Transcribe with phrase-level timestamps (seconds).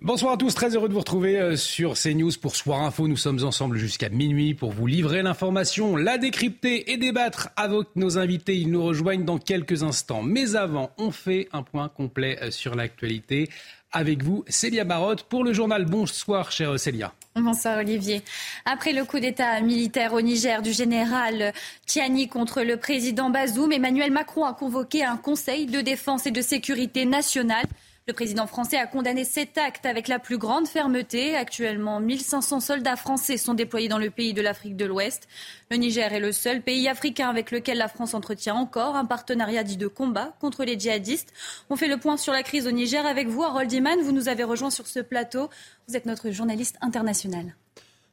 [0.00, 3.08] Bonsoir à tous, très heureux de vous retrouver euh, sur CNews pour Soir Info.
[3.08, 8.16] Nous sommes ensemble jusqu'à minuit pour vous livrer l'information, la décrypter et débattre avec nos
[8.16, 8.56] invités.
[8.56, 10.22] Ils nous rejoignent dans quelques instants.
[10.22, 13.48] Mais avant, on fait un point complet euh, sur l'actualité
[13.90, 15.84] avec vous, Célia Barotte, pour le journal.
[15.84, 17.12] Bonsoir, chère Célia.
[17.34, 18.22] Bonsoir Olivier.
[18.66, 21.52] Après le coup d'État militaire au Niger du général
[21.86, 26.40] Tiani contre le président Bazoum, Emmanuel Macron a convoqué un conseil de défense et de
[26.40, 27.66] sécurité nationale.
[28.08, 31.36] Le président français a condamné cet acte avec la plus grande fermeté.
[31.36, 35.28] Actuellement, 1500 soldats français sont déployés dans le pays de l'Afrique de l'Ouest.
[35.70, 39.62] Le Niger est le seul pays africain avec lequel la France entretient encore un partenariat
[39.62, 41.34] dit de combat contre les djihadistes.
[41.68, 44.00] On fait le point sur la crise au Niger avec vous, Harold Iman.
[44.00, 45.50] Vous nous avez rejoint sur ce plateau.
[45.86, 47.56] Vous êtes notre journaliste international.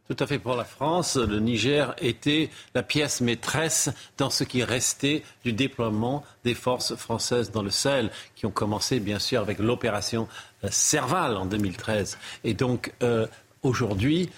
[0.08, 1.16] Tout à fait pour la France.
[1.16, 3.90] Le Niger était la pièce maîtresse
[4.20, 9.00] dans ce qui restait du déploiement des forces françaises dans le Sahel, qui ont commencé
[9.00, 10.28] bien sûr avec l'opération
[10.64, 12.20] euh, Serval en 2013.
[12.44, 13.26] Et donc euh,
[13.64, 14.30] aujourd'hui,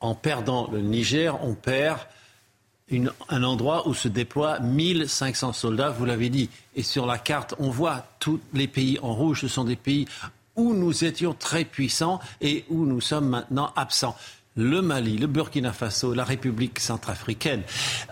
[0.00, 2.00] en perdant le Niger, on perd
[3.28, 6.50] un endroit où se déploient 1500 soldats, vous l'avez dit.
[6.74, 9.42] Et sur la carte, on voit tous les pays en rouge.
[9.42, 10.06] Ce sont des pays
[10.56, 14.16] où nous étions très puissants et où nous sommes maintenant absents
[14.56, 17.62] le Mali, le Burkina Faso, la République centrafricaine,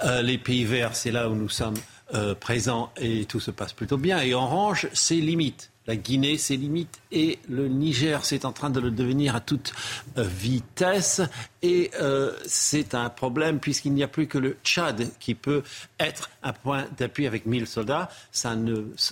[0.04, 1.74] euh, les pays verts, c'est là où nous sommes
[2.14, 4.20] euh, présents et tout se passe plutôt bien.
[4.20, 5.69] Et orange, c'est limite.
[5.86, 9.72] La Guinée, ses limites, et le Niger, c'est en train de le devenir à toute
[10.18, 11.22] euh, vitesse.
[11.62, 15.62] Et euh, c'est un problème puisqu'il n'y a plus que le Tchad qui peut
[15.98, 18.08] être un point d'appui avec 1000 soldats.
[18.30, 18.54] Ça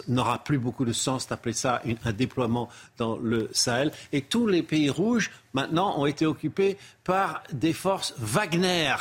[0.08, 3.90] n'aura plus beaucoup de sens d'appeler ça un déploiement dans le Sahel.
[4.12, 8.94] Et tous les pays rouges, maintenant, ont été occupés par des forces Wagner,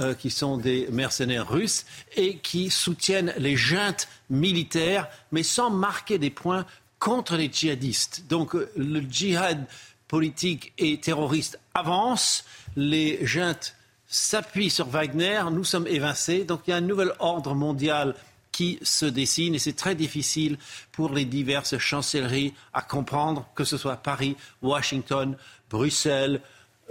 [0.00, 6.18] euh, qui sont des mercenaires russes et qui soutiennent les juntes militaires, mais sans marquer
[6.18, 6.66] des points
[7.02, 8.26] contre les djihadistes.
[8.28, 9.66] Donc euh, le djihad
[10.06, 12.44] politique et terroriste avance,
[12.76, 13.74] les juntes
[14.06, 16.44] s'appuient sur Wagner, nous sommes évincés.
[16.44, 18.14] Donc il y a un nouvel ordre mondial
[18.52, 20.58] qui se dessine et c'est très difficile
[20.92, 25.36] pour les diverses chancelleries à comprendre, que ce soit Paris, Washington,
[25.70, 26.40] Bruxelles,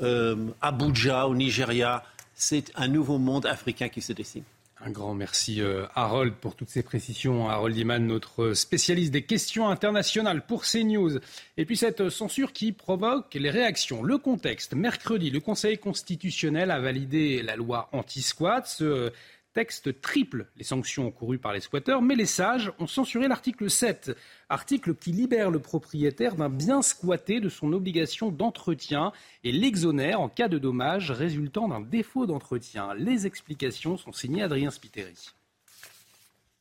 [0.03, 2.03] euh, Abuja au Nigeria.
[2.35, 4.43] C'est un nouveau monde africain qui se dessine.
[4.83, 7.47] Un grand merci euh, Harold pour toutes ces précisions.
[7.47, 11.19] Harold Iman, notre spécialiste des questions internationales pour CNews.
[11.57, 14.01] Et puis cette censure qui provoque les réactions.
[14.01, 14.73] Le contexte.
[14.73, 18.65] Mercredi, le Conseil constitutionnel a validé la loi anti-squat.
[18.65, 19.11] Ce
[19.53, 24.11] texte triple les sanctions encourues par les squatteurs, mais les sages ont censuré l'article 7,
[24.49, 29.11] article qui libère le propriétaire d'un bien squatté de son obligation d'entretien
[29.43, 32.93] et l'exonère en cas de dommage résultant d'un défaut d'entretien.
[32.95, 35.33] Les explications sont signées Adrien Spiteri.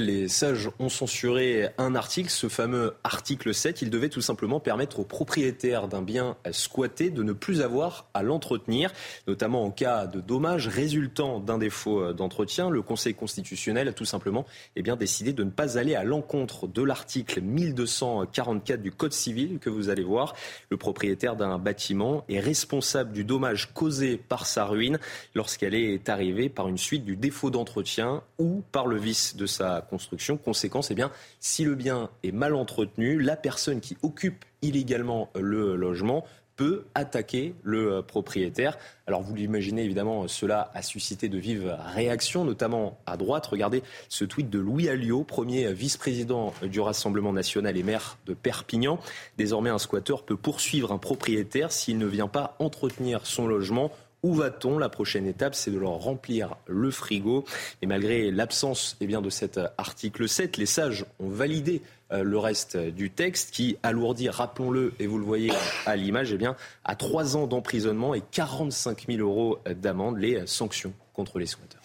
[0.00, 3.82] Les sages ont censuré un article, ce fameux article 7.
[3.82, 8.22] Il devait tout simplement permettre aux propriétaires d'un bien squatté de ne plus avoir à
[8.22, 8.94] l'entretenir,
[9.28, 12.70] notamment en cas de dommages résultant d'un défaut d'entretien.
[12.70, 16.66] Le Conseil constitutionnel a tout simplement eh bien, décidé de ne pas aller à l'encontre
[16.66, 20.34] de l'article 1244 du Code civil que vous allez voir.
[20.70, 24.98] Le propriétaire d'un bâtiment est responsable du dommage causé par sa ruine
[25.34, 29.82] lorsqu'elle est arrivée par une suite du défaut d'entretien ou par le vice de sa
[29.90, 30.36] construction.
[30.36, 35.76] Conséquence, eh bien, si le bien est mal entretenu, la personne qui occupe illégalement le
[35.76, 36.24] logement
[36.60, 38.76] peut attaquer le euh, propriétaire.
[39.06, 43.46] Alors vous l'imaginez évidemment, cela a suscité de vives réactions, notamment à droite.
[43.46, 49.00] Regardez ce tweet de Louis Alliot, premier vice-président du Rassemblement national et maire de Perpignan.
[49.38, 53.90] Désormais, un squatteur peut poursuivre un propriétaire s'il ne vient pas entretenir son logement
[54.22, 54.78] où va-t-on?
[54.78, 57.44] La prochaine étape, c'est de leur remplir le frigo.
[57.82, 61.82] Et malgré l'absence eh de cet article 7, les sages ont validé
[62.12, 65.52] euh, le reste du texte qui alourdit, rappelons-le, et vous le voyez
[65.86, 70.92] à l'image, eh bien, à trois ans d'emprisonnement et 45 000 euros d'amende les sanctions
[71.12, 71.80] contre les squatteurs.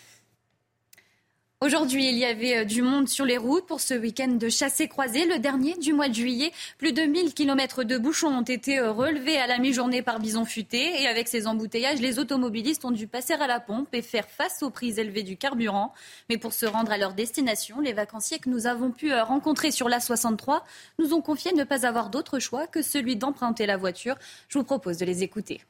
[1.66, 5.26] Aujourd'hui, il y avait euh, du monde sur les routes pour ce week-end de chassé-croisé,
[5.26, 6.52] le dernier du mois de juillet.
[6.78, 10.46] Plus de 1000 km de bouchons ont été euh, relevés à la mi-journée par Bison
[10.46, 11.02] Futé.
[11.02, 14.62] Et avec ces embouteillages, les automobilistes ont dû passer à la pompe et faire face
[14.62, 15.92] aux prix élevés du carburant.
[16.30, 19.72] Mais pour se rendre à leur destination, les vacanciers que nous avons pu euh, rencontrer
[19.72, 20.64] sur la 63
[21.00, 24.18] nous ont confié ne pas avoir d'autre choix que celui d'emprunter la voiture.
[24.50, 25.62] Je vous propose de les écouter.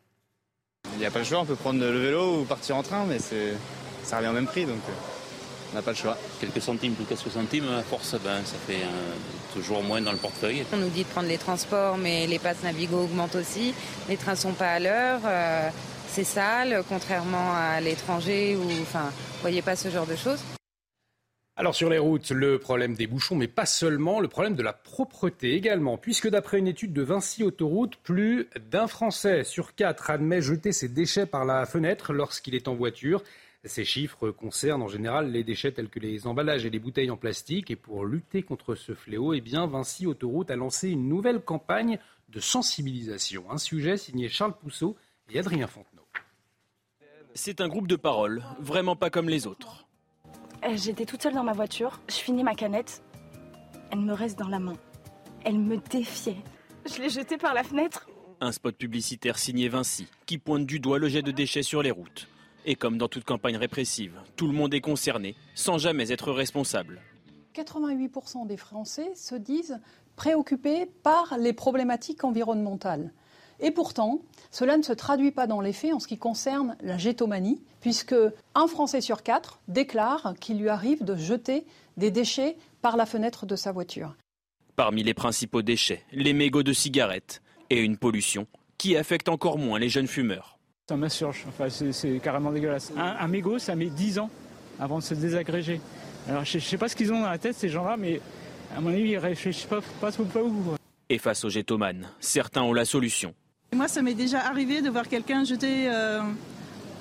[0.96, 3.06] Il n'y a pas le choix, on peut prendre le vélo ou partir en train,
[3.06, 3.20] mais
[4.04, 4.66] ça revient au même prix.
[4.66, 4.82] Donc
[5.72, 6.18] on n'a pas le choix.
[6.40, 9.14] Quelques centimes plus quelques centimes, à force, ben, ça fait euh,
[9.54, 10.66] toujours moins dans le portefeuille.
[10.74, 13.74] On nous dit de prendre les transports, mais les passes Navigo augmentent aussi.
[14.10, 15.22] Les trains ne sont pas à l'heure.
[15.26, 15.70] Euh,
[16.08, 20.40] c'est sale, contrairement à l'étranger où, enfin, vous voyez pas ce genre de choses.
[21.58, 24.74] Alors sur les routes, le problème des bouchons, mais pas seulement, le problème de la
[24.74, 30.42] propreté également, puisque d'après une étude de Vinci Autoroute, plus d'un Français sur quatre admet
[30.42, 33.24] jeter ses déchets par la fenêtre lorsqu'il est en voiture.
[33.66, 37.18] Ces chiffres concernent en général les déchets tels que les emballages et les bouteilles en
[37.18, 37.72] plastique.
[37.72, 42.00] Et pour lutter contre ce fléau, eh bien, Vinci Autoroute a lancé une nouvelle campagne
[42.30, 43.50] de sensibilisation.
[43.50, 44.96] Un sujet signé Charles Pousseau
[45.32, 46.06] et Adrien Fontenot.
[47.34, 49.88] C'est un groupe de paroles, vraiment pas comme les autres.
[50.64, 53.04] Eh, j'étais toute seule dans ma voiture, je finis ma canette,
[53.92, 54.78] elle me reste dans la main.
[55.44, 56.38] Elle me défiait.
[56.86, 58.08] Je l'ai jetée par la fenêtre.
[58.42, 61.92] Un spot publicitaire signé Vinci qui pointe du doigt le jet de déchets sur les
[61.92, 62.28] routes.
[62.68, 67.00] Et comme dans toute campagne répressive, tout le monde est concerné sans jamais être responsable.
[67.54, 69.80] 88% des Français se disent
[70.16, 73.14] préoccupés par les problématiques environnementales.
[73.60, 74.20] Et pourtant,
[74.52, 78.16] cela ne se traduit pas dans les faits en ce qui concerne la gétomanie, puisque
[78.56, 81.66] un Français sur quatre déclare qu'il lui arrive de jeter
[81.98, 84.16] des déchets par la fenêtre de sa voiture.
[84.76, 88.48] Parmi les principaux déchets, les mégots de cigarettes et une pollution
[88.78, 90.55] qui affecte encore moins les jeunes fumeurs.
[90.88, 92.94] Ça m'insurge, enfin, c'est carrément dégueulasse.
[92.96, 94.30] Un, mégot, ça met 10 ans
[94.80, 95.82] avant de se désagréger.
[96.30, 98.22] Alors je ne sais pas ce qu'ils ont dans la tête, ces gens-là, mais
[98.78, 100.76] à mon avis, ils réfléchissent pas, pas, pas où.
[101.10, 103.34] Et face aux gétomanes, certains ont la solution.
[103.74, 106.22] Moi, ça m'est déjà arrivé de voir quelqu'un jeter euh,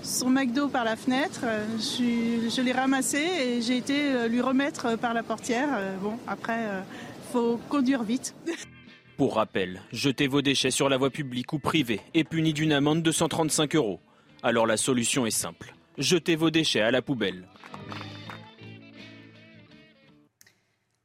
[0.03, 1.43] son McDo par la fenêtre.
[1.77, 5.69] Je, je l'ai ramassé et j'ai été euh, lui remettre par la portière.
[5.77, 8.35] Euh, bon, après, il faut conduire vite.
[9.17, 13.01] Pour rappel, jeter vos déchets sur la voie publique ou privée est puni d'une amende
[13.01, 14.01] de 135 euros.
[14.43, 15.73] Alors la solution est simple.
[15.99, 17.47] Jetez vos déchets à la poubelle.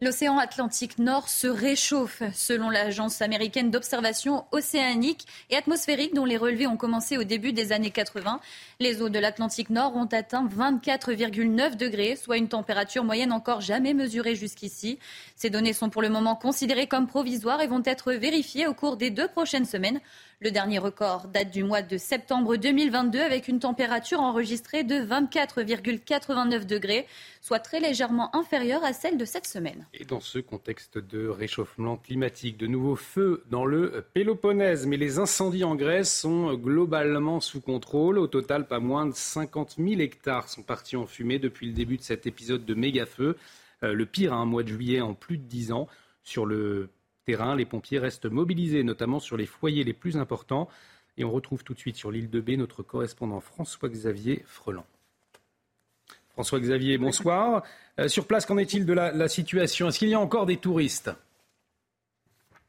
[0.02, 6.68] L'océan Atlantique Nord se réchauffe, selon l'agence américaine d'observation océanique et atmosphérique dont les relevés
[6.68, 8.40] ont commencé au début des années 80.
[8.80, 13.94] Les eaux de l'Atlantique Nord ont atteint 24,9 degrés, soit une température moyenne encore jamais
[13.94, 15.00] mesurée jusqu'ici.
[15.36, 18.96] Ces données sont pour le moment considérées comme provisoires et vont être vérifiées au cours
[18.96, 20.00] des deux prochaines semaines.
[20.42, 26.66] Le dernier record date du mois de septembre 2022 avec une température enregistrée de 24,89
[26.66, 27.08] degrés,
[27.42, 29.86] soit très légèrement inférieure à celle de cette semaine.
[29.94, 35.20] Et dans ce contexte de réchauffement climatique, de nouveaux feux dans le Péloponnèse, mais les
[35.20, 38.18] incendies en Grèce sont globalement sous contrôle.
[38.18, 41.98] Au total, pas moins de 50 000 hectares sont partis en fumée depuis le début
[41.98, 43.36] de cet épisode de méga-feu.
[43.84, 45.90] Euh, le pire un mois de juillet en plus de 10 ans.
[46.24, 46.90] Sur le
[47.56, 50.68] les pompiers restent mobilisés, notamment sur les foyers les plus importants.
[51.18, 54.86] Et on retrouve tout de suite sur l'île de B notre correspondant François-Xavier Freland.
[56.30, 57.64] François-Xavier, bonsoir.
[58.00, 59.90] Euh, sur place, qu'en est-il de la, situation?
[59.90, 61.12] Est-ce qu'il y a encore des touristes?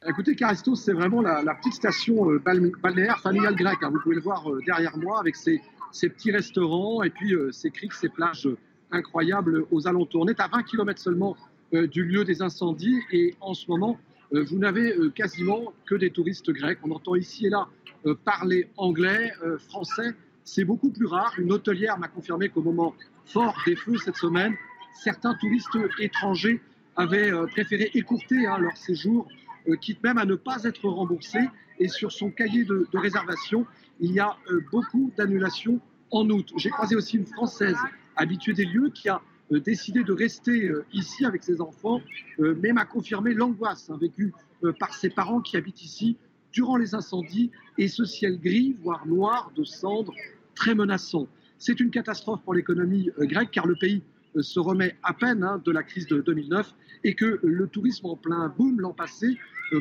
[0.04, 3.78] Écoutez, Caristos, c'est vraiment la, petite station euh, balnéaire familiale grecque.
[3.82, 3.90] Hein.
[3.92, 5.60] Vous pouvez le voir euh, derrière moi avec ses,
[5.92, 8.48] petits restaurants et puis ses criques, ses plages
[8.90, 10.22] incroyables aux alentours.
[10.22, 11.36] On est à 20 km seulement
[11.72, 13.96] du lieu des incendies et en ce moment,
[14.32, 16.78] vous n'avez euh, quasiment que des touristes grecs.
[16.82, 17.68] On entend ici et là
[18.06, 19.32] euh, parler anglais,
[19.68, 20.14] français.
[20.44, 21.34] C'est beaucoup plus rare.
[21.38, 22.94] Une hôtelière m'a confirmé qu'au moment
[23.26, 24.54] fort des feux cette semaine,
[24.94, 26.60] certains touristes étrangers
[26.96, 29.28] avaient préféré écourter hein, leur séjour,
[29.80, 31.48] quitte même à ne pas être remboursés.
[31.78, 33.66] Et sur son cahier de, de réservation,
[34.00, 34.36] il y a
[34.72, 36.52] beaucoup d'annulations en août.
[36.56, 37.76] J'ai croisé aussi une Française
[38.16, 39.18] habituée des lieux qui a euh,
[39.58, 42.00] décidé de rester euh, ici avec ses enfants,
[42.38, 44.32] euh, mais m'a confirmé l'angoisse hein, vécue
[44.78, 46.18] par ses parents qui habitent ici
[46.52, 50.12] durant les incendies et ce ciel gris, voire noir, de cendres,
[50.54, 51.26] très menaçant.
[51.56, 54.02] C'est une catastrophe pour l'économie grecque car le pays
[54.38, 58.16] se remet à peine hein, de la crise de 2009 et que le tourisme en
[58.16, 59.38] plein boom l'an passé,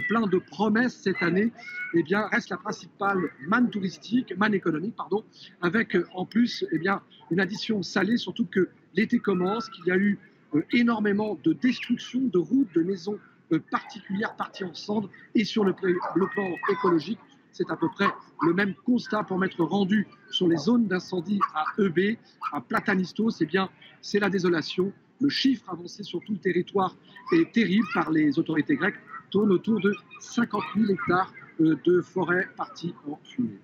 [0.07, 1.51] plein de promesses cette année,
[1.93, 5.25] eh bien, reste la principale manne touristique, manne économique, pardon,
[5.61, 9.97] avec en plus eh bien, une addition salée, surtout que l'été commence, qu'il y a
[9.97, 10.17] eu
[10.55, 13.19] euh, énormément de destruction de routes, de maisons
[13.51, 15.09] euh, particulières parties en cendres.
[15.35, 17.19] Et sur le, plan écologique,
[17.51, 18.07] c'est à peu près
[18.41, 22.17] le même constat pour m'être rendu sur les zones d'incendie à EB,
[22.53, 23.41] à Platanistos.
[23.41, 23.69] Eh bien,
[24.01, 24.91] c'est la désolation.
[25.21, 26.95] le chiffre avancé sur tout le territoire
[27.33, 32.95] est terrible par les autorités grecques, tourne autour de 50 000 hectares de forêt partis
[33.05, 33.59] en fumée.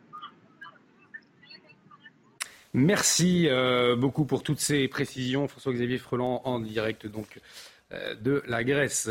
[2.78, 7.40] Merci euh, beaucoup pour toutes ces précisions, François-Xavier Freland, en direct donc
[7.94, 9.10] euh, de la Grèce.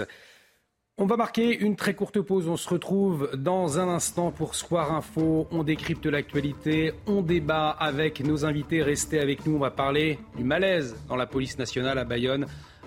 [0.99, 2.47] On va marquer une très courte pause.
[2.47, 5.49] On se retrouve dans un instant pour Soir Info.
[5.51, 8.83] On décrypte l'actualité, on débat avec nos invités.
[8.83, 9.57] Restez avec nous.
[9.57, 12.47] On va parler du malaise dans la police nationale à Bayonne.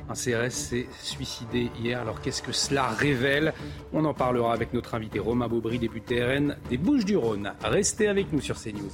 [0.09, 1.99] Un CRS s'est suicidé hier.
[1.99, 3.55] Alors qu'est-ce que cela révèle?
[3.93, 7.53] On en parlera avec notre invité Romain Baubry, député RN des Bouches-du-Rhône.
[7.63, 8.91] Restez avec nous sur CNews.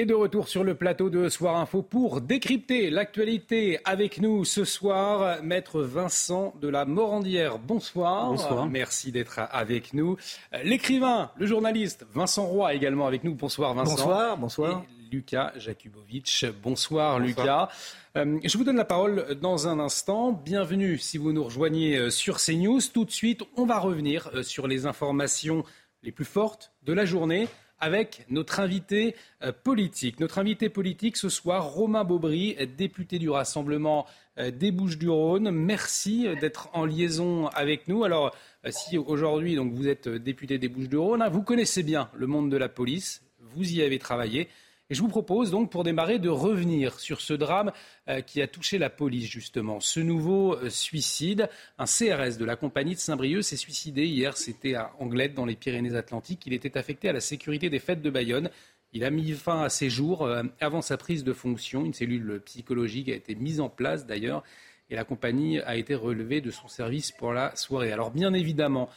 [0.00, 4.64] Et de retour sur le plateau de Soir Info pour décrypter l'actualité avec nous ce
[4.64, 7.58] soir, maître Vincent de la Morandière.
[7.58, 8.30] Bonsoir.
[8.30, 8.66] Bonsoir.
[8.66, 10.16] Merci d'être avec nous.
[10.64, 13.34] L'écrivain, le journaliste Vincent Roy également avec nous.
[13.34, 13.94] Bonsoir Vincent.
[13.94, 14.84] Bonsoir, bonsoir.
[14.88, 16.46] Et Lucas Jakubowicz.
[16.62, 17.68] Bonsoir, Lucas.
[18.16, 20.32] Euh, je vous donne la parole dans un instant.
[20.32, 22.80] Bienvenue si vous nous rejoignez euh, sur CNews.
[22.94, 25.62] Tout de suite, on va revenir euh, sur les informations
[26.02, 27.48] les plus fortes de la journée
[27.80, 30.20] avec notre invité euh, politique.
[30.20, 34.06] Notre invité politique ce soir, Romain Baubry, député du Rassemblement
[34.38, 35.50] euh, des Bouches-du-Rhône.
[35.50, 38.04] Merci euh, d'être en liaison avec nous.
[38.04, 38.34] Alors,
[38.68, 42.68] si aujourd'hui vous êtes député des Bouches-du-Rhône, hein, vous connaissez bien le monde de la
[42.68, 44.48] police, vous y avez travaillé.
[44.90, 47.70] Et je vous propose donc, pour démarrer, de revenir sur ce drame
[48.08, 49.78] euh, qui a touché la police, justement.
[49.78, 54.36] Ce nouveau euh, suicide, un CRS de la compagnie de Saint-Brieuc s'est suicidé hier.
[54.36, 56.42] C'était à Anglette, dans les Pyrénées-Atlantiques.
[56.46, 58.50] Il était affecté à la sécurité des fêtes de Bayonne.
[58.92, 61.84] Il a mis fin à ses jours euh, avant sa prise de fonction.
[61.84, 64.42] Une cellule psychologique a été mise en place, d'ailleurs
[64.90, 67.92] et la compagnie a été relevée de son service pour la soirée.
[67.92, 68.88] Alors bien évidemment,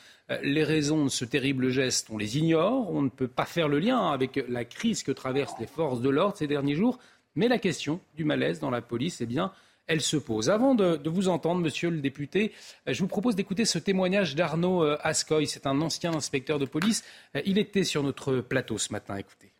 [0.41, 3.79] les raisons de ce terrible geste, on les ignore, on ne peut pas faire le
[3.79, 6.97] lien avec la crise que traversent les forces de l'ordre ces derniers jours,
[7.35, 9.51] mais la question du malaise dans la police, eh bien,
[9.87, 10.49] elle se pose.
[10.49, 12.53] Avant de, vous entendre, monsieur le député,
[12.87, 15.47] euh, je vous propose d'écouter ce témoignage d'Arnaud euh, Ascoy.
[15.47, 17.03] C'est un ancien inspecteur de police.
[17.45, 19.17] Il était sur notre plateau ce matin.
[19.17, 19.51] Écoutez.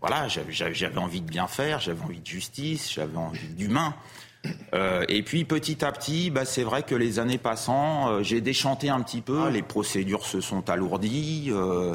[0.00, 3.94] Voilà, j'avais envie de bien faire, j'avais envie de justice, j'avais envie d'humain.
[4.74, 8.40] Euh, et puis petit à petit, bah, c'est vrai que les années passant, euh, j'ai
[8.40, 9.48] déchanté un petit peu.
[9.48, 11.94] Les procédures se sont alourdies, euh,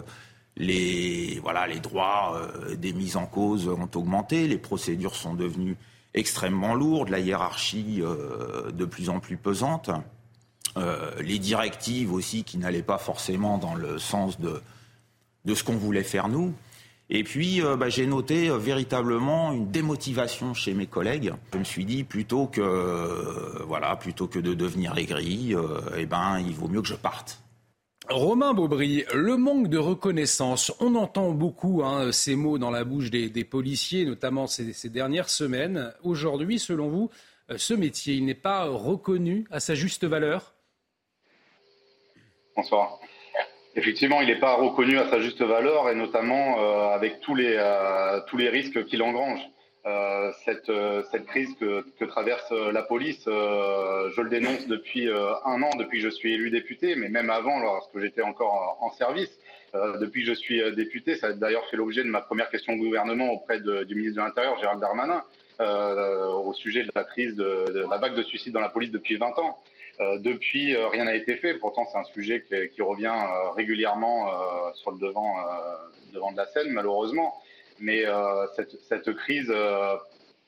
[0.56, 2.42] les voilà, les droits
[2.78, 5.78] des mises en cause ont augmenté, les procédures sont devenues
[6.14, 8.02] extrêmement lourdes, la hiérarchie
[8.74, 9.92] de plus en plus pesante,
[11.22, 14.62] les directives aussi qui n'allaient pas forcément dans le sens de
[15.46, 16.54] de ce qu'on voulait faire nous.
[17.10, 21.34] Et puis, euh, bah, j'ai noté euh, véritablement une démotivation chez mes collègues.
[21.54, 25.56] Je me suis dit, plutôt que, euh, voilà, plutôt que de devenir aigri,
[25.98, 27.42] eh ben, il vaut mieux que je parte.
[28.10, 33.10] Romain Baubry, le manque de reconnaissance, on entend beaucoup hein, ces mots dans la bouche
[33.10, 35.94] des, policiers, notamment ces, ces dernières semaines.
[36.04, 37.10] Aujourd'hui, selon vous,
[37.56, 40.54] ce métier, il n'est pas reconnu à sa juste valeur?
[42.56, 43.00] Bonsoir.
[43.78, 47.56] Effectivement, il n'est pas reconnu à sa juste valeur et notamment euh, avec tous les,
[47.60, 49.40] euh, tous les risques qu'il engrange.
[49.86, 50.72] Euh, cette,
[51.12, 56.06] cette crise que, que traverse la police, je le dénonce depuis un an, depuis que
[56.06, 59.32] je suis élu député, mais même avant, lorsque j'étais encore en, service.
[60.02, 62.78] depuis que je suis député, ça a d'ailleurs fait l'objet de ma première question au
[62.78, 65.24] gouvernement auprès du ministre de l'Intérieur, Gérald Darmanin,
[65.60, 69.16] au sujet de la crise de, de la vague de suicides dans la police depuis
[69.16, 69.58] 20 ans.
[70.00, 71.56] Euh, depuis, euh, rien n'a été fait.
[71.56, 74.30] Pourtant, c'est un sujet qui, revient euh, régulièrement
[74.76, 75.36] sur le devant,
[76.14, 77.42] devant de la scène, malheureusement.
[77.80, 78.06] Mais
[78.56, 79.54] cette, cette, crise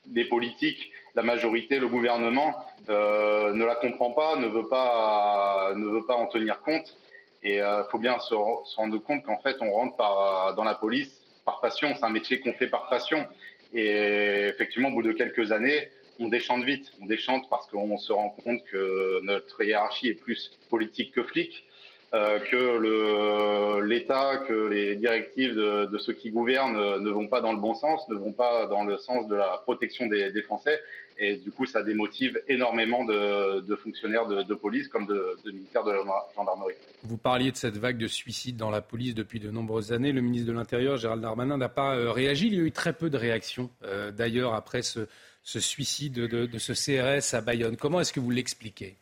[0.07, 2.55] des politiques, la majorité, le gouvernement
[2.87, 6.97] ne la comprend pas, ne veut pas, ne veut pas en tenir compte.
[7.43, 10.75] Et il faut bien se, se rendre compte qu'en fait, on rentre par, dans la
[10.75, 11.93] police par passion.
[11.95, 13.25] C'est un métier qu'on fait par passion.
[13.73, 15.89] Et effectivement, au bout de quelques années,
[16.19, 16.91] on déchante vite.
[17.01, 21.65] On déchante parce qu'on se rend compte que notre hiérarchie est plus politique que flic,
[22.13, 27.59] euh, que l'État, que les directives de, ceux qui gouvernent ne vont pas dans le
[27.59, 30.79] bon sens, ne vont pas dans le sens de la protection des, Français.
[31.21, 36.03] Et du coup, ça démotive énormément de, fonctionnaires de, police comme de, militaires de la
[36.35, 36.75] gendarmerie.
[37.03, 40.13] Vous parliez de cette vague de suicides dans la police depuis de nombreuses années.
[40.13, 42.47] Le ministre de l'Intérieur, Gérald Darmanin, n'a pas euh, réagi.
[42.47, 45.07] Il y a eu très peu de réactions, euh, d'ailleurs, après ce,
[45.49, 47.75] ce suicide de, ce CRS à Bayonne.
[47.75, 48.97] Comment est-ce que vous l'expliquez?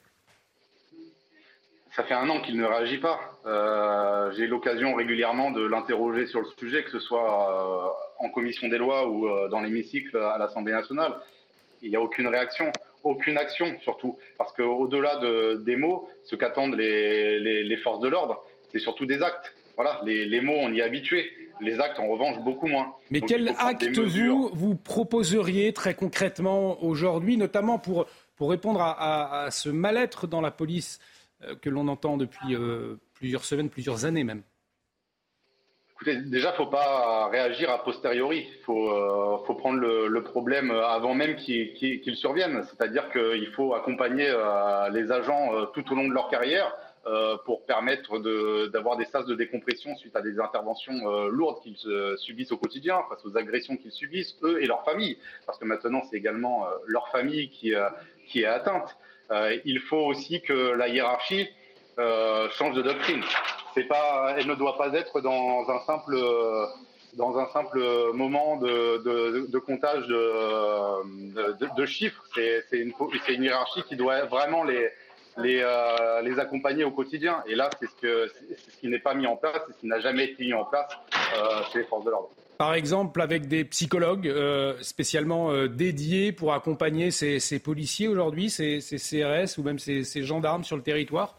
[1.93, 3.19] Ça fait un an qu'il ne réagit pas.
[3.45, 8.69] Euh, j'ai l'occasion régulièrement de l'interroger sur le sujet, que ce soit euh, en commission
[8.69, 11.15] des lois ou euh, dans l'hémicycle à l'Assemblée nationale.
[11.81, 12.71] Il n'y a aucune réaction,
[13.03, 18.79] aucune action surtout, parce qu'au-delà de, des mots, ce qu'attendent les, forces de l'ordre, c'est
[18.79, 19.53] surtout des actes.
[19.75, 21.29] Voilà, les, mots, on y est habitué.
[21.61, 22.93] Les actes, en revanche, beaucoup moins.
[23.09, 29.69] Mais quel acte vous, vous proposeriez très concrètement aujourd'hui, notamment pour, pour répondre à, ce
[29.69, 30.99] mal-être dans la police
[31.43, 34.43] euh, que l'on entend depuis euh, plusieurs semaines, plusieurs années même?
[35.93, 38.45] Écoutez, déjà, faut pas réagir a posteriori.
[38.55, 42.61] Il faut, euh, faut, prendre le, problème avant même qu'il survienne.
[42.69, 44.31] C'est-à-dire qu'il faut accompagner
[44.91, 46.71] les agents tout au long de leur carrière
[47.45, 48.19] pour permettre
[48.69, 51.77] d'avoir des sas de décompression suite à des interventions euh, lourdes qu'ils
[52.17, 56.01] subissent au quotidien, face aux agressions qu'ils subissent, eux et leur famille, parce que maintenant
[56.09, 58.97] c'est également euh, leur famille qui, est atteinte.
[59.65, 61.47] il faut aussi que la hiérarchie
[61.97, 63.23] change de doctrine.
[63.89, 66.17] Pas, elle ne doit pas être dans un simple
[67.13, 67.79] dans un simple
[68.13, 72.23] moment de, comptage de, chiffres.
[72.35, 74.89] C'est une hiérarchie qui doit vraiment les,
[75.37, 77.43] les, euh, les accompagner au quotidien.
[77.47, 79.87] Et là, c'est ce, que, ce qui n'est pas mis en place, c'est ce qui
[79.87, 80.87] n'a jamais été mis en place
[81.35, 82.29] euh, chez les forces de l'ordre.
[82.57, 88.49] Par exemple, avec des psychologues euh, spécialement euh, dédiés pour accompagner ces, ces policiers aujourd'hui,
[88.49, 91.37] ces, ces, CRS ou même ces, ces, gendarmes sur le territoire?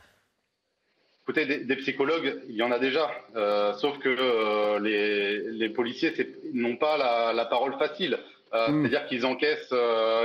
[1.25, 5.69] Écoutez, des, des, psychologues, il y en a déjà, euh, sauf que euh, les, les,
[5.71, 6.13] policiers
[6.55, 8.19] n'ont pas la, la, parole facile.
[8.53, 8.81] Hmm.
[8.81, 9.75] C'est-à-dire qu'ils encaissent,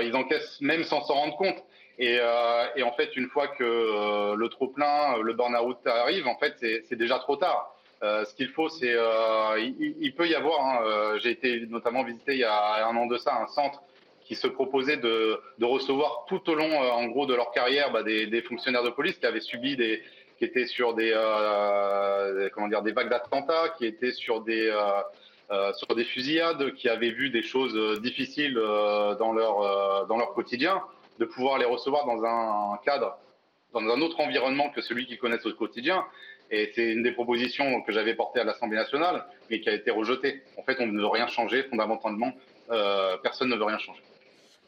[0.01, 1.61] ils encaissent même sans s'en rendre compte.
[1.99, 6.27] Et, euh, et, en fait, une fois que euh, le trop plein, le burn-out arrive,
[6.27, 7.75] en fait, c'est déjà trop tard.
[8.01, 10.59] Euh, ce qu'il faut, c'est, euh, il, il, peut y avoir.
[10.59, 13.81] Hein, J'ai été notamment visité il y a un an de ça un centre
[14.25, 18.03] qui se proposait de, de recevoir tout au long, en gros, de leur carrière, bah,
[18.03, 20.01] des, des, fonctionnaires de police qui avaient subi des,
[20.37, 21.11] qui étaient sur des,
[22.53, 24.73] comment dire, des vagues d'attentats, qui étaient sur des
[25.75, 30.81] sur des fusillades, qui avaient vu des choses difficiles dans leur dans leur quotidien
[31.19, 33.17] de pouvoir les recevoir dans un cadre,
[33.73, 36.03] dans un autre environnement que celui qu'ils connaissent au quotidien.
[36.51, 39.91] Et c'est une des propositions que j'avais portées à l'Assemblée nationale, mais qui a été
[39.91, 40.43] rejetée.
[40.57, 42.31] En fait, on ne veut rien changer, fondamentalement,
[42.69, 44.01] euh, personne ne veut rien changer.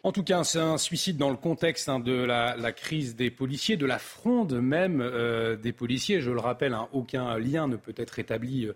[0.03, 3.75] En tout cas, c'est un suicide dans le contexte hein, de la, crise des policiers,
[3.75, 6.21] de la fronde même euh, des policiers.
[6.21, 8.69] Je le rappelle, hein, aucun lien ne peut être établi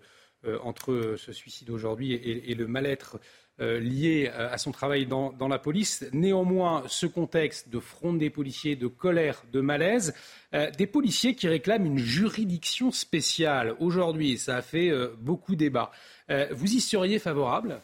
[0.46, 3.18] euh, entre ce suicide aujourd'hui et, et, le mal-être
[3.60, 6.08] euh, lié euh, à son travail dans, la police.
[6.14, 10.14] Néanmoins, ce contexte de fronde des policiers, de colère, de malaise,
[10.54, 13.74] euh, des policiers qui réclament une juridiction spéciale.
[13.78, 15.90] Aujourd'hui, ça a fait beaucoup débat.
[16.52, 17.80] vous y seriez favorable?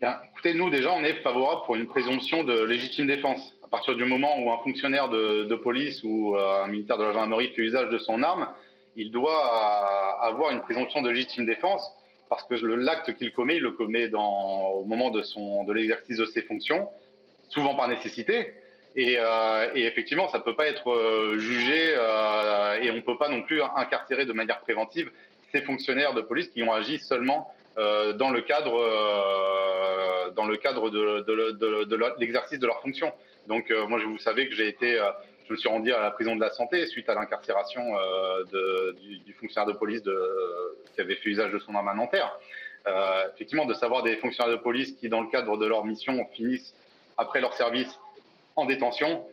[0.00, 3.54] Écoutez, nous déjà, on est favorable pour une présomption de légitime défense.
[3.62, 7.52] À partir du moment où un fonctionnaire de, police ou un militaire de la gendarmerie
[7.54, 8.48] fait usage de son arme,
[8.94, 11.90] il doit avoir une présomption de légitime défense
[12.28, 16.18] parce que l'acte qu'il commet, il le commet dans, au moment de, son, de l'exercice
[16.18, 16.88] de ses fonctions,
[17.48, 18.52] souvent par nécessité.
[18.96, 23.00] Et, euh, et effectivement, ça ne peut pas être euh, jugé euh, et on ne
[23.00, 25.10] peut pas non plus incarcérer de manière préventive
[25.52, 30.56] ces fonctionnaires de police qui ont agi seulement euh, dans le cadre, euh, dans le
[30.56, 33.12] cadre de, de, de, de l'exercice de leur fonction.
[33.48, 34.98] Donc moi, je vous savez que j'ai été
[35.46, 39.18] je me suis rendu à la prison de la santé suite à l'incarcération euh, du,
[39.18, 40.16] du, fonctionnaire de police de,
[40.94, 41.94] qui avait fait usage de son arme à
[42.86, 46.24] Euh, effectivement, de savoir des fonctionnaires de police qui, dans le cadre de leur mission,
[46.32, 46.74] finissent
[47.16, 47.98] après leur service
[48.54, 49.24] en détention,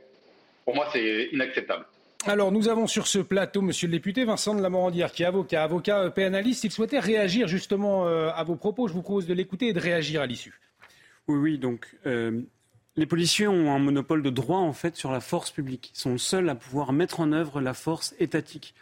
[0.66, 1.86] pour moi, c'est inacceptable.
[2.26, 5.26] Alors, nous avons sur ce plateau, monsieur le député, Vincent de la Morandière, qui est
[5.26, 6.64] avocat, avocat euh, pénaliste.
[6.64, 8.88] Il souhaitait réagir justement euh, à vos propos.
[8.88, 10.58] Je vous propose de l'écouter et de réagir à l'issue.
[11.28, 12.42] Oui, oui, donc euh,
[12.96, 15.92] les policiers ont un monopole de droit en fait sur la force publique.
[15.96, 18.76] Ils sont seuls à pouvoir mettre en œuvre la force étatique.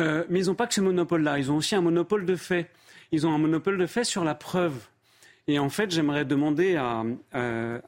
[0.00, 1.38] Euh, mais ils n'ont pas que ce monopole-là.
[1.38, 2.70] Ils ont aussi un monopole de fait.
[3.12, 4.74] Ils ont un monopole de fait sur la preuve.
[5.46, 7.04] Et en fait, j'aimerais demander à,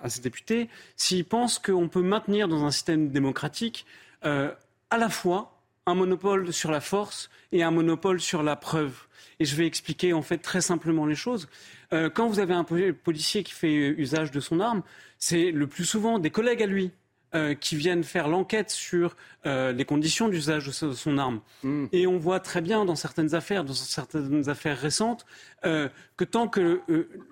[0.08, 3.86] ces députés s'ils pensent qu'on peut maintenir dans un système démocratique
[4.24, 4.52] euh,
[4.90, 5.55] à la fois
[5.87, 9.07] un monopole sur la force et un monopole sur la preuve.
[9.38, 11.49] Et je vais expliquer en fait très simplement les choses.
[11.92, 14.83] Euh, quand vous avez un policier qui fait usage de son arme,
[15.18, 16.90] c'est le plus souvent des collègues à lui
[17.35, 21.40] euh, qui viennent faire l'enquête sur euh, les conditions d'usage de son arme.
[21.62, 21.87] Mm.
[21.92, 25.25] Et on voit très bien dans certaines affaires, dans certaines affaires récentes,
[25.62, 26.83] que tant que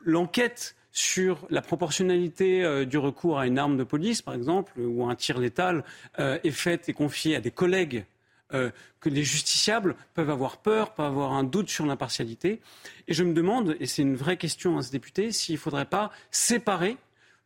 [0.04, 5.10] l'enquête sur la proportionnalité du recours à une arme de police, par exemple, ou à
[5.10, 5.84] un tir létal,
[6.18, 8.04] est faite et confiée à des collègues
[8.52, 12.60] euh, que les justiciables peuvent avoir peur, peuvent avoir un doute sur l'impartialité.
[13.08, 15.86] Et je me demande, et c'est une vraie question à ce député, s'il ne faudrait
[15.86, 16.96] pas séparer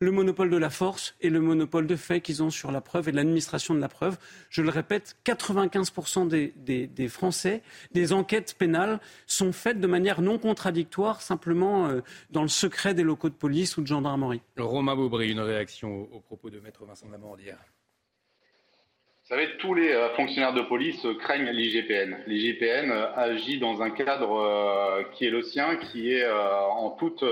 [0.00, 3.08] le monopole de la force et le monopole de fait qu'ils ont sur la preuve
[3.08, 4.16] et l'administration de la preuve.
[4.48, 10.38] Je le répète, 95% des, des, Français, des enquêtes pénales sont faites de manière non
[10.38, 14.42] contradictoire, simplement euh, dans le secret des locaux de police ou de gendarmerie.
[14.56, 17.58] Romain Beaubry, une réaction au, propos de Maître Vincent Lamandière.
[19.28, 22.16] Vous savez, tous les euh, fonctionnaires de police craignent l'IGPN.
[22.26, 27.22] L'IGPN euh, agit dans un cadre euh, qui est le sien, qui est en toute,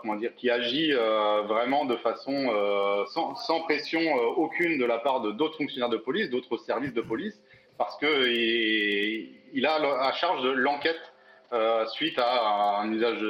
[0.00, 4.00] comment dire, qui agit vraiment de façon sans, pression
[4.36, 7.36] aucune de la part d'autres fonctionnaires de police, d'autres services de police,
[7.76, 11.00] parce que il, a à charge de l'enquête
[11.88, 13.20] suite à un usage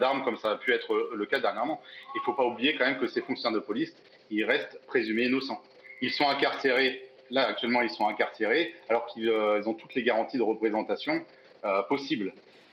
[0.00, 1.80] d'armes comme ça a pu être le cas dernièrement.
[2.16, 3.94] Il ne faut pas oublier quand même que ces fonctionnaires de police,
[4.30, 5.62] ils restent présumés innocents.
[6.02, 7.00] Ils sont incarcérés.
[7.30, 11.24] Là, actuellement, ils sont incarcérés alors qu'ils euh, ont toutes les garanties de représentation
[11.64, 12.32] euh, possibles.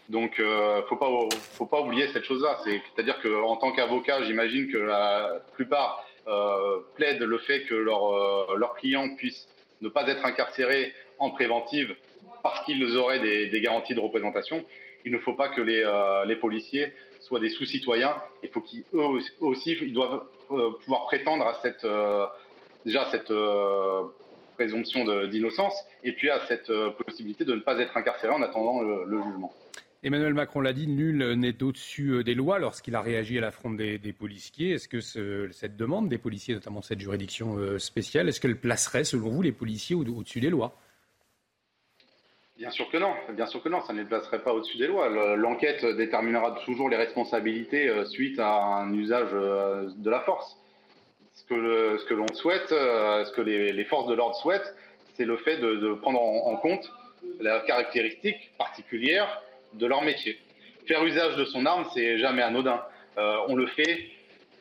[0.10, 1.08] Donc, euh, faut pas,
[1.54, 2.58] faut pas oublier cette chose-là.
[2.66, 8.74] C'est-à-dire qu'en tant qu'avocat, j'imagine que la plupart euh, plaident le fait que leurs leur
[8.74, 9.48] clients puissent
[9.82, 11.96] ne pas être incarcérés en préventive
[12.42, 14.66] parce qu'ils auraient des, des, garanties de représentation.
[15.06, 15.86] Il ne faut pas que les,
[16.26, 18.16] les policiers soient des sous-citoyens.
[18.42, 21.86] Il faut qu'eux aussi, ils doivent pouvoir prétendre à cette
[22.86, 24.04] déjà cette euh,
[24.56, 28.82] présomption d'innocence et puis à cette euh, possibilité de ne pas être incarcéré en attendant
[28.82, 29.54] le, jugement.
[30.02, 33.72] Emmanuel Macron l'a dit, nul n'est au-dessus euh, des lois lorsqu'il a réagi à l'affront
[33.72, 34.72] des, des, policiers.
[34.72, 35.02] Est-ce que
[35.52, 39.96] cette demande des policiers, notamment cette juridiction spéciale, est-ce qu'elle placerait, selon vous, les policiers
[39.96, 40.78] au-dessus des lois?
[42.58, 44.88] Bien sûr que non, bien sûr que non, ça ne les placerait pas au-dessus des
[44.88, 45.08] lois.
[45.38, 50.59] L'enquête déterminera toujours les responsabilités suite à un usage de la force
[51.50, 54.76] ce que l'on souhaite, euh, ce que les, forces de l'ordre souhaitent,
[55.16, 56.92] c'est le fait de, prendre en, compte
[57.40, 59.42] la caractéristique particulière
[59.74, 60.40] de leur métier.
[60.88, 62.82] Faire usage de son arme, c'est jamais anodin.
[63.18, 64.10] Euh, on le fait,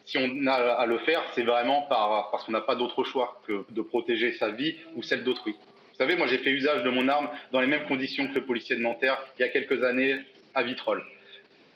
[0.05, 3.41] si on a à le faire, c'est vraiment par, parce qu'on n'a pas d'autre choix
[3.47, 5.53] que de protéger sa vie ou celle d'autrui.
[5.53, 8.45] Vous savez, moi j'ai fait usage de mon arme dans les mêmes conditions que le
[8.45, 10.21] policier de Nanterre il y a quelques années
[10.55, 11.05] à Vitrolles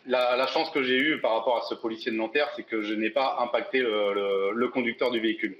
[0.07, 2.95] la, chance que j'ai eue par rapport à ce policier de Nanterre, c'est que je
[2.95, 5.57] n'ai pas impacté le, conducteur du véhicule.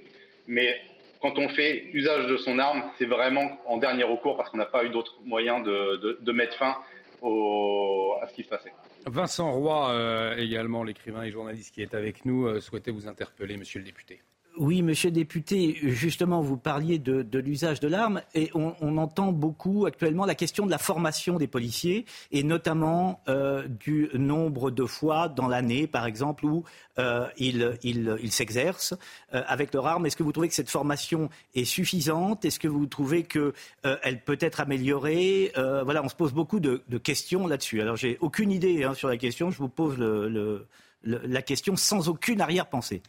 [0.47, 0.79] Mais
[1.21, 4.65] quand on fait usage de son arme, c'est vraiment en dernier recours parce qu'on n'a
[4.65, 6.77] pas eu d'autre moyen de, mettre fin
[7.21, 8.73] à ce qui se passait.
[9.05, 13.57] Vincent Roy, euh, également l'écrivain et journaliste qui est avec nous, euh, souhaitait vous interpeller,
[13.57, 14.21] monsieur le député.
[14.57, 19.87] Oui, monsieur le député, justement, vous parliez de, l'usage de l'arme et on, entend beaucoup
[19.87, 25.27] actuellement la question de la formation des policiers et notamment euh, du nombre de fois
[25.27, 26.63] dans l'année, par exemple, où
[26.99, 28.93] euh, ils s'exercent
[29.33, 30.05] euh, avec leur arme.
[30.05, 32.45] Est-ce que vous trouvez que cette formation est suffisante?
[32.45, 35.51] Est-ce que vous trouvez qu'elle peut être améliorée?
[35.55, 37.81] Voilà, on se pose beaucoup de, questions là-dessus.
[37.81, 39.49] Alors, j'ai aucune idée hein, sur la question.
[39.49, 39.97] Je vous pose
[41.03, 43.01] la question sans aucune arrière-pensée.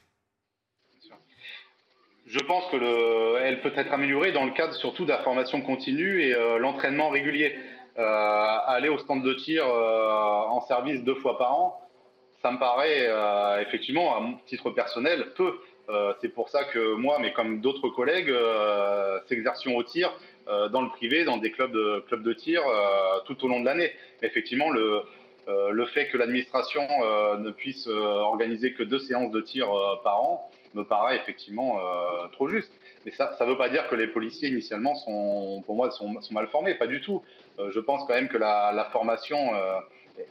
[2.35, 6.21] Je pense que elle peut être améliorée dans le cadre surtout de la formation continue
[6.21, 7.55] et euh, l'entraînement régulier.
[7.97, 11.81] Euh, aller au stand de tir euh, en service deux fois par an,
[12.43, 13.09] ça me paraît
[13.63, 15.55] effectivement, à mon titre personnel, peu.
[16.21, 18.31] c'est pour ça que moi, mais comme d'autres collègues,
[19.29, 20.13] s'exercions au tir
[20.47, 22.61] dans le privé, dans des clubs de, clubs de tir
[23.25, 23.93] tout au long de l'année.
[24.21, 26.83] Effectivement, le fait que l'administration
[27.39, 29.67] ne puisse organiser que deux séances de tir
[30.03, 32.73] par an, me paraît effectivement euh, trop juste.
[33.05, 36.47] Mais ça ne veut pas dire que les policiers initialement sont, pour moi, sont, mal
[36.49, 37.23] formés, pas du tout.
[37.59, 39.81] Euh, je pense quand même que la, formation euh,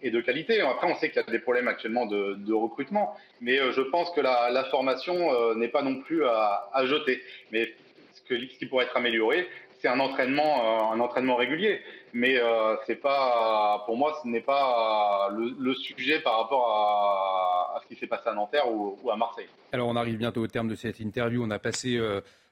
[0.01, 0.61] est de qualité.
[0.61, 4.21] Après, on sait qu'il y a des problèmes actuellement de, recrutement, mais je pense que
[4.21, 7.21] la, formation n'est pas non plus à, jeter.
[7.51, 7.71] Mais
[8.13, 9.47] ce, que, ce qui pourrait être amélioré,
[9.79, 11.81] c'est un entraînement, un entraînement régulier.
[12.13, 12.39] Mais
[12.87, 18.07] c'est pas, pour moi, ce n'est pas le, sujet par rapport à, ce qui s'est
[18.07, 19.47] passé à Nanterre ou à Marseille.
[19.71, 21.43] Alors on arrive bientôt au terme de cette interview.
[21.43, 21.97] On a passé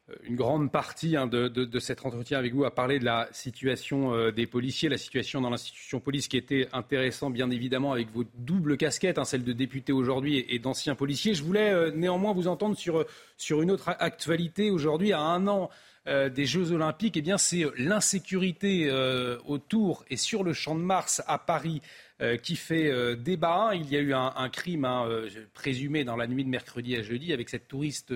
[0.09, 4.13] euh, une grande partie hein, de, cet entretien avec vous à parler de la situation
[4.13, 8.23] euh, des policiers, la situation dans l'institution police qui était intéressant bien évidemment avec vos
[8.35, 11.33] doubles casquettes, hein, celle de député aujourd'hui et, d'ancien policier.
[11.33, 13.05] Je voulais euh, néanmoins vous entendre sur,
[13.37, 15.69] sur une autre actualité aujourd'hui à un an.
[16.07, 18.89] des Jeux Olympiques, eh bien c'est l'insécurité
[19.45, 21.79] autour et sur le champ de Mars à Paris
[22.37, 23.71] qui fait euh, débat.
[23.73, 27.01] Il y a eu un, crime hein, euh, présumé dans la nuit de mercredi à
[27.01, 28.13] jeudi avec cette touriste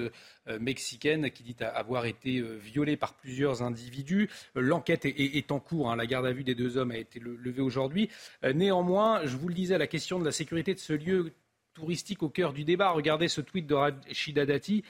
[0.59, 4.29] mexicaine qui dit avoir été violée par plusieurs individus.
[4.53, 5.91] L'enquête est, en cours.
[5.91, 5.95] Hein.
[5.95, 8.09] La garde à vue des deux hommes a été levée aujourd'hui.
[8.43, 11.31] Néanmoins, je vous le disais, la question de la sécurité de ce lieu
[11.73, 12.91] touristique au cœur du débat.
[12.91, 14.83] Regardez ce tweet de Rachida Dati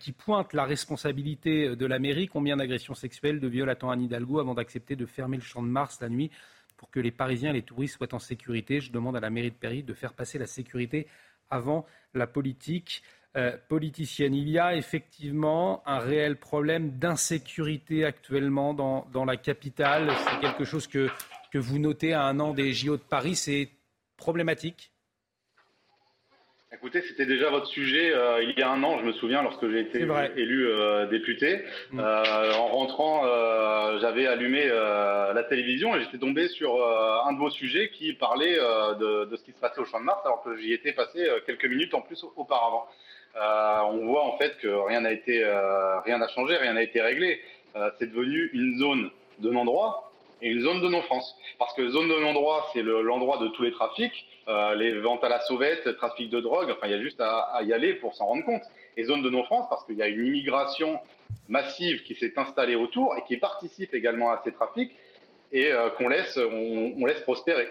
[0.00, 2.26] qui pointe la responsabilité de la mairie.
[2.26, 5.98] Combien d'agressions sexuelles, de viols Anne Hidalgo avant d'accepter de fermer le champ de Mars
[6.00, 6.30] la nuit
[6.76, 8.80] pour que les Parisiens et les touristes soient en sécurité.
[8.80, 11.06] Je demande à la mairie de Paris de faire passer la sécurité
[11.50, 13.02] avant la politique
[13.36, 14.34] euh, politicienne.
[14.34, 20.10] Il y a effectivement un réel problème d'insécurité actuellement dans, la capitale.
[20.28, 21.08] C'est quelque chose que,
[21.52, 23.36] que vous notez à un an des JO de Paris.
[23.36, 23.70] C'est
[24.16, 24.90] problématique
[26.72, 29.70] Écoutez, c'était déjà votre sujet euh, il y a un an, je me souviens, lorsque
[29.70, 31.62] j'ai été élu euh, député.
[31.92, 32.00] Mm.
[32.00, 33.22] Euh, en rentrant,
[34.00, 36.74] j'avais allumé la télévision et j'étais tombé sur
[37.24, 40.04] un de vos sujets qui parlait de, de, ce qui se passait au Champ de
[40.04, 42.86] Mars, alors que j'y étais passé quelques minutes en plus auparavant.
[43.36, 45.44] on voit en fait que rien n'a été,
[46.04, 47.40] rien n'a changé, rien n'a été réglé.
[47.98, 51.36] C'est devenu une zone de non-droit et une zone de non-France.
[51.60, 54.26] Parce que zone de non-droit, c'est l'endroit de tous les trafics.
[54.48, 57.60] Euh, les ventes à la sauvette, trafic de drogue, enfin il y a juste à,
[57.64, 58.62] y aller pour s'en rendre compte.
[58.96, 61.00] Et zone de non-France parce qu'il y a une immigration
[61.48, 64.92] massive qui s'est installée autour et qui participe également à ces trafics
[65.50, 67.68] et euh, qu'on laisse, on, laisse prospérer.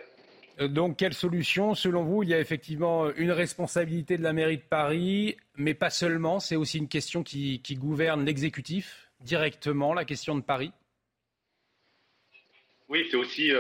[0.59, 1.75] Euh, donc, quelle solution?
[1.75, 5.89] Selon vous, il y a effectivement une responsabilité de la mairie de Paris, mais pas
[5.89, 6.41] seulement.
[6.41, 10.73] C'est aussi une question qui, qui gouverne l'exécutif directement, la question de Paris?
[12.89, 13.51] Oui, c'est aussi,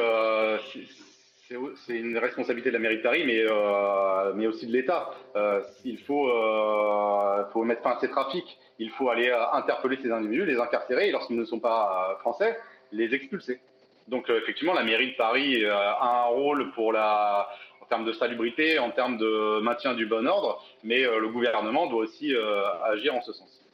[1.47, 5.11] c'est une responsabilité de la mairie de Paris, mais, euh, mais aussi de l'État.
[5.35, 8.57] Euh, il faut, euh, faut mettre fin à ces trafics.
[8.79, 12.57] Il faut aller interpeller ces individus, les incarcérer, et lorsqu'ils ne sont pas français,
[12.91, 13.59] les expulser.
[14.07, 17.49] Donc effectivement, la mairie de Paris a un rôle pour la,
[17.81, 22.03] en termes de salubrité, en termes de maintien du bon ordre, mais le gouvernement doit
[22.03, 22.35] aussi
[22.83, 23.64] agir en ce sens.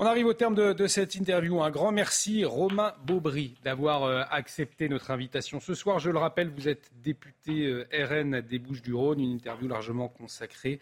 [0.00, 1.60] On arrive au terme de, cette interview.
[1.60, 5.98] Un grand merci, Romain Baubry, d'avoir euh, accepté notre invitation ce soir.
[5.98, 10.78] Je le rappelle, vous êtes député euh, RN des Bouches-du-Rhône, une interview largement consacrée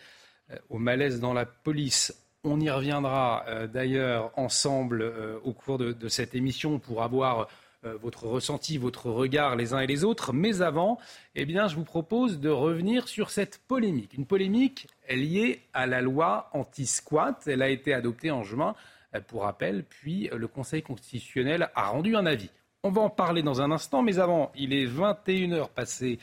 [0.50, 2.14] euh, au malaise dans la police.
[2.44, 7.48] On y reviendra d'ailleurs ensemble au cours de, cette émission pour avoir
[7.83, 10.33] votre ressenti, votre regard les uns et les autres.
[10.33, 11.00] Mais avant,
[11.35, 14.14] eh bien, je vous propose de revenir sur cette polémique.
[14.14, 17.42] Une polémique liée à la loi anti-squat.
[17.48, 18.76] Elle a été adoptée en juin
[19.24, 22.50] pour rappel, puis euh, le Conseil constitutionnel a rendu un avis.
[22.83, 26.18] On va en parler dans un instant, mais avant, il est 21h passé,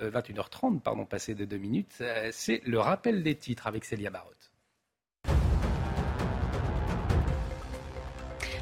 [0.00, 2.02] 21h30, euh, pardon, passé de deux minutes.
[2.32, 4.35] C'est le rappel des titres avec Célia Barotte.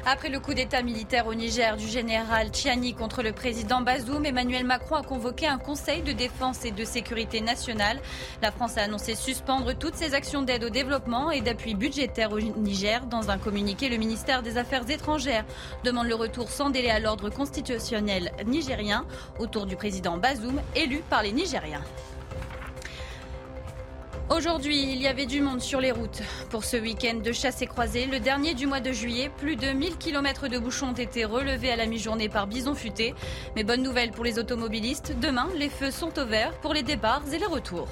[0.07, 4.63] Après le coup d'État militaire au Niger du général Tchiani contre le président Bazoum, Emmanuel
[4.63, 7.99] Macron a convoqué un conseil de défense et de sécurité nationale.
[8.43, 12.39] La France a annoncé suspendre toutes ses actions d'aide au développement et d'appui budgétaire au
[12.39, 13.03] Niger.
[13.07, 15.43] Dans un communiqué, le ministère des Affaires étrangères
[15.83, 19.07] demande le retour sans délai à l'ordre constitutionnel nigérien
[19.39, 21.81] autour du président Bazoum, élu par les Nigériens.
[24.31, 26.23] Aujourd'hui, il y avait du monde sur les routes.
[26.49, 29.67] Pour ce week-end de chasse et croisée, le dernier du mois de juillet, plus de
[29.67, 33.13] 1000 km de bouchons ont été relevés à la mi-journée par Bison Futé.
[33.55, 37.21] Mais bonne nouvelle pour les automobilistes, demain, les feux sont au vert pour les départs
[37.31, 37.87] et les retours.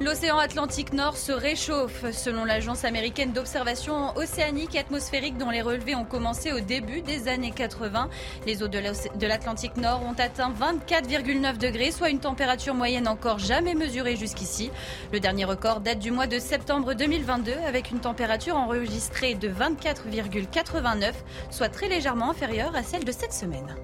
[0.00, 5.94] L'océan Atlantique Nord se réchauffe, selon l'agence américaine d'observation océanique et atmosphérique dont les relevés
[5.94, 8.08] ont commencé au début des années 80.
[8.44, 13.74] Les eaux de l'Atlantique Nord ont atteint 24,9 degrés, soit une température moyenne encore jamais
[13.74, 14.72] mesurée jusqu'ici.
[15.12, 21.12] Le dernier record date du mois de septembre 2022 avec une température enregistrée de 24,89,
[21.50, 23.76] soit très légèrement inférieure à celle de cette semaine.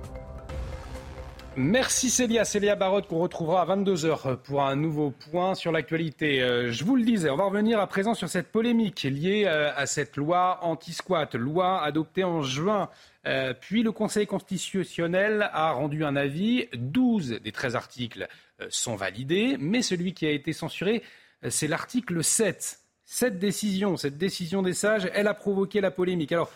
[1.56, 2.44] Merci Célia.
[2.44, 6.40] Célia Barotte qu'on retrouvera à 22h pour un nouveau point sur l'actualité.
[6.40, 9.72] Euh, je vous le disais, on va revenir à présent sur cette polémique liée euh,
[9.74, 12.88] à cette loi anti-squat, loi adoptée en juin.
[13.26, 16.68] Euh, puis le Conseil constitutionnel a rendu un avis.
[16.72, 18.28] 12 des 13 articles
[18.68, 21.02] sont validés, mais celui qui a été censuré,
[21.48, 22.78] c'est l'article 7.
[23.04, 26.30] Cette décision, cette décision des sages, elle a provoqué la polémique.
[26.30, 26.52] Alors,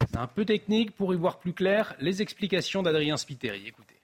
[0.00, 1.94] c'est un peu technique pour y voir plus clair.
[2.00, 3.66] Les explications d'Adrien Spiteri.
[3.66, 3.97] Écoutez.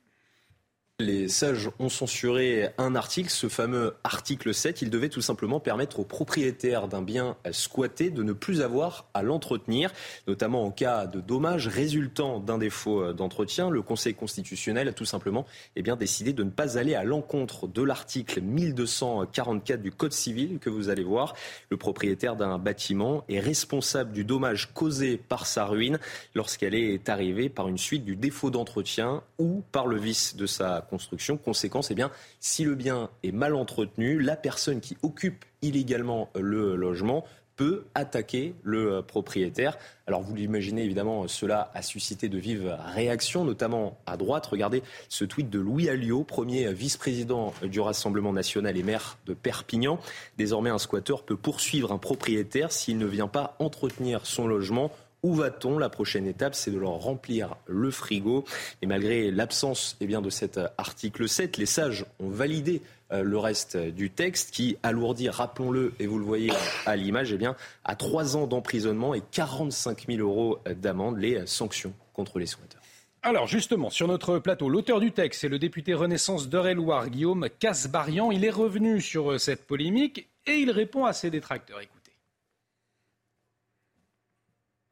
[1.00, 4.80] Les sages ont censuré un article, ce fameux article 7.
[4.80, 9.24] Il devait tout simplement permettre aux propriétaires d'un bien squatté de ne plus avoir à
[9.24, 9.92] l'entretenir,
[10.28, 13.70] notamment en cas de dommages résultant d'un défaut d'entretien.
[13.70, 17.66] Le Conseil constitutionnel a tout simplement eh bien, décidé de ne pas aller à l'encontre
[17.66, 21.35] de l'article 1244 du Code civil que vous allez voir.
[21.70, 25.98] Le propriétaire d'un bâtiment est responsable du dommage causé par sa ruine
[26.37, 30.84] lorsqu'elle est arrivée par une suite du défaut d'entretien ou par le vice de sa
[30.85, 31.37] construction.
[31.37, 36.77] Conséquence, eh bien, si le bien est mal entretenu, la personne qui occupe illégalement le
[36.77, 37.25] logement
[37.57, 39.79] peut attaquer le propriétaire.
[40.07, 44.47] Alors vous l'imaginez évidemment, cela a suscité de vives réactions, notamment à droite.
[44.47, 49.99] Regardez ce tweet de Louis Alliot, premier vice-président du Rassemblement national et maire de Perpignan.
[50.37, 54.90] Désormais, un squatteur peut poursuivre un propriétaire s'il ne vient pas entretenir son logement
[55.24, 55.78] où va-t-on?
[55.78, 58.44] La prochaine étape, c'est de leur remplir le frigo.
[58.82, 63.38] Et malgré l'absence eh bien, de cet article 7, les sages ont validé euh, le
[63.38, 66.52] reste du texte qui alourdit, rappelons-le, et vous le voyez
[66.84, 71.94] à l'image, eh bien, à trois ans d'emprisonnement et 45 000 euros d'amende les sanctions
[72.12, 72.82] contre les squatteurs.
[73.22, 78.30] Alors justement, sur notre plateau, l'auteur du texte, c'est le député Renaissance d'Eure-et-Loire, Guillaume Casbarian.
[78.30, 81.80] Il est revenu sur euh, cette polémique et il répond à ses détracteurs.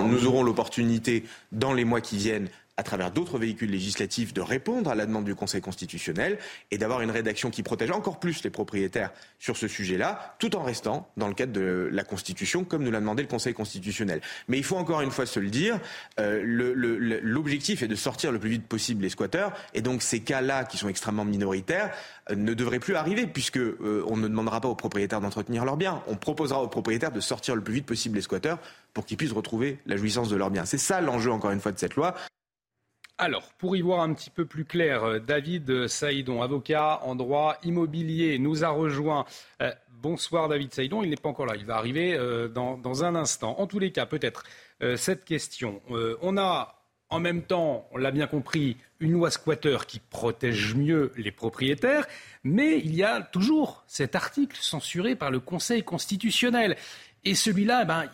[0.03, 4.91] Nous aurons l'opportunité, dans les mois qui viennent, à travers d'autres véhicules législatifs, de répondre
[4.91, 6.39] à la demande du Conseil constitutionnel
[6.71, 10.63] et d'avoir une rédaction qui protège encore plus les propriétaires sur ce sujet-là, tout en
[10.63, 14.23] restant dans le cadre de la Constitution, comme nous l'a demandé le Conseil constitutionnel.
[14.49, 15.79] Mais il faut encore une fois se le dire,
[16.19, 16.43] euh,
[17.23, 20.79] l'objectif est de sortir le plus vite possible les squatteurs, et donc ces cas-là, qui
[20.79, 21.95] sont extrêmement minoritaires,
[22.31, 25.77] euh, ne devraient plus arriver, puisque euh, on ne demandera pas aux propriétaires d'entretenir leurs
[25.77, 28.59] biens, on proposera aux propriétaires de sortir le plus vite possible les squatteurs
[28.95, 30.65] pour qu'ils puissent retrouver la jouissance de leurs biens.
[30.65, 32.15] C'est ça l'enjeu, encore une fois, de cette loi.
[33.25, 37.57] Alors, pour y voir un petit peu plus clair, euh, David Saïdon, avocat en droit
[37.63, 39.27] immobilier, nous a rejoint.
[39.61, 43.15] Euh, bonsoir David Saïdon, il n'est pas encore là, il va arriver euh, dans, un
[43.15, 43.61] instant.
[43.61, 44.43] En tous les cas, peut-être
[44.97, 45.81] cette question.
[46.21, 51.13] on a en même temps, on l'a bien compris, une loi squatter qui protège mieux
[51.17, 52.09] les propriétaires,
[52.43, 56.77] mais il y a toujours cet article censuré par le Conseil constitutionnel.
[57.25, 58.11] Et celui-là, eh ben,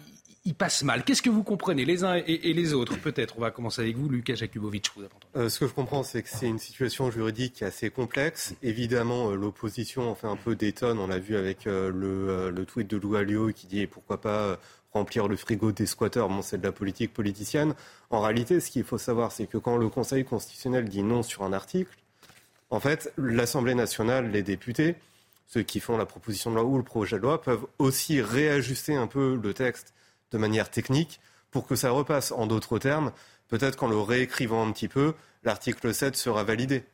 [0.49, 1.05] il passe mal.
[1.05, 4.09] Qu'est-ce que vous comprenez, les uns et, les autres Peut-être, on va commencer avec vous,
[4.09, 4.91] Lucas Jakubovic.
[5.37, 8.55] Euh, ce que je comprends, c'est que c'est une situation juridique assez complexe.
[8.63, 10.99] Évidemment, euh, l'opposition en fait un peu d'étonne.
[10.99, 11.91] On l'a vu avec euh,
[12.51, 14.59] le, tweet de Lou Alliot qui dit pourquoi pas
[14.95, 16.31] remplir le frigo des squatteurs?
[16.31, 17.75] Bon, c'est de la politique politicienne.
[18.09, 21.43] En réalité, ce qu'il faut savoir, c'est que quand le Conseil constitutionnel dit non sur
[21.43, 21.95] un article,
[22.71, 24.97] en fait, l'Assemblée nationale, les députés,
[25.47, 28.97] ceux qui font la proposition de loi ou le projet de loi, peuvent aussi réajuster
[28.97, 29.93] un peu le texte
[30.31, 32.33] de manière technique pour que ça repasse.
[32.33, 33.13] En d'autres termes,
[33.49, 35.15] peut-être qu'en le réécrivant un petit peu,
[35.45, 36.85] l'article 7 sera validé.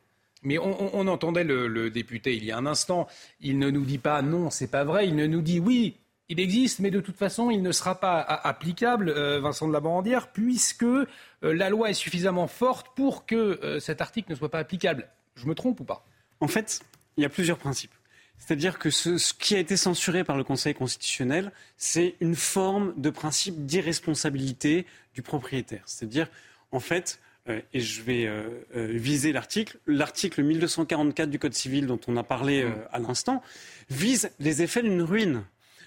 [0.43, 3.09] Mais on, entendait le, député il y a un instant.
[3.41, 5.09] Il ne nous dit pas non, c'est pas vrai.
[5.09, 5.97] Il ne nous dit oui,
[6.29, 9.81] il existe, mais de toute façon, il ne sera pas applicable, euh, Vincent de la
[9.81, 11.07] Bandière, puisque euh,
[11.43, 15.09] la loi est suffisamment forte pour que euh, cet article ne soit pas applicable.
[15.35, 16.05] Je me trompe ou pas?
[16.41, 16.81] En fait,
[17.17, 17.95] il y a plusieurs principes.
[18.45, 23.09] C'est-à-dire que ce, qui a été censuré par le Conseil constitutionnel, c'est une forme de
[23.09, 25.83] principe d'irresponsabilité du propriétaire.
[25.87, 26.29] C'est-à-dire,
[26.71, 31.87] en fait, euh, et je vais euh, euh, viser l'article, l'article 1244 du Code civil
[31.87, 33.43] dont on a parlé à l'instant,
[33.89, 35.45] vise les effets d'une ruine.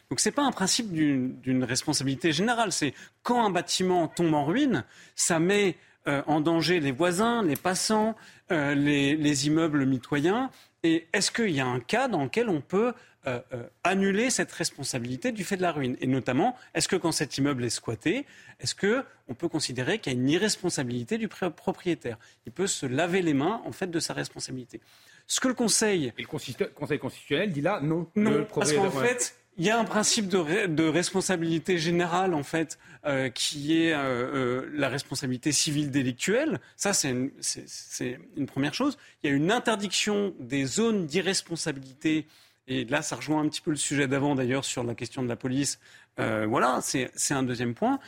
[0.10, 2.72] Donc ce n'est pas un principe d'une responsabilité générale.
[2.72, 4.84] C'est quand un bâtiment tombe en ruine,
[5.15, 5.76] ça met
[6.08, 8.15] en danger les voisins, les passants,
[8.50, 10.50] les, les immeubles mitoyens
[10.84, 12.94] et est-ce qu'il y a un cas dans lequel on peut
[13.26, 15.98] euh, euh, annuler cette responsabilité du fait de la ruine?
[16.02, 18.26] Et notamment, est-ce que quand cet immeuble est squatté,
[18.60, 22.18] est-ce qu'on peut considérer qu'il y a une irresponsabilité du propriétaire?
[22.46, 24.80] Il peut se laver les mains en fait de sa responsabilité.
[25.26, 26.13] Ce que le Conseil...
[26.18, 28.08] Et le Conseil constitutionnel dit là non.
[28.16, 33.30] Non, parce qu'en fait, il y a un principe de, responsabilité générale, en fait, euh,
[33.30, 36.60] qui est euh, euh, la responsabilité civile délictuelle.
[36.76, 39.00] Ça, c'est une, première chose.
[39.24, 42.28] Il y a une interdiction des zones d'irresponsabilité.
[42.67, 45.28] Et là, ça rejoint un petit peu le sujet d'avant, d'ailleurs, sur la question de
[45.28, 45.80] la police.
[46.17, 48.00] voilà, c'est un deuxième point.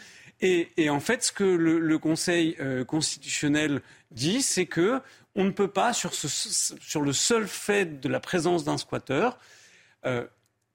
[0.41, 3.81] Et, en fait, ce que le, Conseil constitutionnel
[4.11, 5.01] dit, c'est que
[5.33, 9.39] on ne peut pas, sur, sur, le seul fait de la présence d'un squatteur,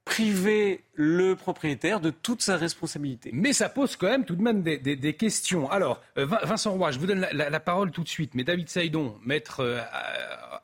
[0.04, 3.30] priver le propriétaire de toute sa responsabilité.
[3.32, 5.70] Mais ça pose quand même tout de même des, questions.
[5.70, 9.18] Alors, euh, Vincent Roy, je vous donne la, parole tout de suite, mais David Saïdon,
[9.24, 9.80] maître euh,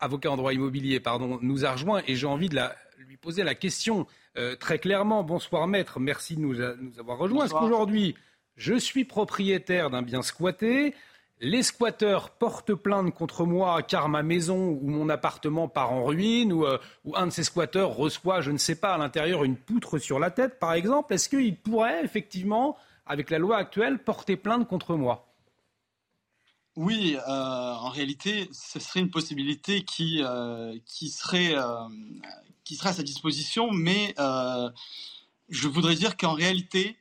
[0.01, 2.61] avocat en droit immobilier, pardon, nous a rejoint et j'ai envie de
[2.99, 5.23] lui poser la question euh, très clairement.
[5.23, 7.47] Bonsoir maître, merci de nous, nous avoir rejoints.
[7.47, 8.15] Est-ce qu'aujourd'hui,
[8.57, 10.95] je suis propriétaire d'un bien squatté
[11.41, 16.53] les squatteurs portent plainte contre moi car ma maison ou mon appartement part en ruine
[16.53, 16.79] ou, euh,
[17.15, 20.31] un de ces squatteurs reçoit, je ne sais pas, à l'intérieur une poutre sur la
[20.31, 21.15] tête, par exemple.
[21.15, 22.77] Est-ce qu'il pourrait effectivement,
[23.07, 25.27] avec la loi actuelle, porter plainte contre moi?
[26.77, 31.55] Oui, euh, en réalité, ce serait une possibilité qui, euh, qui, serait,
[32.65, 34.15] qui serait à sa disposition, mais
[35.49, 36.97] je voudrais dire qu'en réalité,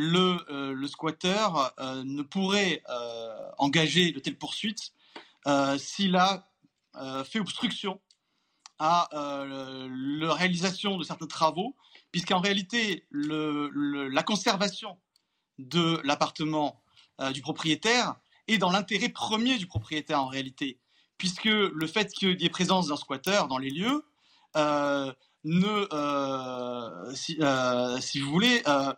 [0.00, 1.48] le, euh, squatter
[1.80, 4.92] euh, ne pourrait euh, engager de telles poursuites
[5.78, 6.46] s'il a
[7.24, 8.02] fait obstruction
[8.78, 11.74] à la réalisation de certains travaux,
[12.12, 14.98] puisqu'en réalité, la conservation
[15.58, 16.82] de l'appartement
[17.32, 20.78] du propriétaire est dans l'intérêt premier du propriétaire en réalité,
[21.16, 24.04] puisque le fait qu'il y ait présence d'un squatter dans les lieux
[25.44, 25.86] ne,
[27.14, 28.92] si, vous voulez, euh,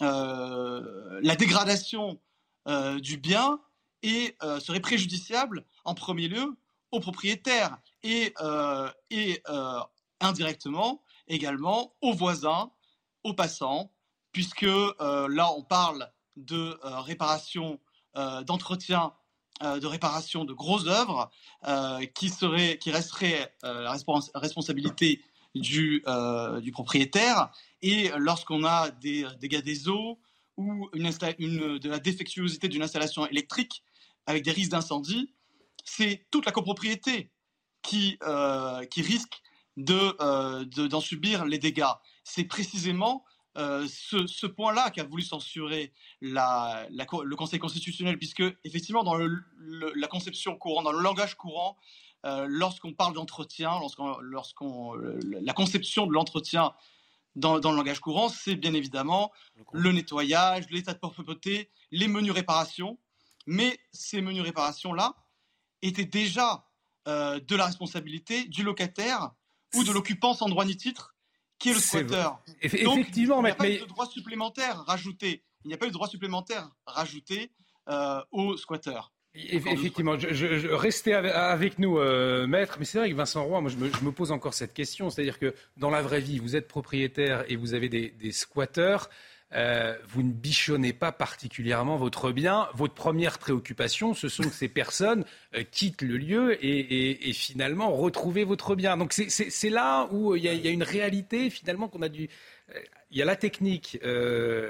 [0.00, 2.20] la dégradation
[2.68, 3.60] euh, du bien
[4.04, 6.56] euh, serait préjudiciable en premier lieu
[6.92, 8.34] aux propriétaires et,
[10.20, 12.70] indirectement également aux voisins,
[13.24, 13.92] aux passants,
[14.32, 17.78] puisque là on parle de réparation,
[18.14, 19.12] d'entretien
[19.60, 21.30] de réparation de grosses œuvres
[22.14, 23.94] qui, serait, qui resterait la
[24.34, 25.22] responsabilité
[25.54, 26.02] du
[26.72, 27.50] propriétaire.
[27.82, 30.18] Et lorsqu'on a des dégâts des eaux
[30.56, 33.84] ou une, de la défectuosité d'une installation électrique
[34.26, 35.32] avec des risques d'incendie,
[35.84, 37.30] c'est toute la copropriété
[37.82, 38.18] qui,
[38.90, 39.40] qui risque
[39.76, 41.84] d'en de, d'en subir les dégâts.
[42.24, 43.24] C'est précisément
[43.58, 50.84] euh, ce, point-là qu'a voulu censurer le Conseil constitutionnel, puisque effectivement, dans la conception courante,
[50.84, 51.76] dans le langage courant,
[52.24, 53.80] euh, lorsqu'on parle d'entretien,
[54.22, 56.72] lorsqu'on, la conception de l'entretien
[57.36, 59.32] dans, le langage courant, c'est bien évidemment
[59.72, 62.98] le nettoyage, l'état de propreté, les menus réparations.
[63.46, 65.14] Mais ces menus réparations-là
[65.82, 66.66] étaient déjà
[67.06, 69.30] euh, de la responsabilité du locataire
[69.74, 71.14] ou de l'occupant sans droit ni titre
[71.58, 72.28] qui est le squatter.
[72.60, 75.44] effectivement, il n'y a pas eu de droit supplémentaire rajouté.
[75.64, 77.50] Il n'y a pas eu de droit supplémentaire rajouté
[77.88, 79.12] euh, aux squatteurs.
[79.50, 82.76] Effectivement, je, je, restez avec nous, euh, maître.
[82.78, 85.10] Mais c'est vrai que Vincent Roy, moi, je me, pose encore cette question.
[85.10, 89.08] C'est-à-dire que dans la vraie vie, vous êtes propriétaire et vous avez des, des squatteurs.
[89.54, 92.68] Euh, vous ne bichonnez pas particulièrement votre bien.
[92.74, 95.24] Votre première préoccupation, ce sont que ces personnes
[95.54, 98.96] euh, quittent le lieu et, finalement retrouvent votre bien.
[98.96, 102.28] Donc c'est là où il y, a une réalité finalement qu'on a dû.
[102.74, 102.78] Euh,
[103.10, 103.98] il y a la technique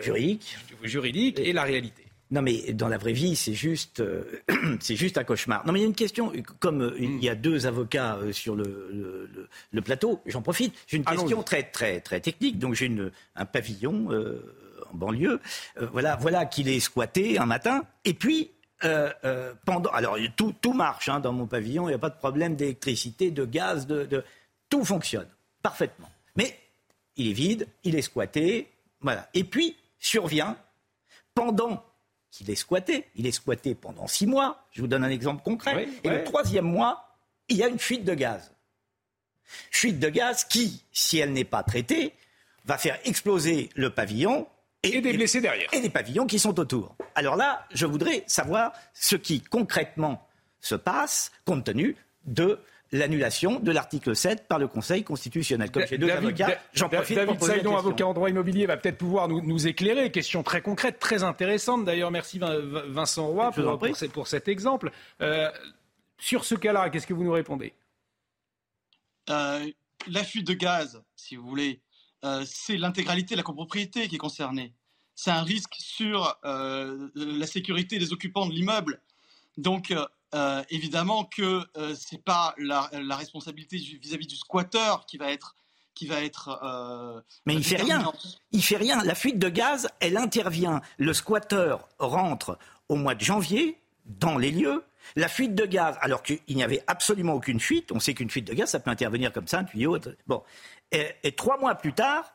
[0.01, 2.08] juridique, juridique et la réalité.
[2.31, 4.03] Non, mais dans la vraie vie, c'est juste,
[4.81, 5.67] c'est juste un cauchemar.
[5.67, 6.33] Non, mais il y a une question.
[6.61, 10.75] Comme il y a deux avocats sur le, le, plateau, j'en profite.
[10.87, 12.59] J'ai une question très, très, très technique.
[12.59, 12.93] Donc, j'ai
[13.35, 14.09] un pavillon
[14.91, 15.41] en banlieue,
[15.79, 18.51] euh, voilà, voilà qu'il est squatté un matin, et puis
[18.85, 22.11] euh, euh, pendant, alors tout, tout marche hein, dans mon pavillon, il n'y a pas
[22.11, 24.25] de problème d'électricité, de gaz, de,
[24.69, 25.29] tout fonctionne
[25.63, 26.11] parfaitement.
[26.37, 26.59] Mais
[27.17, 28.71] il est vide, il est squatté,
[29.01, 29.29] voilà.
[29.35, 30.57] Et puis survient
[31.35, 31.85] pendant
[32.31, 34.67] qu'il est squatté, il est squatté pendant six mois.
[34.73, 35.89] Je vous donne un exemple concret.
[36.05, 37.17] et le troisième mois,
[37.49, 38.55] il y a une fuite de gaz.
[39.71, 42.13] Fuite de gaz qui, si elle n'est pas traitée,
[42.65, 44.47] va faire exploser le pavillon
[44.83, 45.69] et, des blessés derrière.
[45.73, 46.97] Et des pavillons qui sont autour.
[47.15, 50.29] Alors là, je voudrais savoir ce qui concrètement
[50.61, 52.61] se passe compte tenu de
[52.93, 55.71] l'annulation de l'article 7 par le Conseil constitutionnel.
[55.71, 58.99] Comme j'ai deux avocats, j'en profite David pour poser avocat en droit immobilier, va peut-être
[58.99, 60.11] pouvoir nous, éclairer.
[60.11, 61.85] Question très concrète, très intéressante.
[61.85, 63.79] D'ailleurs, merci Vincent Roy pour,
[64.13, 64.91] pour, cet exemple.
[65.21, 65.51] Euh,
[66.19, 67.73] sur ce cas-là, qu'est-ce que vous nous répondez?
[69.31, 69.67] Euh,
[70.09, 71.81] La fuite de gaz, si vous voulez,
[72.25, 74.75] euh, c'est l'intégralité de la copropriété qui est concernée.
[75.15, 79.01] C'est un risque sur euh, la sécurité des occupants de l'immeuble.
[79.57, 79.93] Donc,
[80.35, 85.55] euh, évidemment que ce n'est pas la, responsabilité vis-à-vis du squatter qui va être
[85.95, 86.61] qui va être.
[87.45, 88.13] Mais il fait rien.
[88.53, 89.03] Il fait rien.
[89.03, 90.81] La fuite de gaz, elle intervient.
[90.97, 92.57] Le squatter rentre
[92.89, 94.85] au mois de janvier dans les lieux.
[95.17, 98.47] La fuite de gaz, alors qu'il n'y avait absolument aucune fuite, on sait qu'une fuite
[98.47, 99.99] de gaz, ça peut intervenir comme ça, un tuyau.
[100.27, 100.43] Bon,
[100.93, 102.35] et, trois mois plus tard,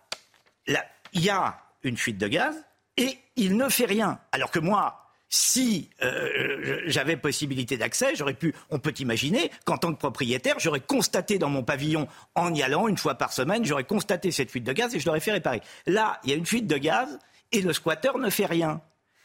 [0.68, 2.56] il y a une fuite de gaz
[2.98, 4.20] et il ne fait rien.
[4.32, 5.03] Alors que moi,
[5.34, 10.80] si euh, j'avais possibilité d'accès, j'aurais pu, on peut imaginer qu'en tant que propriétaire, j'aurais
[10.80, 14.64] constaté dans mon pavillon, en y allant une fois par semaine, j'aurais constaté cette fuite
[14.64, 15.62] de gaz et je l'aurais fait réparer.
[15.88, 17.18] Là, il y a une fuite de gaz
[17.52, 18.80] et le squatteur ne fait rien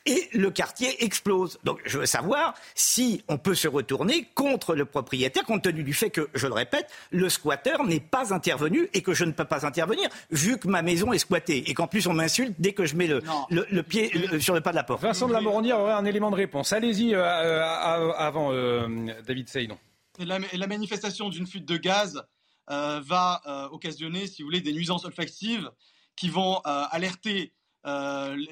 [0.09, 1.59] et le quartier explose.
[1.65, 5.93] Donc je veux savoir si on peut se retourner contre le propriétaire, compte tenu du
[5.93, 9.45] fait que, je le répète, le squatteur n'est pas intervenu et que je ne peux
[9.45, 12.87] pas intervenir vu que ma maison est squattée et qu'en plus on m'insulte dès que
[12.87, 15.03] je mets le, le, pied sur le pas de la porte.
[15.03, 16.73] Vincent de la Moronnière aurait un élément de réponse.
[16.73, 19.79] Allez-y euh, euh, avant euh, David Seydon.
[20.19, 22.23] La, la, manifestation d'une fuite de gaz
[22.69, 25.71] va occasionner, si vous voulez, des nuisances olfactives
[26.17, 27.53] qui vont alerter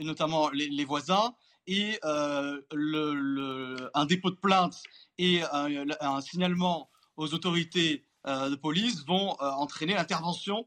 [0.00, 1.34] notamment les, voisins
[1.66, 4.82] et euh, le, un dépôt de plainte
[5.18, 10.66] et un, signalement aux autorités euh, de police vont euh, entraîner l'intervention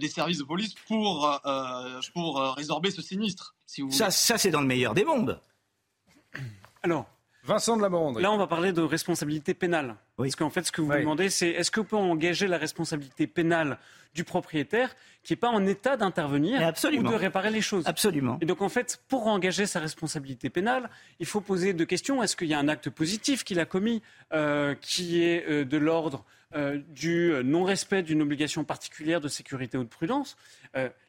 [0.00, 1.38] des services de police pour,
[2.14, 3.54] pour résorber ce sinistre.
[3.66, 5.38] Si vous ça, ça c'est dans le meilleur des mondes.
[6.82, 7.04] Alors,
[7.46, 9.94] Vincent de la Là, on va parler de responsabilité pénale.
[10.16, 13.78] Parce qu'en fait, ce que vous demandez, c'est est-ce qu'on peut engager la responsabilité pénale
[14.14, 18.38] du propriétaire qui n'est pas en état d'intervenir ou de réparer les choses Absolument.
[18.40, 20.90] Et donc, en fait, pour engager sa responsabilité pénale,
[21.20, 22.22] il faut poser deux questions.
[22.22, 25.76] Est-ce qu'il y a un acte positif qu'il a commis euh, qui est euh, de
[25.76, 26.24] l'ordre
[26.54, 30.36] euh, du non-respect d'une obligation particulière de sécurité ou de prudence?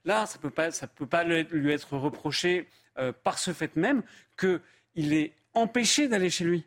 [0.05, 2.67] Là, ça ne peut pas, ça peut pas lui être reproché
[3.23, 4.01] par ce fait même
[4.37, 6.65] qu'il est empêcher d'aller chez lui.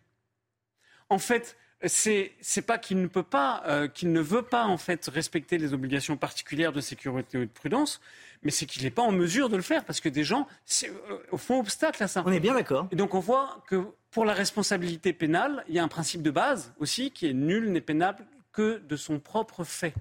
[1.09, 4.76] En fait, c'est n'est pas qu'il ne peut pas, euh, qu'il ne veut pas en
[4.76, 8.01] fait respecter les obligations particulières de sécurité ou de prudence,
[8.43, 10.47] mais c'est qu'il n'est pas en mesure de le faire parce que des gens
[10.84, 12.22] euh, font obstacle à ça.
[12.26, 12.88] On est bien d'accord.
[12.91, 16.30] Et donc on voit que pour la responsabilité pénale, il y a un principe de
[16.30, 19.95] base aussi qui est nul n'est pénable que de son propre fait.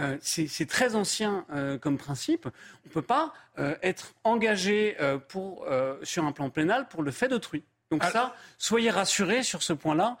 [0.00, 2.46] Euh, c'est très ancien euh, comme principe.
[2.46, 4.96] On ne peut pas euh, être engagé
[5.28, 5.66] pour,
[6.02, 7.64] sur un plan pénal pour le fait d'autrui.
[7.90, 10.16] Donc ça, soyez rassurés sur ce point-là.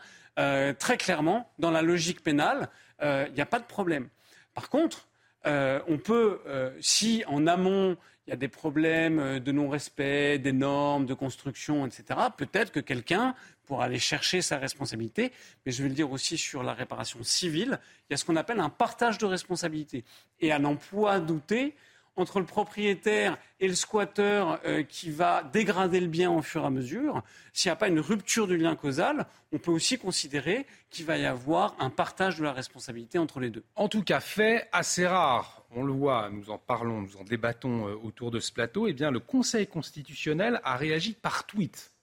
[0.78, 2.68] très clairement, dans la logique pénale,
[3.02, 4.08] il n'y a pas de problème.
[4.54, 5.08] Par contre,
[5.44, 6.40] on peut,
[6.80, 7.96] si en amont
[8.26, 13.34] il y a des problèmes de non-respect, des normes, de construction, etc., peut-être que quelqu'un
[13.66, 15.32] pour aller chercher sa responsabilité.
[15.64, 18.36] Mais je vais le dire aussi sur la réparation civile, il y a ce qu'on
[18.36, 20.04] appelle un partage de responsabilité.
[20.40, 21.74] Et un emploi douté
[22.16, 26.66] entre le propriétaire et le squatteur euh, qui va dégrader le bien au fur et
[26.66, 30.66] à mesure, s'il n'y a pas une rupture du lien causal, on peut aussi considérer
[30.90, 33.64] qu'il va y avoir un partage de la responsabilité entre les deux.
[33.74, 37.88] En tout cas, fait assez rare, on le voit, nous en parlons, nous en débattons
[37.88, 41.94] euh, autour de ce plateau, eh bien, le Conseil constitutionnel a réagi par tweet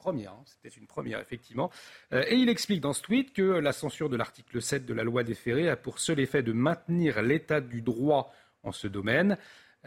[0.00, 0.42] première, hein.
[0.46, 1.70] c'était une première effectivement.
[2.12, 5.04] Euh, et il explique dans ce tweet que la censure de l'article 7 de la
[5.04, 8.32] loi ferrés a pour seul effet de maintenir l'état du droit
[8.62, 9.36] en ce domaine.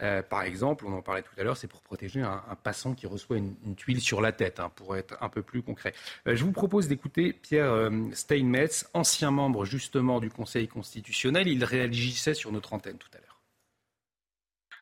[0.02, 3.06] Euh, par exemple, on en parlait tout à l'heure, c'est pour protéger un, passant qui
[3.06, 5.92] reçoit une, tuile sur la tête, hein, pour être un peu plus concret.
[6.26, 11.46] Euh, je vous propose d'écouter Pierre Steinmetz, ancien membre justement du Conseil constitutionnel.
[11.46, 13.40] Il réagissait sur notre antenne tout à l'heure.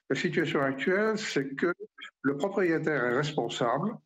[0.09, 1.75] La situation actuelle, c'est que
[2.23, 3.97] le propriétaire est responsable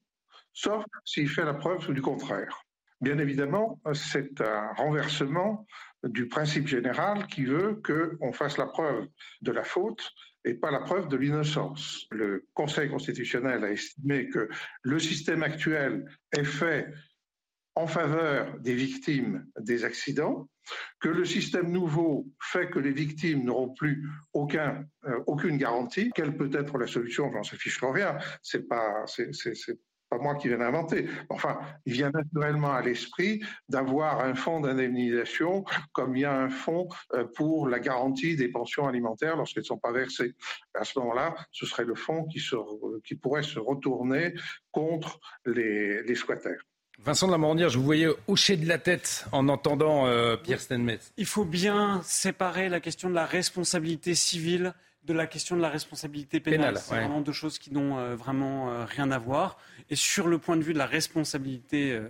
[0.57, 2.65] sauf s'il fait la preuve du contraire.
[3.01, 5.67] Bien évidemment, c'est un renversement
[6.09, 9.07] du principe général qui veut qu'on fasse la preuve
[9.43, 10.13] de la faute
[10.45, 12.07] et pas la preuve de l'innocence.
[12.11, 14.49] Le Conseil constitutionnel a estimé que
[14.83, 16.93] le système actuel est fait
[17.75, 20.49] en faveur des victimes des accidents,
[20.99, 26.11] que le système nouveau fait que les victimes n'auront plus euh, aucune garantie.
[26.15, 27.31] Quelle peut être la solution?
[27.33, 28.17] J'en sais fiche rien.
[28.43, 29.05] C'est pas,
[30.09, 31.09] pas moi qui viens d'inventer.
[31.29, 36.49] Enfin, il vient naturellement à l'esprit d'avoir un fonds d'indemnisation comme il y a un
[36.49, 40.35] fonds euh, pour la garantie des pensions alimentaires lorsqu'elles ne sont pas versées.
[40.75, 42.41] À ce moment-là, ce serait le fonds qui,
[43.05, 44.35] qui pourrait se retourner
[44.71, 46.61] contre les, les squatters.
[46.99, 50.61] Vincent de la Morandière, je vous voyais hocher de la tête en entendant euh, Pierre
[50.61, 51.13] Stenmetz.
[51.19, 54.73] Il faut bien séparer la question de la responsabilité civile
[55.07, 56.79] de la question de la responsabilité pénale.
[56.79, 59.57] c'est vraiment deux choses qui n'ont euh, vraiment euh, rien à voir.
[59.89, 62.09] Et sur le point de vue de la responsabilité euh,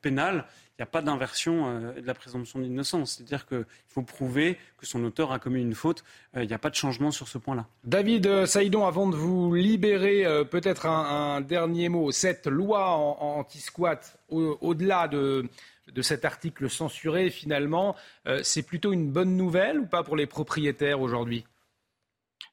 [0.00, 3.16] pénale, il n'y a pas d'inversion de la présomption d'innocence.
[3.16, 6.02] C'est-à-dire qu'il faut prouver que son auteur a commis une faute.
[6.34, 7.66] Il n'y a pas de changement sur ce point-là.
[7.84, 12.10] David Saïdon, avant de vous libérer, peut-être un, dernier mot.
[12.10, 15.46] Cette loi anti-squat, au-delà de,
[15.92, 17.94] de cet article censuré, finalement,
[18.42, 21.44] c'est plutôt une bonne nouvelle ou pas pour les propriétaires aujourd'hui?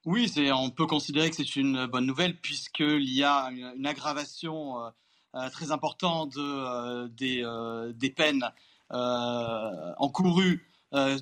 [0.10, 4.90] Oui, on peut considérer que c'est une bonne nouvelle puisqu'il y a une, aggravation euh,
[5.36, 8.50] euh, très importante euh, des, peines
[8.90, 10.68] encourues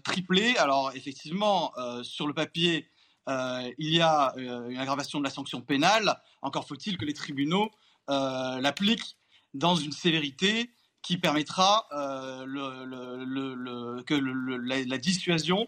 [0.06, 0.56] triplées.
[0.56, 2.88] Alors effectivement, sur le papier,
[3.28, 6.22] il y a une aggravation de la sanction pénale.
[6.42, 7.70] Encore faut-il que les tribunaux
[8.08, 9.18] l'appliquent
[9.54, 10.72] dans une sévérité
[11.02, 11.88] qui permettra
[14.06, 15.68] que la, dissuasion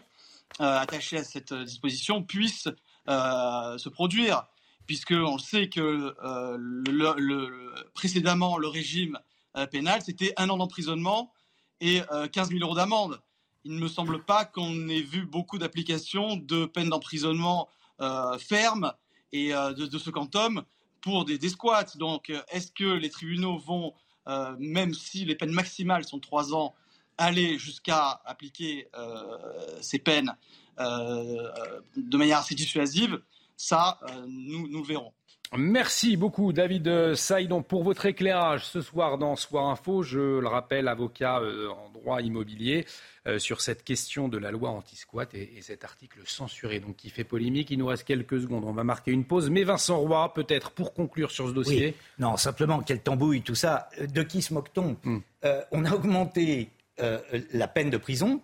[0.58, 2.70] attachée à cette disposition puisse
[3.06, 4.46] se produire,
[4.86, 9.20] puisqu'on sait que euh, précédemment, le régime
[9.56, 11.32] euh, pénal, c'était un an d'emprisonnement
[11.80, 13.22] et 15 000 euros d'amende.
[13.64, 17.68] Il ne me semble pas qu'on ait vu beaucoup d'applications de peines d'emprisonnement
[18.38, 18.92] fermes
[19.32, 20.62] et de, ce quantum
[21.00, 21.96] pour des, squats.
[21.96, 23.94] Donc, est-ce que les tribunaux vont,
[24.58, 26.74] même si les peines maximales sont 3 ans,
[27.16, 28.90] aller jusqu'à appliquer
[29.80, 30.36] ces peines
[30.69, 33.20] euh, de manière assez dissuasive,
[33.56, 35.12] ça, euh, nous, nous verrons.
[35.56, 40.02] Merci beaucoup David Saïdon pour votre éclairage ce soir dans Soir Info.
[40.02, 42.86] Je le rappelle, avocat euh, en droit immobilier
[43.36, 47.70] sur cette question de la loi anti-squat et, cet article censuré donc qui fait polémique.
[47.70, 49.50] Il nous reste quelques secondes, on va marquer une pause.
[49.50, 51.94] Mais Vincent Roy, peut-être pour conclure sur ce dossier.
[52.18, 53.90] Non, simplement, quel tambouille tout ça.
[54.00, 54.96] De qui se moque-t-on?
[55.04, 55.18] Hmm.
[55.70, 56.70] On a augmenté
[57.52, 58.40] la peine de prison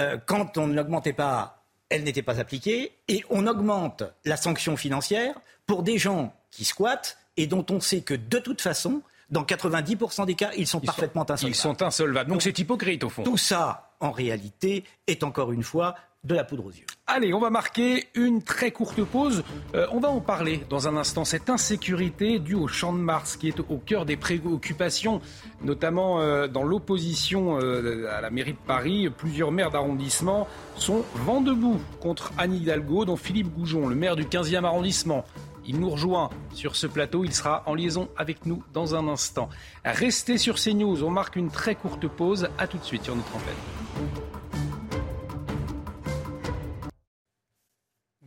[0.00, 4.76] euh, quand on ne l'augmentait pas, elle n'était pas appliquée, et on augmente la sanction
[4.76, 5.34] financière
[5.66, 10.26] pour des gens qui squattent et dont on sait que de toute façon, dans 90%
[10.26, 11.54] des cas, ils sont parfaitement insolvables.
[11.54, 12.30] Ils sont insolvables.
[12.30, 13.22] Donc c'est hypocrite au fond.
[13.22, 15.94] Tout ça, en réalité, est encore une fois
[16.24, 16.84] de la poudre aux yeux.
[17.06, 19.42] Allez, on va marquer une très courte pause.
[19.74, 21.24] Euh, on va en parler dans un instant.
[21.24, 25.20] Cette insécurité due au champ de Mars qui est au cœur des préoccupations,
[25.62, 29.08] notamment euh, dans l'opposition euh, à la mairie de Paris.
[29.08, 30.46] Plusieurs maires d'arrondissement
[30.76, 35.24] sont vent debout contre Anne Hidalgo, dont Philippe Goujon, le maire du 15e arrondissement,
[35.66, 37.24] Il nous rejoint sur ce plateau.
[37.24, 39.48] Il sera en liaison avec nous dans un instant.
[39.84, 41.02] Restez sur CNews.
[41.02, 42.48] On marque une très courte pause.
[42.58, 44.29] A tout de suite sur notre antenne.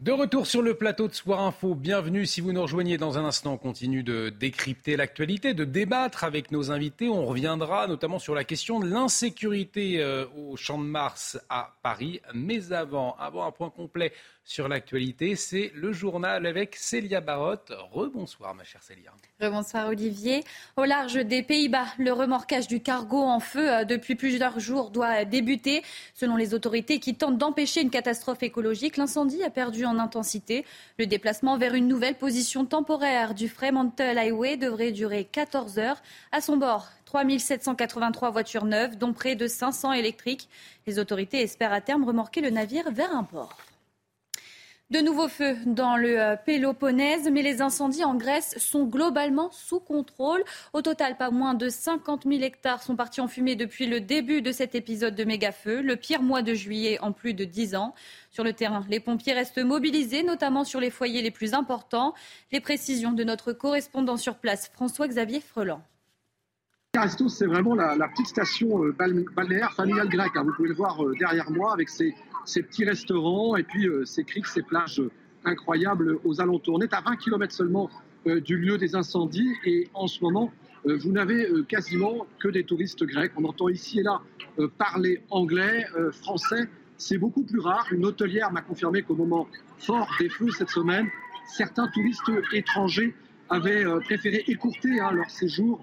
[0.04, 3.24] De retour sur le plateau de Soir Info, bienvenue si vous nous rejoignez dans un
[3.24, 3.54] instant.
[3.54, 7.08] On continue de décrypter l'actualité, de débattre avec nos invités.
[7.08, 12.20] On reviendra notamment sur la question de l'insécurité euh, au Champ de Mars à Paris.
[12.34, 14.12] Mais avant, avant un point complet
[14.44, 15.36] sur l'actualité.
[15.36, 17.72] C'est le journal avec Célia Barotte.
[17.92, 19.12] Rebonsoir, ma chère Célia.
[19.40, 20.44] Rebonsoir, Olivier.
[20.78, 25.26] Au large des Pays-Bas, le remorquage du cargo en feu euh, depuis plusieurs jours doit
[25.26, 25.84] débuter.
[26.14, 30.66] Selon les autorités qui tentent d'empêcher une catastrophe écologique, l'incendie a perdu en intensité.
[31.00, 36.02] Le déplacement vers une nouvelle position temporaire du Fremantle Highway devrait durer 14 heures.
[36.32, 40.50] À son bord, 3783 voitures neuves, dont près de 500 électriques.
[40.88, 43.58] Les autorités espèrent à terme remorquer le navire vers un port.
[44.90, 49.80] De nouveaux feux dans le euh, Péloponnèse, mais les incendies en Grèce sont globalement sous
[49.80, 50.44] contrôle.
[50.74, 54.42] Au total, pas moins de 50 000 hectares sont partis en fumée depuis le début
[54.42, 57.96] de cet épisode de méga-feu, le pire mois de juillet en plus de 10 ans.
[58.30, 62.14] Sur le terrain, les pompiers restent mobilisés, notamment sur les foyers les plus importants.
[62.52, 65.82] Les précisions de notre correspondant sur place, François-Xavier Freland.
[67.28, 68.96] C'est vraiment la, petite station euh,
[69.36, 70.34] balnéaire familiale grecque.
[70.36, 70.44] Hein.
[70.44, 72.14] Vous pouvez le voir euh, derrière moi avec ses
[72.46, 75.02] petits restaurants et puis euh, ces criques, ces plages
[75.44, 76.76] incroyables aux alentours.
[76.76, 77.90] On est à 20 km seulement
[78.28, 80.54] du lieu des incendies et en ce moment,
[80.86, 83.32] vous n'avez quasiment que des touristes grecs.
[83.36, 84.22] On entend ici et là
[84.78, 86.70] parler anglais, français.
[86.96, 87.88] C'est beaucoup plus rare.
[87.92, 91.10] Une hôtelière m'a confirmé qu'au moment fort des feux cette semaine,
[91.48, 93.14] certains touristes étrangers
[93.50, 95.82] avaient préféré écourter hein, leur séjour,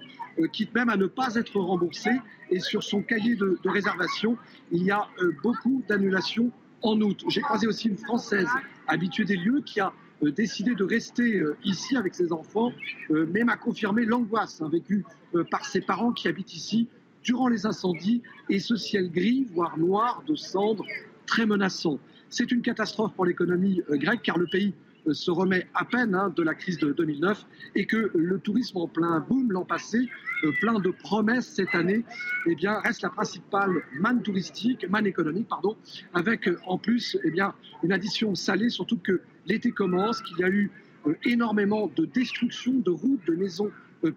[0.51, 2.19] quitte même à ne pas être remboursés
[2.49, 4.37] et sur son cahier de, réservation,
[4.71, 6.51] il y a euh, beaucoup d'annulations
[6.81, 7.23] en août.
[7.29, 8.49] J'ai croisé aussi une Française
[8.87, 12.71] habituée des lieux qui a euh, décidé de rester euh, ici avec ses enfants,
[13.09, 15.05] mais m'a confirmé l'angoisse vécue
[15.49, 16.87] par ses parents qui habitent ici
[17.23, 20.85] durant les incendies et ce ciel gris, voire noir, de cendres,
[21.25, 21.99] très menaçant.
[22.29, 24.73] C'est une catastrophe pour l'économie grecque car le pays
[25.11, 27.45] se remet à peine hein, de la crise de 2009
[27.75, 30.09] et que le tourisme en plein boom l'an passé,
[30.43, 32.03] euh, plein de promesses cette année,
[32.47, 35.75] eh bien, reste la principale manne touristique, manne économique, pardon,
[36.13, 40.43] avec euh, en plus eh bien, une addition salée, surtout que l'été commence, qu'il y
[40.43, 40.71] a eu
[41.07, 43.71] euh, énormément de destruction de routes, de maisons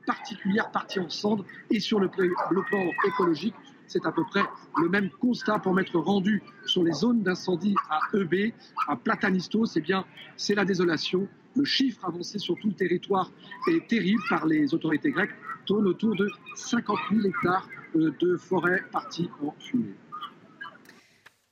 [0.06, 3.54] particulières parties en cendres et sur le plan écologique,
[3.94, 4.42] c'est à peu près
[4.82, 8.52] le même constat pour m'être rendu sur les zones d'incendie à EB,
[8.88, 9.76] à Platanistos.
[9.76, 10.04] Eh bien,
[10.36, 11.28] c'est la désolation.
[11.54, 13.30] Le chiffre avancé sur tout le territoire
[13.70, 15.34] est terrible par les autorités grecques,
[15.64, 19.94] tourne autour de 50 000 hectares euh, de forêt partis en fumée.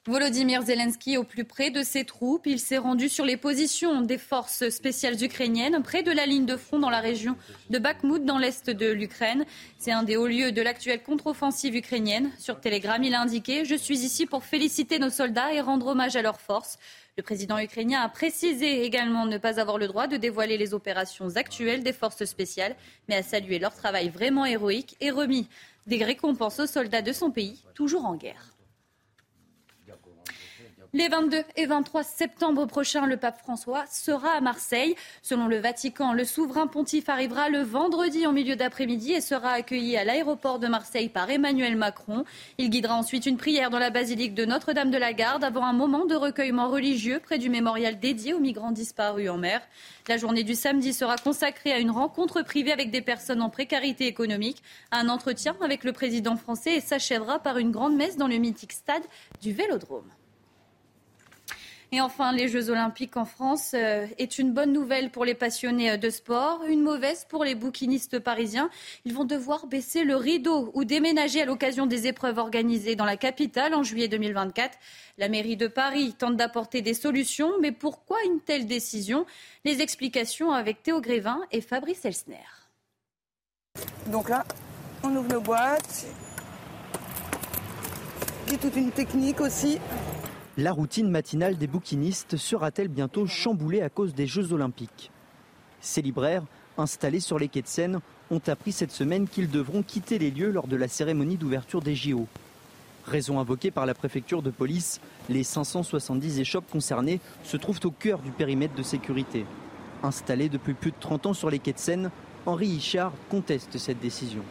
[0.08, 2.48] Volodymyr Zelensky au plus près de ses troupes.
[2.48, 6.56] Il s'est rendu sur les positions des forces spéciales ukrainiennes près de la ligne de
[6.56, 7.36] front dans la région
[7.70, 9.44] de Bakhmut dans l'est de l'Ukraine.
[9.78, 12.32] C'est un des hauts lieux de l'actuelle contre-offensive ukrainienne.
[12.40, 16.16] Sur Telegram, il a indiqué Je suis ici pour féliciter nos soldats et rendre hommage
[16.16, 16.80] à leurs forces.
[17.16, 21.36] Le président ukrainien a précisé également ne pas avoir le droit de dévoiler les opérations
[21.36, 22.74] actuelles des forces spéciales,
[23.08, 25.46] mais a salué leur travail vraiment héroïque et remis
[25.86, 28.51] des récompenses aux soldats de son pays, toujours en guerre.
[30.94, 34.94] Les 22 et 23 septembre prochains, le pape François sera à Marseille.
[35.22, 39.96] Selon le Vatican, le souverain pontife arrivera le vendredi en milieu d'après-midi et sera accueilli
[39.96, 42.26] à l'aéroport de Marseille par Emmanuel Macron.
[42.58, 45.72] Il guidera ensuite une prière dans la basilique de Notre-Dame de la Garde avant un
[45.72, 49.62] moment de recueillement religieux près du mémorial dédié aux migrants disparus en mer.
[50.08, 54.08] La journée du samedi sera consacrée à une rencontre privée avec des personnes en précarité
[54.08, 58.36] économique, un entretien avec le président français et s'achèvera par une grande messe dans le
[58.36, 59.04] mythique stade
[59.40, 60.10] du Vélodrome.
[61.94, 65.90] Et enfin, les Jeux Olympiques en France euh, est une bonne nouvelle pour les passionnés
[65.90, 68.70] euh, de sport, une mauvaise pour les bouquinistes parisiens.
[69.04, 73.18] Ils vont devoir baisser le rideau ou déménager à l'occasion des épreuves organisées dans la
[73.18, 74.78] capitale en juillet 2024.
[75.18, 79.26] La mairie de Paris tente d'apporter des solutions, mais pourquoi une telle décision?
[79.66, 82.38] Les explications avec Théo Grévin et Fabrice Elsner.
[84.06, 84.46] Donc là,
[85.02, 86.06] on ouvre nos boîtes.
[88.46, 89.78] Il y a toute une technique aussi.
[90.58, 95.10] La routine matinale des bouquinistes sera-t-elle bientôt chamboulée à cause des Jeux Olympiques?
[95.80, 96.44] Ces libraires,
[96.76, 98.00] installés sur les quais de Seine,
[98.30, 101.94] ont appris cette semaine qu'ils devront quitter les lieux lors de la cérémonie d'ouverture des
[101.94, 102.26] JO.
[103.06, 105.00] Raison invoquée par la préfecture de police,
[105.30, 109.46] les 570 échoppes concernées se trouvent au cœur du périmètre de sécurité.
[110.02, 112.10] Installé depuis plus de 30 ans sur les quais de Seine,
[112.44, 114.42] Henri Hichard conteste cette décision.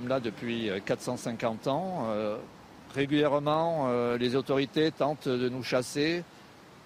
[0.00, 2.06] Nous là depuis 450 ans.
[2.06, 2.38] Euh,
[2.94, 6.24] Régulièrement, euh, les autorités tentent de nous chasser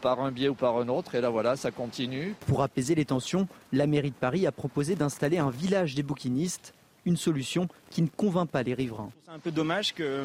[0.01, 1.15] par un biais ou par un autre.
[1.15, 2.35] Et là, voilà, ça continue.
[2.47, 6.75] Pour apaiser les tensions, la mairie de Paris a proposé d'installer un village des bouquinistes,
[7.05, 9.11] une solution qui ne convainc pas les riverains.
[9.25, 10.25] C'est un peu dommage que,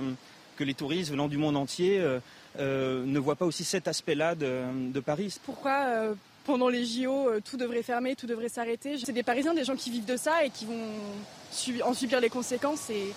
[0.57, 2.19] que les touristes venant du monde entier euh,
[2.59, 5.35] euh, ne voient pas aussi cet aspect-là de, Paris.
[5.45, 6.13] Pourquoi euh,
[6.45, 8.97] pendant les JO, tout devrait fermer, tout devrait s'arrêter?
[9.03, 12.29] C'est des Parisiens, des gens qui vivent de ça et qui vont en subir les
[12.29, 13.13] conséquences et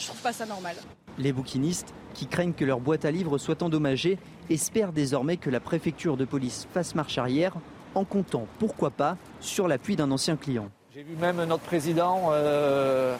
[0.00, 0.76] je trouve pas ça normal.
[1.18, 5.60] Les bouquinistes, qui craignent que leur boîte à livres soit endommagée, espèrent désormais que la
[5.60, 7.54] préfecture de police fasse marche arrière
[7.94, 10.70] en comptant, pourquoi pas, sur l'appui d'un ancien client.
[10.94, 13.16] J'ai vu même notre président euh,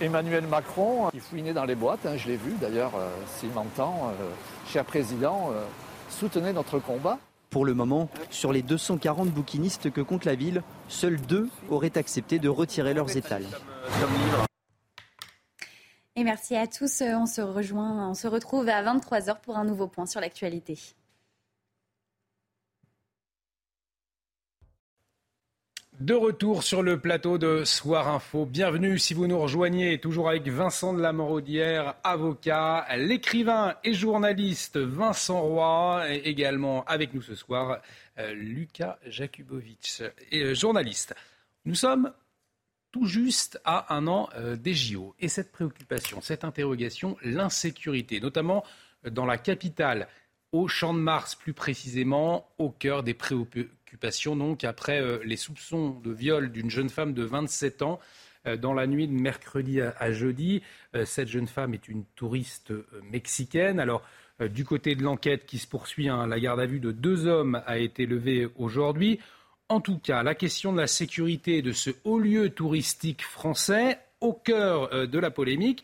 [0.00, 3.08] Emmanuel Macron qui fouinait dans les boîtes, hein, je l'ai vu d'ailleurs, euh,
[3.38, 4.28] s'il m'entend, euh,
[4.70, 5.50] cher président,
[6.08, 7.18] soutenez notre combat.
[7.50, 12.38] Pour le moment, sur les 240 bouquinistes que compte la ville, seuls deux auraient accepté
[12.38, 13.46] de retirer leurs étals.
[16.18, 17.02] Et merci à tous.
[17.02, 20.78] On se rejoint, on se retrouve à 23h pour un nouveau point sur l'actualité.
[26.00, 28.46] De retour sur le plateau de Soir Info.
[28.46, 34.78] Bienvenue si vous nous rejoignez, toujours avec Vincent de la Moraudière, avocat, l'écrivain et journaliste
[34.78, 37.80] Vincent Roy, et également avec nous ce soir
[38.18, 40.02] euh, Lucas Jakubowicz,
[40.32, 41.14] euh, journaliste.
[41.64, 42.12] Nous sommes
[42.92, 45.14] tout juste à un an euh, des JO.
[45.18, 48.64] Et cette préoccupation, cette interrogation, l'insécurité, notamment
[49.10, 50.08] dans la capitale,
[50.52, 53.76] au Champ de Mars plus précisément, au cœur des préoccupations
[54.36, 58.00] donc après euh, les soupçons de viol d'une jeune femme de 27 ans
[58.46, 60.62] euh, dans la nuit de mercredi à, jeudi.
[60.94, 62.72] Euh, cette jeune femme est une touriste
[63.10, 63.80] mexicaine.
[63.80, 64.02] Alors,
[64.50, 67.62] du côté de l'enquête qui se poursuit, hein, la garde à vue de deux hommes
[67.64, 69.18] a été levée aujourd'hui.
[69.68, 74.32] En tout cas, la question de la sécurité de ce haut lieu touristique français au
[74.32, 75.82] cœur de la polémique,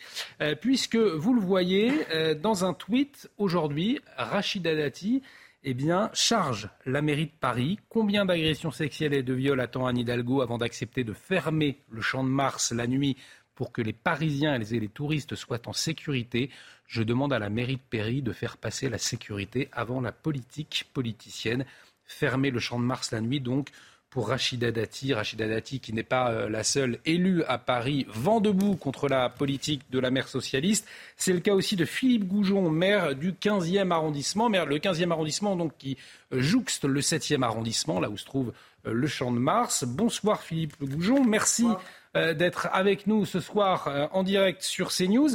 [0.61, 1.93] puisque vous le voyez
[2.37, 5.22] dans un tweet aujourd'hui, Rachida Dati
[5.64, 7.78] eh bien, charge la mairie de Paris.
[7.89, 12.24] Combien d'agressions sexuelles et de viols attend Anne Hidalgo avant d'accepter de fermer le champ
[12.24, 13.16] de Mars la nuit
[13.55, 16.51] pour que les Parisiens et les touristes soient en sécurité?
[16.87, 20.91] Je demande à la mairie de Paris de faire passer la sécurité avant la politique
[20.93, 21.64] politicienne.
[22.12, 23.70] Fermer le champ de Mars la nuit, donc,
[24.12, 25.14] pour Rachida Dati.
[25.14, 29.30] Rachida Dati, qui n'est pas euh, la seule élue à Paris, vent debout contre la
[29.30, 30.86] politique de la maire socialiste.
[31.16, 35.56] C'est le cas aussi de Philippe Goujon, maire du 15e arrondissement, maire le 15e arrondissement
[35.56, 35.96] donc qui
[36.32, 38.52] euh, jouxte le 7e arrondissement, là où se trouve
[38.86, 39.84] euh, le Champ de Mars.
[39.84, 41.66] Bonsoir Philippe Goujon, merci
[42.14, 45.30] d'être avec nous ce soir en direct sur CNews.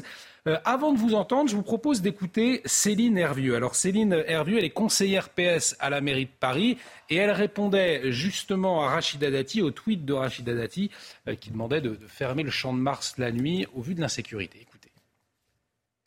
[0.48, 3.56] Euh, avant de vous entendre, je vous propose d'écouter Céline Hervieux.
[3.56, 6.78] Alors Céline Hervieux, elle est conseillère PS à la mairie de Paris
[7.10, 10.90] et elle répondait justement à Rachida Dati, au tweet de Rachida Dati,
[11.28, 14.00] euh, qui demandait de, de fermer le champ de Mars la nuit au vu de
[14.00, 14.68] l'insécurité.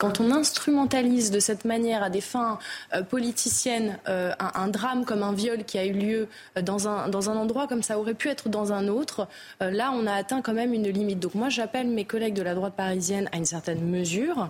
[0.01, 2.57] Quand on instrumentalise de cette manière à des fins
[2.95, 6.27] euh, politiciennes euh, un, drame comme un viol qui a eu lieu
[6.57, 9.27] euh, dans un, dans un endroit comme ça aurait pu être dans un autre,
[9.59, 11.19] là on a atteint quand même une limite.
[11.19, 14.49] Donc moi j'appelle mes collègues de la droite parisienne à une certaine mesure.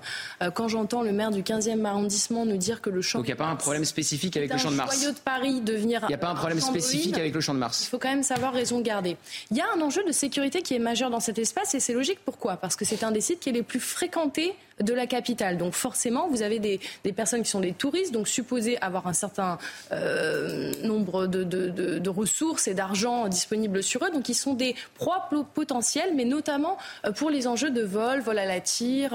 [0.54, 3.20] quand j'entends le maire du 15e arrondissement nous dire que le champ...
[3.20, 5.60] Donc il n'y a pas un problème spécifique avec le champ de Mars de Paris
[5.60, 5.99] devenir...
[6.04, 8.10] Il n'y a pas un problème spécifique avec le champ de Mars Il faut quand
[8.10, 9.18] même savoir raison garder.
[9.52, 11.93] Il y a un enjeu de sécurité qui est majeur dans cet espace et c'est
[11.93, 12.20] logique.
[12.24, 12.56] Pourquoi?
[12.56, 15.57] Parce que c'est un des sites qui est les plus fréquentés de la capitale.
[15.57, 16.79] Donc forcément, vous avez des,
[17.13, 19.57] personnes qui sont des touristes, donc supposés avoir un certain
[19.91, 24.11] euh, nombre de, ressources et d'argent disponibles sur eux.
[24.11, 28.38] Donc ils sont des proies potentielles, mais notamment euh, pour les enjeux de vol, vol
[28.38, 29.13] à la tire,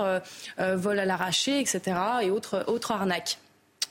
[0.59, 1.97] euh, vol à l'arraché, etc.
[2.23, 3.39] et autres, autres arnaques.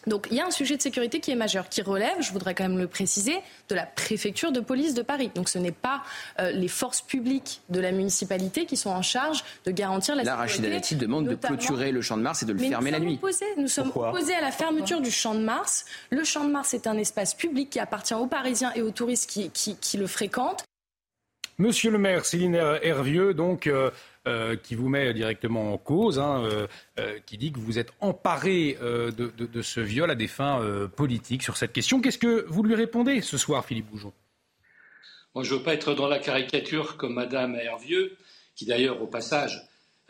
[0.08, 2.53] Donc il y a un sujet de sécurité qui est majeur, qui relève, je voudrais
[2.53, 3.38] quand même le préciser,
[3.70, 5.32] de la préfecture de police de Paris.
[5.36, 6.03] Donc ce n'est pas
[6.39, 10.38] euh, les forces publiques de la municipalité qui sont en charge de garantir la sécurité.
[10.38, 12.99] La Rachida Dati demande de clôturer le champ de Mars et de le fermer la
[12.99, 13.20] nuit.
[13.58, 15.86] nous sommes opposés à la fermeture du champ de Mars.
[16.10, 19.30] Le champ de Mars est un espace public qui appartient aux Parisiens et aux touristes
[19.30, 20.64] qui, le fréquentent.
[21.58, 23.68] Monsieur le maire, Céline Hervieux, donc...
[23.68, 23.91] Euh,
[24.28, 26.65] euh, qui vous met directement en cause, hein, euh,
[26.99, 30.61] euh, qui dit que vous êtes emparé de, ce viol à des fins
[30.95, 32.01] politiques sur cette question.
[32.01, 34.13] Qu'est-ce que vous lui répondez ce soir, Philippe Bougeon
[35.36, 38.17] Moi, je ne veux pas être dans la caricature comme Madame Hervieux,
[38.55, 39.61] qui d'ailleurs, au passage,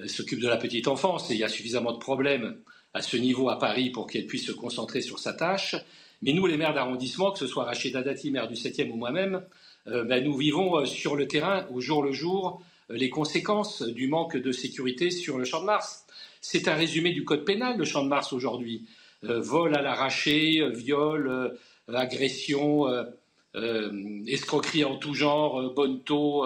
[0.07, 2.57] s'occupe de la petite enfance, et il y a suffisamment de problèmes
[2.93, 5.76] à ce niveau à Paris pour qu'elle puisse se concentrer sur sa tâche.
[6.22, 9.43] Mais nous, les maires d'arrondissement, que ce soit Rachida Dati, maire du 7e ou moi-même,
[9.86, 14.52] ben, nous vivons sur le terrain, au jour le jour, les conséquences du manque de
[14.52, 16.06] sécurité sur le champ de Mars.
[16.42, 18.88] C'est un résumé du code pénal, le champ de Mars aujourd'hui.
[19.24, 21.58] Euh, vol à l'arraché, euh, viol,
[21.88, 22.88] agression,
[24.28, 26.46] escroquerie en tout genre, bonne taux,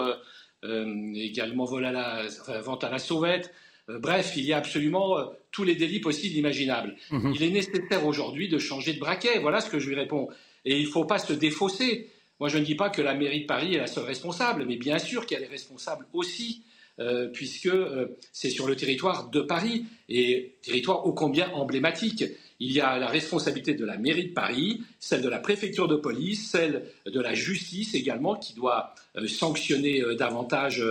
[0.63, 2.27] également vol à la,
[2.61, 3.53] vente à la sauvette.
[3.87, 5.17] bref, il y a absolument
[5.51, 6.95] tous les délits possibles, imaginables.
[7.11, 7.33] Mhm.
[7.35, 9.39] Il est nécessaire aujourd'hui de changer de braquet.
[9.39, 10.29] Voilà ce que je lui réponds.
[10.65, 12.09] Et il ne faut pas se défausser.
[12.39, 14.77] Moi, je ne dis pas que la mairie de Paris est la seule responsable, mais
[14.77, 16.63] bien sûr qu'elle est responsable aussi,
[16.99, 22.23] euh, puisque euh, c'est sur le territoire de Paris, et territoire ô combien emblématique.
[22.61, 25.95] Il y a la responsabilité de la mairie de Paris, celle de la préfecture de
[25.95, 30.83] police, celle de la justice également, qui doit euh, sanctionner davantage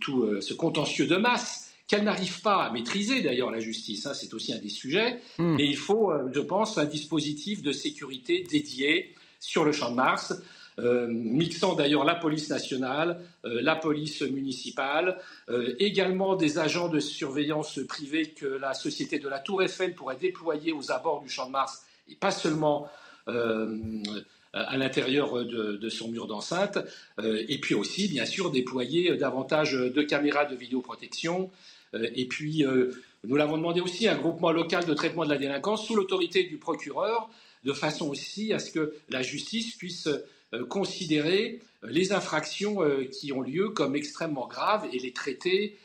[0.00, 4.32] tout ce contentieux de masse qu'elle n'arrive pas à maîtriser d'ailleurs la justice, hein, c'est
[4.34, 5.56] aussi un des sujets, hmm.
[5.56, 10.34] mais il faut, je pense, un dispositif de sécurité dédié sur le champ de Mars.
[10.82, 15.18] Euh, mixant d'ailleurs la police nationale, euh, la police municipale,
[15.48, 20.16] euh, également des agents de surveillance privés que la société de la Tour Eiffel pourrait
[20.16, 22.88] déployer aux abords du Champ de Mars, et pas seulement
[24.52, 26.78] à l'intérieur de, son mur d'enceinte,
[27.22, 31.48] et puis aussi, bien sûr, déployer davantage de caméras de vidéoprotection,
[31.94, 32.64] et puis,
[33.22, 36.56] nous l'avons demandé aussi, un groupement local de traitement de la délinquance sous l'autorité du
[36.56, 37.30] procureur,
[37.62, 40.08] de façon aussi à ce que la justice puisse
[40.68, 45.76] considérer euh, les infractions euh, qui ont lieu comme extrêmement graves et les traiter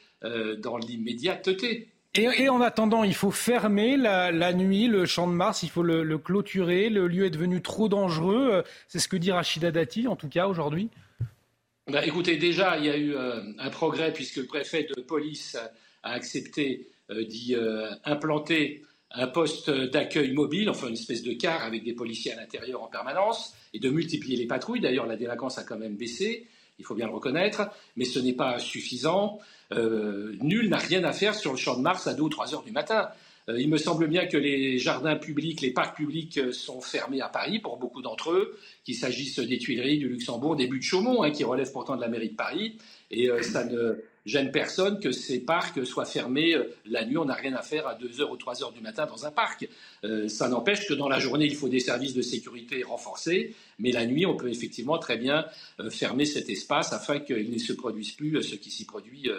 [0.58, 1.88] dans l'immédiateté.
[2.16, 6.18] Et, en attendant, il faut fermer la, nuit le champ de Mars, il faut le,
[6.18, 6.90] clôturer.
[6.90, 8.64] Le lieu est devenu trop dangereux.
[8.88, 10.90] C'est ce que dit Rachida Dati, en tout cas, aujourd'hui
[11.86, 15.56] bah, Écoutez, déjà, il y a eu un progrès puisque le préfet de police
[16.02, 17.56] a accepté d'y
[18.04, 18.82] implanter
[19.16, 22.88] un poste d'accueil mobile, enfin une espèce de car avec des policiers à l'intérieur en
[22.88, 24.82] permanence, et de multiplier les patrouilles.
[24.82, 26.48] D'ailleurs, la délinquance a quand même baissé,
[26.80, 29.40] il faut bien le reconnaître, mais ce n'est pas suffisant.
[29.72, 32.54] Euh, nul n'a rien à faire sur le champ de Mars à 2 ou 3
[32.54, 33.10] heures du matin.
[33.48, 37.22] Euh, il me semble bien que les jardins publics, les parcs publics euh, sont fermés
[37.22, 40.84] à Paris pour beaucoup d'entre eux, qu'il s'agisse des Tuileries, du Luxembourg, des buts de
[40.84, 42.78] Chaumont, hein, qui relèvent pourtant de la mairie de Paris.
[43.12, 47.18] Et ça ne gêne personne que ces parcs soient fermés euh, la nuit.
[47.18, 49.68] On n'a rien à faire à 2h ou 3h du matin dans un parc.
[50.04, 53.92] Euh, ça n'empêche que dans la journée, il faut des services de sécurité renforcés, mais
[53.92, 55.46] la nuit, on peut effectivement très bien
[55.80, 59.30] euh, fermer cet espace afin qu'il ne se produise plus ce qui s'y produit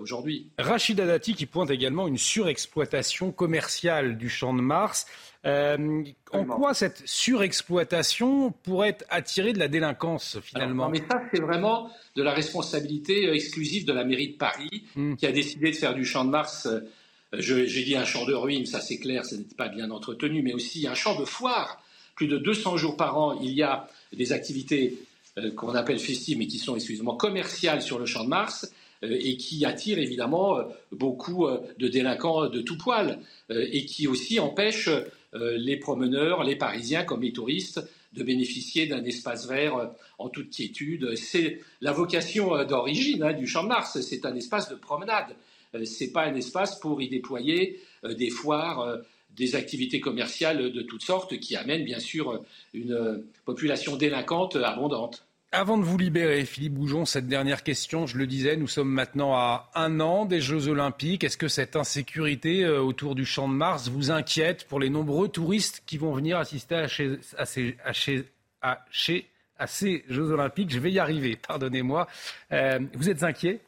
[0.00, 0.46] aujourd'hui.
[0.58, 5.06] Rachid Dati qui pointe également une surexploitation commerciale du champ de Mars.
[5.44, 12.22] En quoi cette surexploitation pourrait attirer de la délinquance finalement Mais ça, c'est vraiment de
[12.22, 15.16] la responsabilité exclusive de la mairie de Paris, hmm.
[15.16, 18.34] qui a décidé de faire du champ de Mars, euh, j'ai dit un champ de
[18.34, 21.82] ruines, ça c'est clair, ce n'est pas bien entretenu, mais aussi un champ de foire.
[22.14, 24.98] Plus de 200 jours par an, il y a des activités
[25.36, 28.72] euh, qu'on appelle festives, mais qui sont exclusivement commerciales sur le champ de Mars
[29.04, 30.58] euh, et qui attirent évidemment
[30.90, 31.46] beaucoup
[31.78, 33.20] de délinquants de tout poil
[33.50, 34.90] et qui aussi empêchent
[35.34, 37.80] les promeneurs, les Parisiens comme les touristes
[38.12, 39.86] de bénéficier d'un espace vert euh,
[40.18, 41.14] en toute quiétude.
[41.16, 45.36] C'est la vocation euh, d'origine hein, du Champ de Mars, c'est un espace de promenade.
[45.74, 48.98] Euh, Ce n'est pas un espace pour y déployer des foires,
[49.36, 55.26] des activités commerciales de toutes sortes qui amènent bien sûr une population délinquante abondante.
[55.50, 59.34] Avant de vous libérer, Philippe Boujon, cette dernière question, je le disais, nous sommes maintenant
[59.34, 61.24] à un an des Jeux Olympiques.
[61.24, 65.82] Est-ce que cette insécurité autour du Champ de Mars vous inquiète pour les nombreux touristes
[65.86, 67.78] qui vont venir assister à ces,
[70.10, 70.70] Jeux Olympiques?
[70.70, 72.06] Je vais y arriver, pardonnez-moi.
[72.52, 73.60] Euh, vous êtes inquiet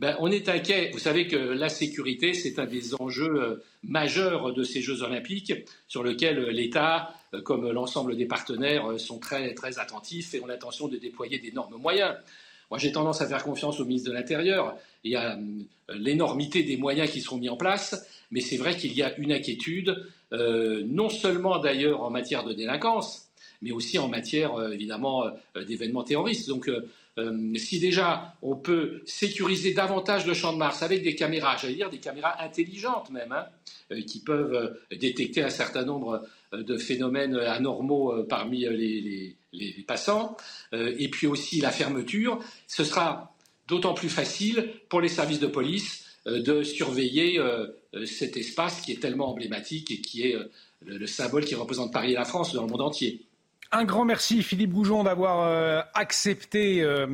[0.00, 0.90] ben, on est inquiet.
[0.94, 5.52] Vous savez que la sécurité, c'est un des enjeux euh, majeurs de ces Jeux olympiques
[5.88, 10.46] sur lequel euh, l'État, euh, comme l'ensemble des partenaires, sont très, très attentifs et ont
[10.46, 12.14] l'intention de déployer d'énormes moyens.
[12.70, 14.74] Moi, j'ai tendance à faire confiance au ministre de l'Intérieur.
[15.04, 15.38] Y a
[15.92, 19.32] l'énormité des moyens qui seront mis en place, mais c'est vrai qu'il y a une
[19.32, 23.28] inquiétude, non seulement d'ailleurs en matière de délinquance,
[23.60, 25.24] mais aussi en matière évidemment
[25.66, 26.48] d'événements terroristes.
[26.48, 26.70] Donc
[27.18, 31.74] euh, si déjà on peut sécuriser davantage le champ de Mars avec des caméras, j'allais
[31.74, 33.46] dire des caméras intelligentes même, hein,
[33.90, 39.36] euh, qui peuvent euh, détecter un certain nombre de phénomènes anormaux parmi les,
[39.86, 40.36] passants,
[40.72, 43.32] et puis aussi la fermeture, ce sera
[43.68, 47.40] d'autant plus facile pour les services de police de surveiller
[48.04, 50.36] cet espace qui est tellement emblématique et qui est
[50.84, 53.20] le symbole qui représente Paris et la France dans le monde entier.
[53.72, 57.06] Un grand merci Philippe Goujon d'avoir euh, accepté euh,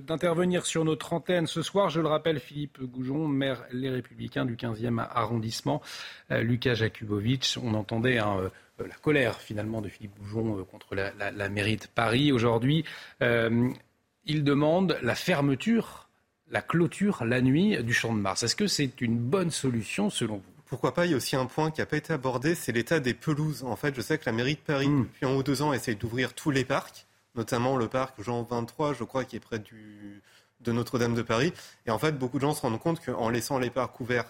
[0.00, 1.90] d'intervenir sur notre antenne ce soir.
[1.90, 5.82] Je le rappelle, Philippe Goujon, maire Les Républicains du 15e arrondissement,
[6.30, 7.58] euh, Lucas Jakubowicz.
[7.62, 12.32] On entendait hein, la colère finalement de Philippe Goujon contre la, la, mairie de Paris
[12.32, 12.86] aujourd'hui.
[13.20, 16.08] il demande la fermeture,
[16.50, 18.42] la clôture la nuit du Champ de Mars.
[18.42, 20.53] Est-ce que c'est une bonne solution selon vous?
[20.74, 22.98] Pourquoi pas, il y a aussi un point qui n'a pas été abordé, c'est l'état
[22.98, 23.62] des pelouses.
[23.62, 25.04] En fait, je sais que la mairie de Paris, hmm.
[25.04, 27.06] depuis en haut deux ans, essaye d'ouvrir tous les parcs,
[27.36, 30.20] notamment le parc Jean 23, je crois, qui est près du,
[30.58, 31.52] de Notre-Dame de Paris.
[31.86, 34.28] Et en fait, beaucoup de gens se rendent compte qu'en laissant les parcs ouverts,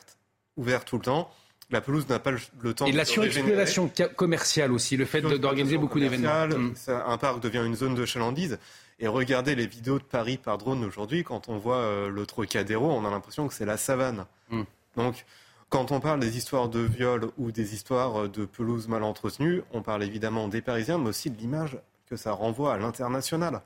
[0.59, 1.31] ouverts tout le temps,
[1.71, 5.79] La pelouse n'a pas le, temps et de la surexploitation commerciale aussi, le fait d'organiser
[5.79, 6.47] beaucoup d'événements.
[6.47, 6.75] Mm.
[7.07, 8.59] Un parc devient une zone de chalandise.
[9.01, 12.93] Et regardez les vidéos de Paris par drone aujourd'hui, quand on voit euh, le Trocadéro,
[12.93, 14.27] on a l'impression que c'est la savane.
[14.51, 14.63] Mm.
[14.97, 15.25] Donc,
[15.69, 19.83] quand on parle des histoires de viol ou des histoires de pelouse mal entretenues, on
[19.83, 23.63] parle évidemment des Parisiens, mais aussi de l'image que ça renvoie à l'international.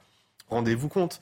[0.48, 1.20] Rendez-vous compte,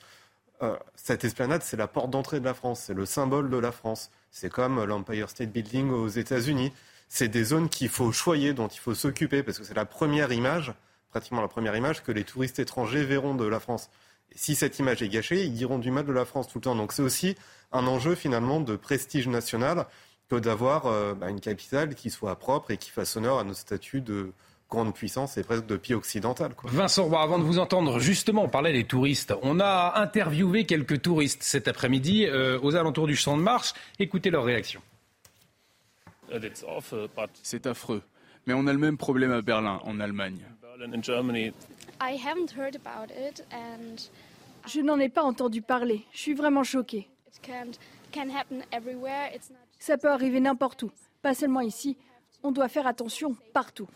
[0.61, 3.71] euh, cette esplanade, c'est la porte d'entrée de la France, c'est le symbole de la
[3.71, 4.09] France.
[4.31, 6.71] C'est comme l'Empire State Building aux États-Unis.
[7.09, 10.31] C'est des zones qu'il faut choyer, dont il faut s'occuper, parce que c'est la première
[10.31, 10.73] image,
[11.09, 13.89] pratiquement la première image que les touristes étrangers verront de la France.
[14.31, 16.63] Et si cette image est gâchée, ils diront du mal de la France tout le
[16.63, 16.75] temps.
[16.75, 17.35] Donc c'est aussi
[17.71, 19.85] un enjeu finalement de prestige national
[20.29, 23.59] que d'avoir euh, bah, une capitale qui soit propre et qui fasse honneur à notre
[23.59, 24.31] statut de,
[24.69, 26.51] grande puissance et presque de pied occidental.
[26.65, 29.33] Vincent Roy, avant de vous entendre, justement, on parlait des touristes.
[29.41, 33.73] On a interviewé quelques touristes cet après-midi euh, aux alentours du Champ de Mars.
[33.99, 34.81] Écoutez leur réaction.
[37.43, 38.01] C'est affreux.
[38.45, 40.39] Mais on a le même problème à Berlin, en Allemagne.
[44.67, 46.05] Je n'en ai pas entendu parler.
[46.11, 47.07] Je suis vraiment choquée.
[49.79, 51.97] Ça peut arriver n'importe où, pas seulement ici.
[52.43, 53.87] On doit faire attention partout.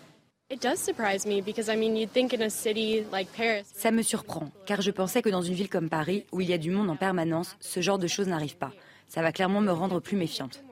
[3.74, 6.54] Ça me surprend, car je pensais que dans une ville comme Paris, où il y
[6.54, 8.72] a du monde en permanence, ce genre de choses n'arrive pas.
[9.08, 10.64] Ça va clairement me rendre plus méfiante.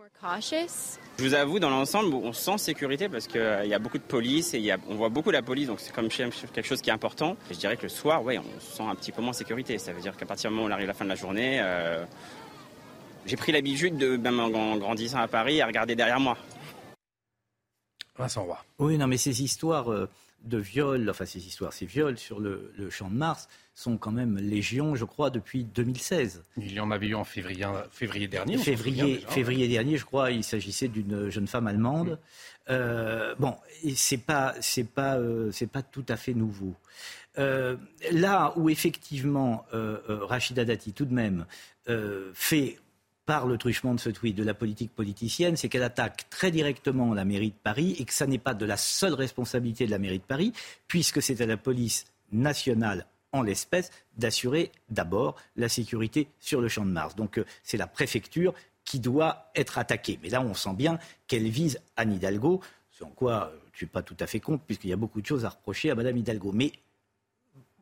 [1.18, 4.03] Je vous avoue, dans l'ensemble, on sent sécurité parce qu'il euh, y a beaucoup de
[4.03, 7.38] police et on voit beaucoup la police, donc c'est comme quelque chose qui est important.
[7.49, 9.78] je dirais que le soir, ouais, on se sent un petit peu moins en sécurité.
[9.78, 11.16] Ça veut dire qu'à partir du moment où on arrive à la fin de la
[11.16, 12.03] journée, euh,
[13.26, 16.38] j'ai pris l'habitude, de, même en grandissant à Paris, à regarder derrière moi.
[18.20, 18.63] Vincent Roy.
[18.80, 20.09] Oui, non, mais ces histoires euh,
[20.43, 24.38] de viol, enfin ces histoires, ces viols sur le, champ de Mars sont quand même
[24.38, 26.43] légion, je crois, depuis 2016.
[26.57, 28.57] Il y en avait eu en février, février dernier.
[28.57, 32.20] Février, février dernier, je crois, il s'agissait d'une jeune femme allemande.
[32.70, 33.55] Euh, bon,
[33.95, 36.76] c'est pas, c'est pas, euh, c'est pas tout à fait nouveau.
[37.38, 41.45] là où effectivement Rachida Dati tout de même
[42.34, 42.78] fait
[43.30, 47.13] par le truchement de ce tweet de la politique politicienne, c'est qu'elle attaque très directement
[47.13, 49.99] la mairie de Paris et que ça n'est pas de la seule responsabilité de la
[49.99, 50.51] mairie de Paris,
[50.88, 56.84] puisque c'est à la police nationale en l'espèce d'assurer d'abord la sécurité sur le champ
[56.84, 57.15] de Mars.
[57.15, 60.17] Donc euh, c'est la préfecture qui doit être attaquée.
[60.23, 63.77] Mais là, on sent bien qu'elle vise Anne Hidalgo, ce en quoi euh, je ne
[63.77, 65.95] suis pas tout à fait contre, puisqu'il y a beaucoup de choses à reprocher à
[65.95, 66.51] Madame Hidalgo.
[66.51, 66.71] Mais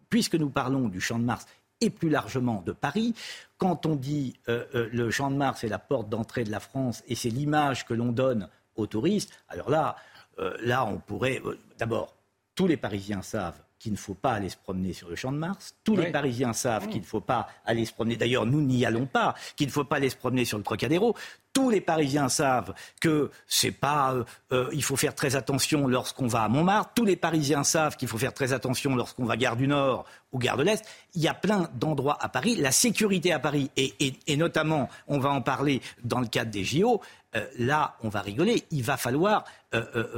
[0.10, 1.46] puisque nous parlons du champ de Mars
[1.82, 3.14] et plus largement de Paris.
[3.58, 6.60] Quand on dit euh, euh, le Champ de Mars est la porte d'entrée de la
[6.60, 9.96] France et c'est l'image que l'on donne aux touristes, alors là,
[10.40, 11.42] euh, là on pourrait.
[11.78, 12.16] D'abord,
[12.56, 15.38] tous les Parisiens savent qu'il ne faut pas aller se promener sur le champ de
[15.38, 15.76] Mars.
[15.84, 18.16] Tous les Parisiens savent qu'il ne faut pas aller se promener.
[18.16, 19.36] D'ailleurs, nous n'y allons pas.
[19.56, 21.16] Qu'il ne faut pas aller se promener sur le Trocadéro.
[21.54, 24.14] Tous les Parisiens savent que c'est pas.
[24.14, 26.92] Euh, euh, il faut faire très attention lorsqu'on va à Montmartre.
[26.96, 30.40] Tous les Parisiens savent qu'il faut faire très attention lorsqu'on va gare du Nord ou
[30.40, 30.84] gare de l'Est.
[31.14, 32.56] Il y a plein d'endroits à Paris.
[32.56, 33.94] La sécurité à Paris et,
[34.28, 37.02] et, notamment, on va en parler dans le cadre des JO.
[37.36, 38.64] Euh, là, on va rigoler.
[38.72, 39.46] Il va falloir,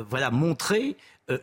[0.09, 0.95] voilà, montrer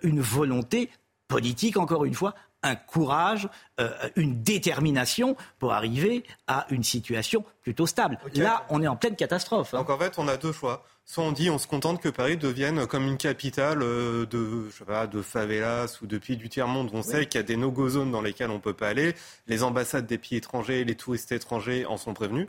[0.03, 0.91] une volonté
[1.29, 3.49] politique, encore une fois, un courage,
[3.81, 8.19] euh, une détermination pour arriver à une situation plutôt stable.
[8.35, 9.75] Là, on est en pleine catastrophe.
[9.75, 9.79] Hein.
[9.79, 10.85] Donc en fait, on a deux choix.
[11.05, 14.79] Soit on dit on se contente que Paris devienne comme une capitale euh, de, je
[14.79, 16.91] sais pas, de favelas ou de pays du tiers-monde.
[16.93, 19.15] On sait qu'il y a des no-go zones dans lesquelles on ne peut pas aller.
[19.47, 22.49] Les ambassades des pays étrangers, les touristes étrangers en sont prévenus.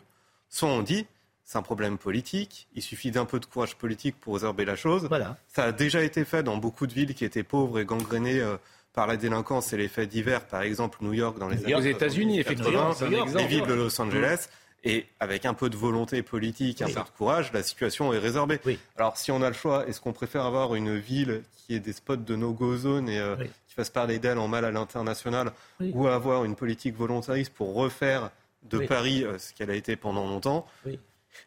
[0.49, 1.05] Soit on dit
[1.47, 2.67] c'est un problème politique.
[2.75, 5.05] Il suffit d'un peu de courage politique pour résorber la chose.
[5.07, 5.37] Voilà.
[5.47, 8.57] Ça a déjà été fait dans beaucoup de villes qui étaient pauvres et gangrénées euh,
[8.91, 11.79] par la délinquance et les faits divers, par exemple New York dans les années Aux
[11.79, 14.49] États-Unis, effectivement, les villes de Los Angeles.
[14.83, 18.59] Et avec un peu de volonté politique, un peu de courage, la situation est résorbée.
[18.97, 21.93] Alors, si on a le choix, est-ce qu'on préfère avoir une ville qui ait des
[21.93, 23.35] spots de no-go zone et euh,
[23.67, 28.31] qui fasse parler d'elle en mal à l'international, ou avoir une politique volontariste pour refaire
[28.63, 30.65] de Paris euh, ce qu'elle a été pendant longtemps?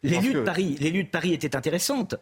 [0.02, 2.14] L'élu de, Paris, de Paris était intéressante.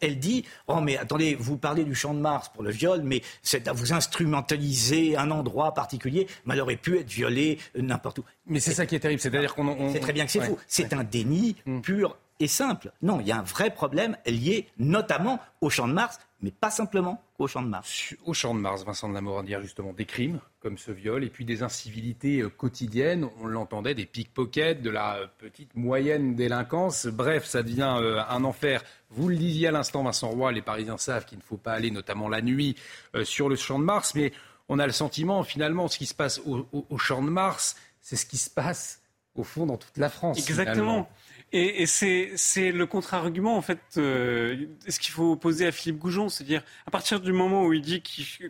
[0.00, 3.22] Elle dit Oh, mais attendez, vous parlez du champ de Mars pour le viol, mais
[3.42, 8.24] c'est à vous instrumentaliser un endroit particulier, mais elle aurait pu être violée n'importe où.
[8.46, 9.92] Mais c'est ça qui est terrible, c'est-à-dire qu'on.
[9.92, 10.58] C'est très bien que c'est faux.
[10.66, 11.80] C'est un déni mm.
[11.80, 12.90] pur et simple.
[13.02, 16.70] Non, il y a un vrai problème lié notamment au champ de Mars, mais pas
[16.70, 18.14] simplement au champ de Mars.
[18.24, 21.30] Au champ de Mars, Vincent de la Morandière, justement, des crimes comme ce viol, et
[21.30, 27.06] puis des incivilités euh, quotidiennes, on l'entendait, des pickpockets, de la euh, petite moyenne délinquance.
[27.06, 28.82] Bref, ça devient euh, un enfer.
[29.10, 31.92] Vous le disiez à l'instant, Vincent Roy, les Parisiens savent qu'il ne faut pas aller,
[31.92, 32.76] notamment la nuit,
[33.24, 34.32] sur le champ de Mars, mais
[34.68, 38.26] on a le sentiment, finalement, ce qui se passe au, champ de Mars, c'est ce
[38.26, 39.02] qui se passe,
[39.34, 40.38] au fond, dans toute la France.
[40.38, 41.08] Exactement.
[41.54, 46.30] Et, c'est le contre-argument, en fait, euh, ce qu'il faut opposer à Philippe Goujon?
[46.30, 48.02] C'est-à-dire, à partir du moment où il dit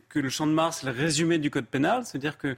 [0.09, 2.57] que le champ de Mars est le résumé du code pénal, c'est-à-dire qu'il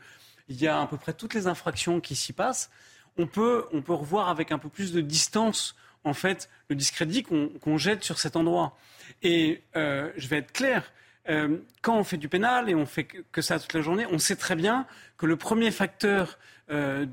[0.50, 2.70] y a à peu près toutes les infractions qui s'y passent,
[3.16, 7.22] on peut, on peut revoir avec un peu plus de distance, en fait, le discrédit
[7.22, 8.76] qu'on jette sur cet endroit.
[9.22, 10.92] Et euh, je vais être clair,
[11.28, 14.18] euh, quand on fait du pénal et on fait que ça toute la journée, on
[14.18, 16.38] sait très bien que le premier facteur
[16.70, 17.06] euh,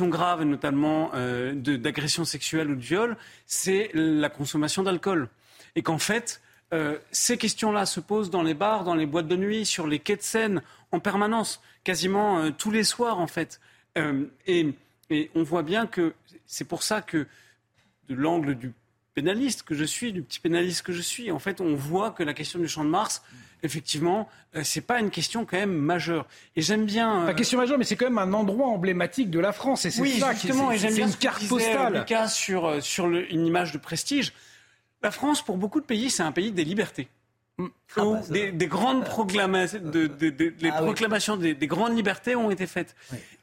[0.00, 5.28] graves, notamment euh, d'agression sexuelle ou de viol, c'est la consommation d'alcool.
[5.76, 6.40] Et qu'en fait,
[6.72, 9.98] euh, ces questions-là se posent dans les bars, dans les boîtes de nuit, sur les
[9.98, 13.60] quais de Seine, en permanence, quasiment tous les soirs, en fait.
[14.46, 14.74] Et,
[15.10, 16.14] et, on voit bien que
[16.46, 17.26] c'est pour ça que,
[18.08, 18.72] de l'angle du
[19.14, 22.22] pénaliste que je suis, du petit pénaliste que je suis, en fait, on voit que
[22.22, 23.22] la question du champ de Mars
[23.62, 26.26] effectivement, euh, c'est pas une question quand même majeure.
[26.56, 27.26] Et j'aime bien.
[27.26, 29.84] Pas question majeure, mais c'est quand même un endroit emblématique de la France.
[29.84, 32.04] Et c'est oui, ça justement, et j'aime bien une carte postale.
[32.04, 34.32] cas sur, euh, sur une image de prestige.
[35.02, 37.08] La France, pour beaucoup de pays, c'est un pays des libertés.
[37.58, 37.66] Mm.
[37.96, 40.10] Ah bah des, grandes proclamations, de,
[40.60, 42.94] les ah proclamations des, grandes libertés ont été faites.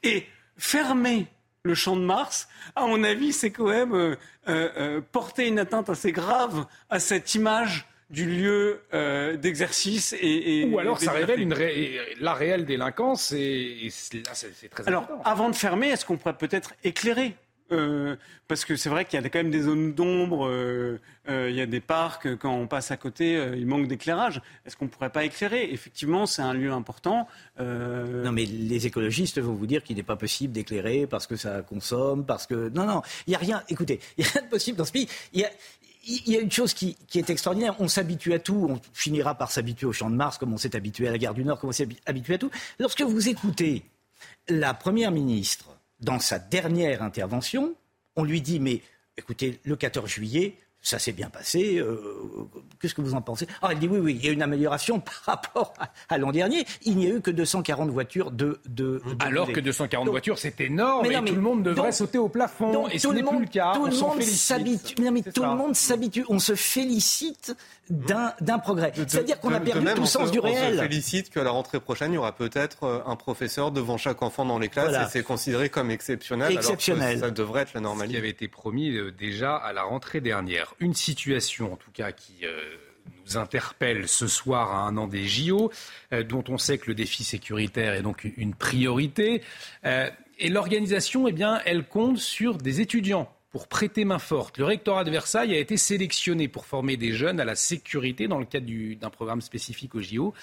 [0.02, 1.26] Et fermer
[1.68, 4.16] le champ de Mars, à mon avis, c'est quand même
[4.48, 10.78] euh, porter une atteinte assez grave à cette image du lieu euh, d'exercice et, ou
[10.78, 11.54] alors ça révèle une
[12.20, 16.72] la réelle délinquance et, là c'est très alors avant de fermer est-ce qu'on pourrait peut-être
[16.84, 17.36] éclairer
[17.70, 18.16] euh,
[18.46, 20.98] parce que c'est vrai qu'il y a quand même des zones d'ombre, euh,
[21.28, 24.40] il y a des parcs, quand on passe à côté, il manque d'éclairage.
[24.64, 25.70] Est-ce qu'on ne pourrait pas éclairer?
[25.72, 27.28] Effectivement, c'est un lieu important.
[27.58, 31.62] Non, mais les écologistes vont vous dire qu'il n'est pas possible d'éclairer parce que ça
[31.62, 32.70] consomme, parce que...
[32.70, 34.92] Non, non, il n'y a rien, écoutez, il n'y a rien de possible dans ce
[34.92, 35.08] pays.
[35.32, 37.74] Il y a, une chose qui, est extraordinaire.
[37.78, 38.66] On s'habitue à tout.
[38.68, 41.34] On finira par s'habituer au champ de Mars, comme on s'est habitué à la guerre
[41.34, 42.50] du Nord, comme on s'est habitué à tout.
[42.78, 43.82] Lorsque vous écoutez
[44.48, 47.74] la première ministre dans sa dernière intervention,
[48.16, 48.82] on lui dit mais
[49.16, 51.78] écoutez, le 14 juillet, ça s'est bien passé.
[51.78, 51.98] Euh,
[52.80, 53.46] qu'est-ce que vous en pensez?
[53.62, 55.74] Ah, elle dit oui, oui, il y a une amélioration par rapport
[56.08, 56.64] à, l'an dernier.
[56.82, 58.60] Il n'y a eu que 240 voitures de.
[58.68, 62.88] de, Alors que 240 voitures, c'est énorme et tout le monde devrait sauter au plafond.
[62.88, 63.72] et ce n'est plus le cas.
[63.74, 65.10] Tout le monde s'habitue.
[65.10, 66.24] mais tout le monde s'habitue.
[66.28, 67.54] On se félicite
[67.90, 68.92] d'un progrès.
[68.94, 70.74] C'est-à-dire qu'on a perdu tout sens du réel.
[70.74, 73.96] On se félicite qu'à la rentrée prochaine, il y aura peut-être euh, un professeur devant
[73.96, 76.52] chaque enfant dans les classes et c'est considéré comme exceptionnel.
[76.52, 77.20] Exceptionnel.
[77.20, 78.16] ça devrait être la normalité.
[78.16, 80.67] Ce qui avait été promis euh, déjà à la rentrée dernière.
[80.80, 82.76] Une situation, en tout cas, qui euh,
[83.24, 85.72] nous interpelle ce soir à un an des JO,
[86.28, 89.42] dont on sait que le défi sécuritaire est donc une priorité.
[89.84, 94.58] et l'organisation, eh bien, elle compte sur des étudiants pour prêter main forte.
[94.58, 98.38] Le rectorat de Versailles a été sélectionné pour former des jeunes à la sécurité dans
[98.38, 100.34] le cadre d'un programme spécifique au JO.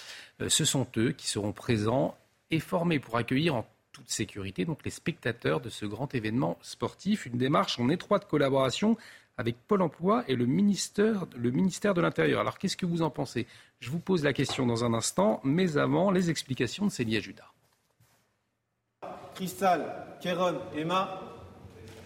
[0.41, 2.17] Euh, ce sont eux qui seront présents
[2.51, 7.26] et formés pour accueillir en toute sécurité donc les spectateurs de ce grand événement sportif.
[7.26, 8.97] Une démarche en étroite collaboration
[9.38, 12.41] avec Pôle Emploi et le ministère, le ministère de l'Intérieur.
[12.41, 13.47] Alors qu'est-ce que vous en pensez?
[13.79, 17.51] Je vous pose la question dans un instant, mais avant les explications de Célia Judas.
[19.36, 21.21] Cristal, Kéron, Emma,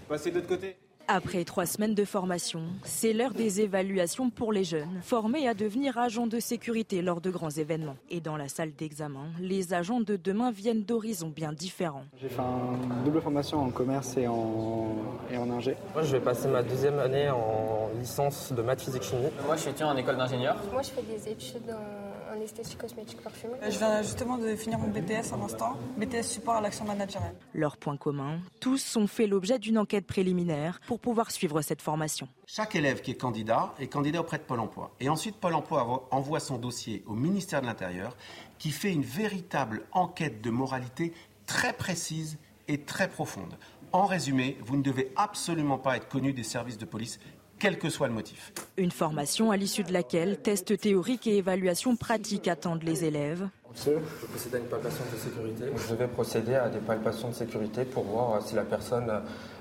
[0.07, 0.75] passez de l'autre côté.
[1.11, 5.97] Après trois semaines de formation, c'est l'heure des évaluations pour les jeunes, formés à devenir
[5.97, 7.95] agents de sécurité lors de grands événements.
[8.11, 12.03] Et dans la salle d'examen, les agents de demain viennent d'horizons bien différents.
[12.21, 14.97] J'ai fait une double formation en commerce et en,
[15.31, 15.75] et en ingé.
[15.95, 19.29] Moi, je vais passer ma deuxième année en licence de maths, physique, chimie.
[19.47, 20.57] Moi, je suis étudiant en école d'ingénieur.
[20.71, 22.08] Moi, je fais des études en
[22.41, 23.53] esthétique cosmétique parfumée.
[23.63, 27.35] Je viens justement de finir mon BTS en instant, BTS support à l'action managériale.
[27.53, 32.27] Leur point commun, tous ont fait l'objet d'une enquête préliminaire pour pouvoir suivre cette formation.
[32.45, 34.91] Chaque élève qui est candidat est candidat auprès de Pôle Emploi.
[34.99, 38.15] Et ensuite, Pôle Emploi envoie son dossier au ministère de l'Intérieur
[38.57, 41.13] qui fait une véritable enquête de moralité
[41.45, 42.37] très précise
[42.67, 43.57] et très profonde.
[43.91, 47.19] En résumé, vous ne devez absolument pas être connu des services de police
[47.59, 48.53] quel que soit le motif.
[48.77, 53.47] Une formation à l'issue de laquelle tests théoriques et évaluations pratiques attendent les élèves.
[53.75, 53.91] Je
[54.27, 55.65] procéder à une palpation de sécurité.
[55.75, 59.11] Je vais procéder à des palpations de sécurité pour voir si la personne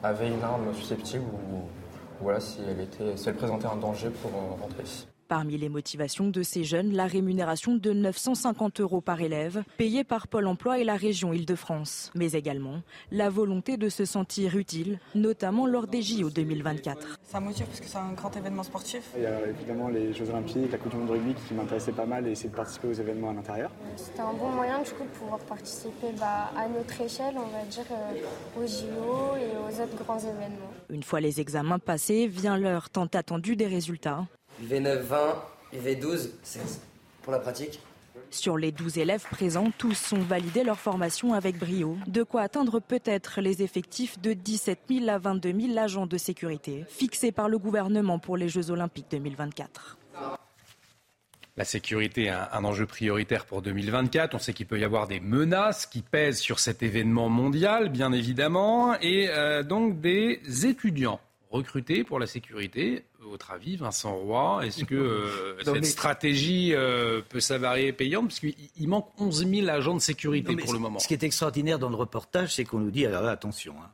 [0.02, 1.62] avait une arme susceptible ou
[2.20, 5.06] voilà, si elle, était, si elle présentait un danger pour euh, rentrer ici.
[5.28, 10.26] Parmi les motivations de ces jeunes, la rémunération de 950 euros par élève, payée par
[10.26, 12.10] Pôle emploi et la région Île-de-France.
[12.14, 12.80] Mais également
[13.12, 17.18] la volonté de se sentir utile, notamment lors des JO 2024.
[17.24, 19.02] Ça motive parce que c'est un grand événement sportif.
[19.16, 21.92] Il y a évidemment les Jeux Olympiques, la Coupe du Monde de rugby qui m'intéressait
[21.92, 23.70] pas mal et essayer de participer aux événements à l'intérieur.
[23.96, 27.64] C'était un bon moyen du coup de pouvoir participer bah, à notre échelle, on va
[27.68, 30.72] dire, euh, aux JO et aux autres grands événements.
[30.88, 34.26] Une fois les examens passés, vient l'heure tant attendue des résultats.
[34.62, 35.44] V9, 20,
[35.76, 36.80] V12, 16.
[37.22, 37.80] Pour la pratique
[38.30, 41.96] Sur les 12 élèves présents, tous sont validés leur formation avec brio.
[42.06, 46.84] De quoi atteindre peut-être les effectifs de 17 000 à 22 000 agents de sécurité
[46.88, 49.98] fixés par le gouvernement pour les Jeux Olympiques 2024.
[51.56, 54.34] La sécurité est un, enjeu prioritaire pour 2024.
[54.34, 58.12] On sait qu'il peut y avoir des menaces qui pèsent sur cet événement mondial, bien
[58.12, 61.20] évidemment, et euh, donc des étudiants
[61.50, 63.04] recrutés pour la sécurité.
[63.20, 68.28] Votre avis, Vincent Roy, est-ce que euh, cette stratégie euh, peut s'avérer payante?
[68.28, 70.98] Parce qu'il manque 11 000 agents de sécurité pour le moment.
[70.98, 73.90] Ce qui est extraordinaire dans le reportage, c'est qu'on nous dit, alors là, attention, hein,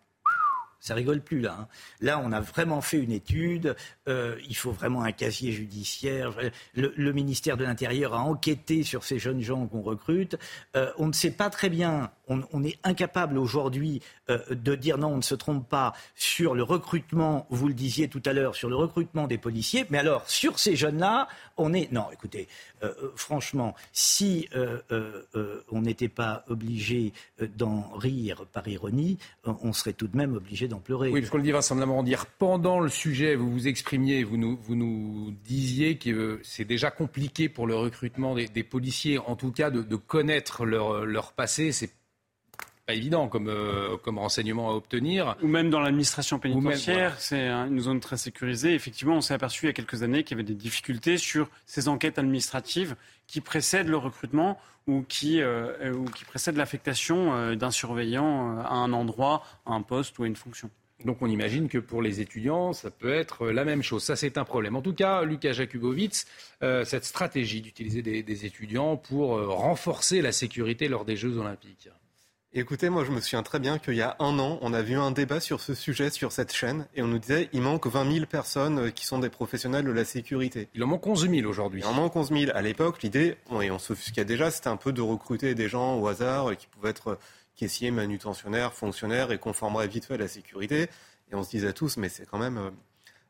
[0.84, 1.56] ça rigole plus là.
[1.60, 1.68] Hein.
[2.02, 3.74] Là, on a vraiment fait une étude.
[4.06, 6.34] Euh, il faut vraiment un casier judiciaire.
[6.74, 10.36] Le, ministère de l'Intérieur a enquêté sur ces jeunes gens qu'on recrute.
[10.76, 12.10] Euh, on ne sait pas très bien.
[12.28, 16.62] On, est incapable aujourd'hui euh, de dire non, on ne se trompe pas sur le
[16.62, 17.46] recrutement.
[17.48, 19.86] Vous le disiez tout à l'heure sur le recrutement des policiers.
[19.88, 22.06] Mais alors sur ces jeunes-là, on est non.
[22.12, 22.48] Écoutez,
[23.16, 24.48] franchement, si
[25.70, 27.12] on n'était pas obligé
[27.56, 31.10] d'en rire par ironie, on serait tout de même obligé pleurer.
[31.10, 34.58] Oui, parce qu'on le dit Vincent dire pendant le sujet, vous vous exprimiez, vous nous,
[34.62, 39.70] vous nous disiez que c'est déjà compliqué pour le recrutement des, policiers, en tout cas
[39.70, 41.72] de, connaître leur, leur passé.
[41.72, 41.90] C'est
[42.86, 45.36] pas évident comme, euh, comme renseignement à obtenir.
[45.42, 48.74] Ou même dans l'administration pénitentiaire, c'est une zone très sécurisée.
[48.74, 51.48] Effectivement, on s'est aperçu il y a quelques années qu'il y avait des difficultés sur
[51.66, 52.96] ces enquêtes administratives
[53.26, 58.74] qui précèdent le recrutement ou qui, euh, ou qui précèdent l'affectation euh, d'un surveillant à
[58.74, 60.68] un endroit, à un poste ou à une fonction.
[61.06, 64.04] Donc on imagine que pour les étudiants, ça peut être la même chose.
[64.04, 64.76] Ça, c'est un problème.
[64.76, 66.26] En tout cas, Lucas Jakubowicz,
[66.60, 71.90] cette stratégie d'utiliser des, des, étudiants pour renforcer la sécurité lors des Jeux olympiques.
[72.56, 74.94] Écoutez, moi je me souviens très bien qu'il y a un an, on a vu
[74.94, 78.12] un débat sur ce sujet sur cette chaîne et on nous disait il manque 20
[78.12, 80.68] 000 personnes euh, qui sont des professionnels de la sécurité.
[80.72, 81.80] Il en manque 11 000 aujourd'hui.
[81.80, 82.52] Il en manque 11 000.
[82.54, 86.06] À l'époque, l'idée, et on s'offusquait déjà, c'était un peu de recruter des gens au
[86.06, 87.18] hasard euh, qui pouvaient être euh,
[87.56, 90.82] caissiers, manutentionnaires, fonctionnaires et conformeraient vite fait à la sécurité.
[91.32, 92.70] Et on se disait tous, mais c'est quand même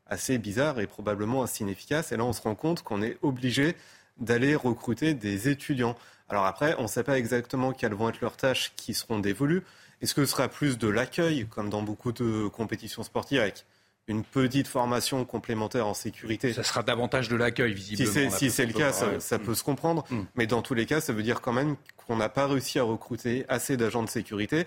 [0.06, 2.12] assez bizarre et probablement assez inefficace.
[2.12, 3.74] Et là, on se rend compte qu'on est obligé
[4.18, 5.96] d'aller recruter des étudiants.
[6.28, 9.62] Alors après, on ne sait pas exactement quelles vont être leurs tâches qui seront dévolues.
[10.00, 13.64] Est-ce que ce sera plus de l'accueil, comme dans beaucoup de compétitions sportives, avec
[14.06, 16.52] une petite formation complémentaire en sécurité?
[16.52, 18.30] Ça sera davantage de l'accueil, visiblement.
[18.30, 20.04] Si c'est le cas, ça, peut se comprendre.
[20.10, 20.22] Mm.
[20.34, 22.82] Mais dans tous les cas, ça veut dire quand même qu'on n'a pas réussi à
[22.82, 24.66] recruter assez d'agents de sécurité,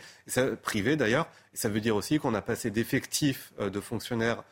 [0.63, 1.27] privés d'ailleurs.
[1.53, 4.43] Et ça veut dire aussi qu'on n'a pas assez d'effectifs euh, de fonctionnaires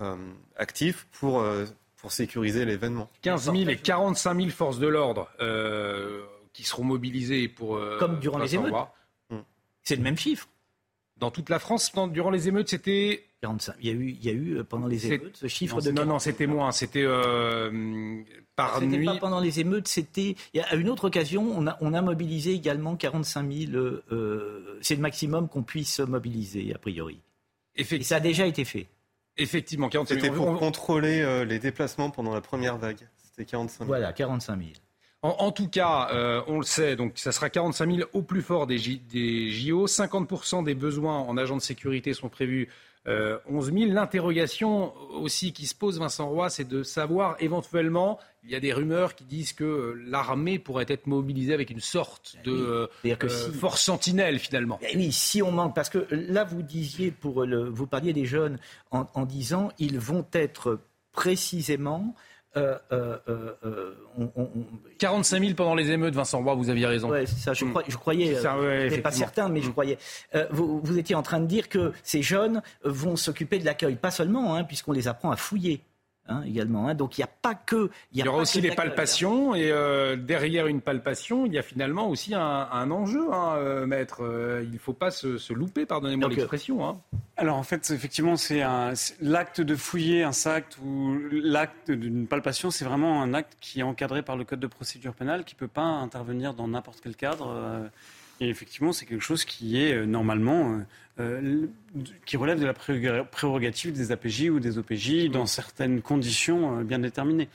[0.00, 0.16] euh,
[0.56, 1.66] actifs pour euh,
[1.98, 3.10] pour sécuriser l'événement.
[3.22, 6.22] 15 000 et 45 000 forces de l'ordre euh,
[6.52, 7.76] qui seront mobilisées pour.
[7.76, 8.74] Euh, Comme durant les émeutes.
[9.30, 9.40] Hmm.
[9.82, 10.48] C'est le même chiffre.
[11.16, 13.24] Dans toute la France, durant les émeutes, c'était.
[13.40, 13.76] 45.
[13.80, 15.90] Il y a eu, il y a eu euh, pendant les émeutes ce chiffre de.
[15.90, 16.70] Non, non, c'était moins.
[16.70, 17.04] C'était
[18.54, 19.04] par nuit.
[19.04, 20.36] Pas pendant les émeutes, c'était.
[20.70, 23.72] À une autre occasion, on a, on a mobilisé également 45 000.
[24.80, 27.20] c'est le maximum qu'on puisse mobiliser, a priori.
[27.74, 28.88] Et ça a déjà été fait.
[29.38, 30.24] Effectivement, 45 000.
[30.24, 33.08] C'était pour contrôler euh, les déplacements pendant la première vague.
[33.16, 33.86] C'était 45 000.
[33.86, 34.70] Voilà, 45 000.
[35.22, 38.68] En, tout cas, euh, on le sait, donc ça sera 45 000 au plus fort
[38.68, 39.86] des, des JO.
[39.86, 42.68] 50% des besoins en agents de sécurité sont prévus
[43.48, 43.92] 11 euh, 000.
[43.92, 48.72] L'interrogation aussi qui se pose, Vincent Roy, c'est de savoir éventuellement, il y a des
[48.72, 53.16] rumeurs qui disent que euh, l'armée pourrait être mobilisée avec une sorte de euh,
[53.52, 54.78] force sentinelle finalement.
[54.82, 58.26] Eh oui, si on manque, parce que là vous disiez, pour le, vous parliez des
[58.26, 58.58] jeunes
[58.90, 60.80] en, en disant, ils vont être
[61.12, 62.14] précisément
[64.98, 67.10] 45 euh, 000 euh, euh, pendant les émeutes, Vincent Roy, vous aviez raison.
[67.10, 69.72] Ouais, ça, je, crois, je croyais, je n'étais pas certain, mais je mm.
[69.72, 69.98] croyais.
[70.50, 74.10] vous, vous, étiez en train de dire que ces jeunes vont s'occuper de l'accueil, pas
[74.10, 75.82] seulement, hein, puisqu'on les apprend à fouiller.
[76.30, 76.88] Hein, également.
[76.88, 76.94] Hein.
[76.94, 77.90] Donc il n'y a pas que.
[78.12, 82.10] Il y, aura aussi les palpations et euh, derrière une palpation, il y a finalement
[82.10, 84.18] aussi un, enjeu, hein, euh, maître.
[84.22, 87.00] Euh, il ne faut pas se, louper, pardonnez-moi l'expression.
[87.38, 88.62] Alors en fait, effectivement, c'est
[89.22, 93.84] l'acte de fouiller un sac ou l'acte d'une palpation, c'est vraiment un acte qui est
[93.84, 97.16] encadré par le code de procédure pénale, qui ne peut pas intervenir dans n'importe quel
[97.16, 97.88] cadre.
[98.40, 100.82] Et effectivement, c'est quelque chose qui est normalement
[101.20, 101.66] euh,
[102.26, 107.00] qui relève de la prérogative des APJ ou des OPJ dans certaines conditions euh, bien
[107.00, 107.48] déterminées.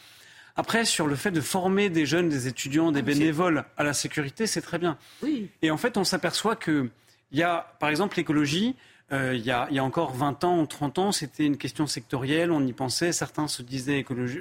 [0.58, 3.94] Après, sur le fait de former des jeunes, des étudiants, des ah, bénévoles à la
[3.94, 4.98] sécurité, c'est très bien.
[5.22, 5.50] Oui.
[5.62, 6.90] Et en fait, on s'aperçoit qu'il
[7.32, 8.76] y a, par exemple, l'écologie.
[9.14, 11.58] Euh, il, y a, il, y a, encore 20 ans ou 30 ans, c'était une
[11.58, 14.40] question sectorielle, on y pensait, certains se disaient écologie,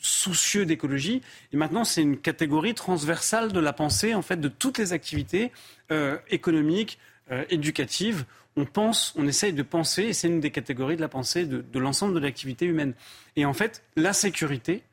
[0.00, 1.20] soucieux d'écologie.
[1.52, 5.52] Et maintenant, c'est une catégorie transversale de la pensée, en fait, de toutes les activités
[6.30, 6.98] économiques,
[7.32, 8.24] euh, éducative,
[8.56, 11.78] on pense, on essaye de penser, et c'est une des catégories de la pensée de,
[11.78, 12.94] l'ensemble de l'activité humaine.
[13.34, 14.84] Et en fait, la sécurité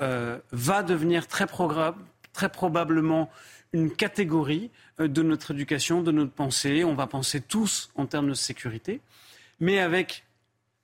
[0.00, 3.30] euh, va devenir très, probablement
[3.74, 4.70] une catégorie
[5.00, 6.82] euh, de notre éducation, de notre pensée.
[6.82, 9.02] On va penser tous en termes de sécurité,
[9.60, 10.24] mais avec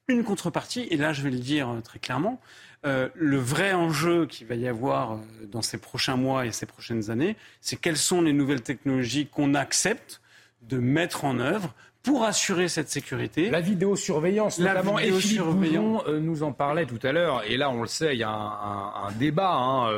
[0.09, 2.40] une contrepartie, et là je vais le dire très clairement,
[2.85, 5.18] le vrai enjeu qu'il va y avoir
[5.51, 9.55] dans ces prochains mois et ces prochaines années, c'est quelles sont les nouvelles technologies qu'on
[9.55, 10.22] accepte
[10.62, 13.51] de mettre en œuvre pour assurer cette sécurité.
[13.51, 17.89] La vidéosurveillance, notamment, et Philippe nous en parlait tout à l'heure, et là on le
[17.89, 19.93] sait, il y a un, débat hein,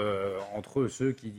[0.54, 1.32] entre ceux qui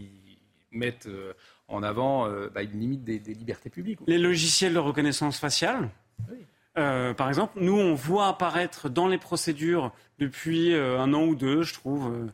[0.71, 1.33] mettent euh,
[1.67, 3.99] en avant euh, bah, une limite des, libertés publiques.
[4.07, 5.89] Les logiciels de reconnaissance faciale
[6.77, 11.63] euh, par exemple, nous, on voit apparaître dans les procédures depuis un an ou deux,
[11.63, 12.31] je trouve,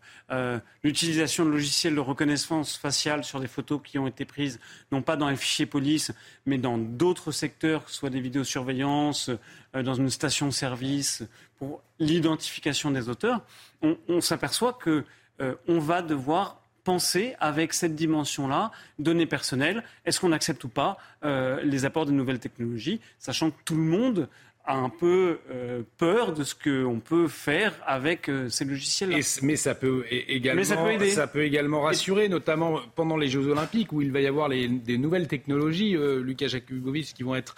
[0.84, 4.59] l'utilisation de logiciels de reconnaissance faciale sur des photos qui ont été prises,
[4.91, 6.11] non pas dans les fichiers police,
[6.45, 9.31] mais dans d'autres secteurs, que ce soit des vidéosurveillances,
[9.73, 11.23] dans une station-service,
[11.59, 13.41] pour l'identification des auteurs.
[13.81, 15.05] On, on s'aperçoit que
[15.39, 21.61] on va devoir penser avec cette dimension-là, données personnelles, est-ce qu'on accepte ou pas euh,
[21.61, 24.30] les apports de nouvelles technologies, sachant que tout le monde
[24.64, 29.18] a un peu euh, peur de ce qu'on peut faire avec euh, ces logiciels-là.
[29.41, 34.14] Mais ça peut également, ça peut, également rassurer, notamment pendant les Jeux Olympiques où il
[34.14, 37.55] va y avoir des nouvelles technologies, Lucas Jakubowicz, qui vont être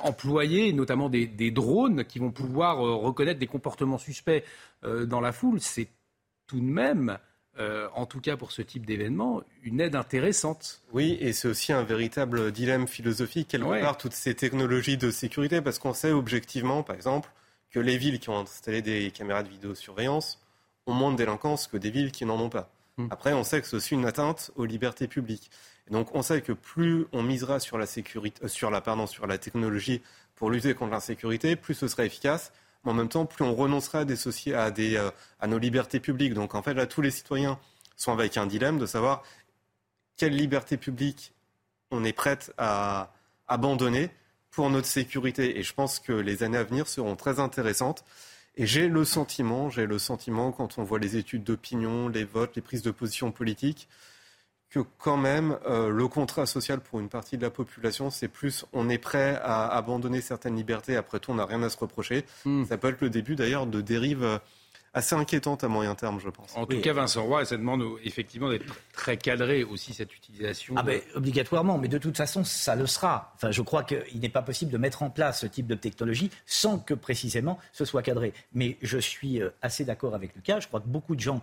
[0.00, 4.42] employés, notamment des, des, drones qui vont pouvoir reconnaître des comportements suspects
[4.82, 5.60] dans la foule.
[5.60, 5.86] C'est
[6.48, 7.18] tout de même
[7.58, 10.82] euh, en tout cas pour ce type d'événement, une aide intéressante.
[10.92, 15.60] Oui, et c'est aussi un véritable dilemme philosophique, quelque part, toutes ces technologies de sécurité,
[15.60, 17.30] parce qu'on sait objectivement, par exemple,
[17.70, 20.40] que les villes qui ont installé des caméras de vidéosurveillance
[20.86, 22.70] ont moins de délinquance que des villes qui n'en ont pas.
[22.96, 23.08] Hmm.
[23.10, 25.50] Après, on sait que c'est aussi une atteinte aux libertés publiques.
[25.88, 29.06] Et donc, on sait que plus on misera sur la, sécurité, euh, sur la, pardon,
[29.06, 30.02] sur la technologie
[30.34, 32.52] pour lutter contre l'insécurité, plus ce sera efficace
[32.90, 35.10] en même temps, plus on renoncera à, à, des, euh,
[35.40, 36.34] à nos libertés publiques.
[36.34, 37.58] Donc en fait, là, tous les citoyens
[37.96, 39.22] sont avec un dilemme de savoir
[40.16, 41.32] quelle liberté publique
[41.90, 43.12] on est prête à
[43.48, 44.10] abandonner
[44.50, 45.58] pour notre sécurité.
[45.58, 48.04] Et je pense que les années à venir seront très intéressantes.
[48.56, 52.56] Et j'ai le sentiment, j'ai le sentiment, quand on voit les études d'opinion, les votes,
[52.56, 53.86] les prises de position politiques,
[54.70, 58.66] que quand même euh, le contrat social pour une partie de la population, c'est plus
[58.72, 62.24] on est prêt à abandonner certaines libertés, après tout on n'a rien à se reprocher.
[62.44, 62.64] Hmm.
[62.64, 64.38] Ça peut être le début d'ailleurs de dérives euh,
[64.96, 66.56] assez inquiétantes à moyen terme, je pense.
[66.56, 68.64] En tout cas, Vincent Roy, ça demande effectivement d'être
[68.94, 70.74] très cadré aussi cette utilisation.
[70.76, 73.32] Ah ben, obligatoirement, mais de toute façon, ça le sera.
[73.36, 76.30] Enfin, je crois qu'il n'est pas possible de mettre en place ce type de technologie
[76.46, 78.32] sans que précisément ce soit cadré.
[78.54, 80.60] Mais je suis euh, assez d'accord avec Lucas.
[80.60, 81.42] Je crois que beaucoup de gens,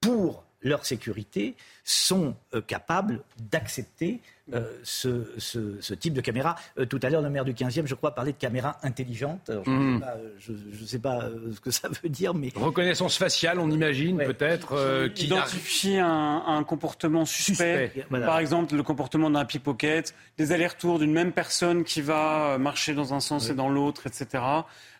[0.00, 1.54] pour leur sécurité,
[1.84, 4.20] sont euh, capables d'accepter
[4.54, 6.56] euh, ce, type de caméra.
[6.78, 9.50] Euh, tout à l'heure, le maire du 15e, je crois, parlait de caméras intelligentes.
[9.64, 10.86] je ne mmh.
[10.86, 12.50] sais, pas ce que ça veut dire, mais...
[12.54, 15.08] Reconnaissance faciale, on imagine, peut-être.
[15.14, 17.92] qui identifie un, un, comportement suspect.
[18.10, 23.14] Par exemple, le comportement d'un pickpocket, des allers-retours d'une même personne qui va marcher dans
[23.14, 24.42] un sens et dans l'autre, etc.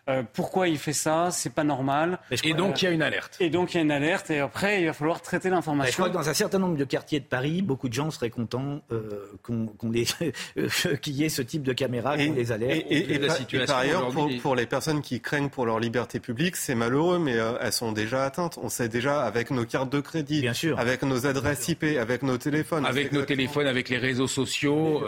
[0.09, 1.29] Euh, pourquoi il fait ça?
[1.31, 2.19] C'est pas normal.
[2.43, 3.37] Et donc il y a une alerte.
[3.39, 5.91] Et donc il y a une alerte et après il va falloir traiter l'information.
[5.91, 8.31] Je crois que dans un certain nombre de quartiers de Paris, beaucoup de gens seraient
[8.31, 9.67] contents euh, qu'on
[11.01, 12.85] qu'il y ait ce type de caméra, qu'on les alerte.
[12.89, 13.19] Et,
[13.65, 14.11] par ailleurs,
[14.41, 17.91] pour, les personnes qui craignent pour leur liberté publique, c'est malheureux, mais euh, elles sont
[17.91, 18.59] déjà atteintes.
[18.61, 20.79] On sait déjà avec nos cartes de crédit, Bien sûr.
[20.79, 22.85] avec nos adresses IP, avec nos téléphones.
[22.85, 25.01] Avec nos téléphones, avec les réseaux sociaux.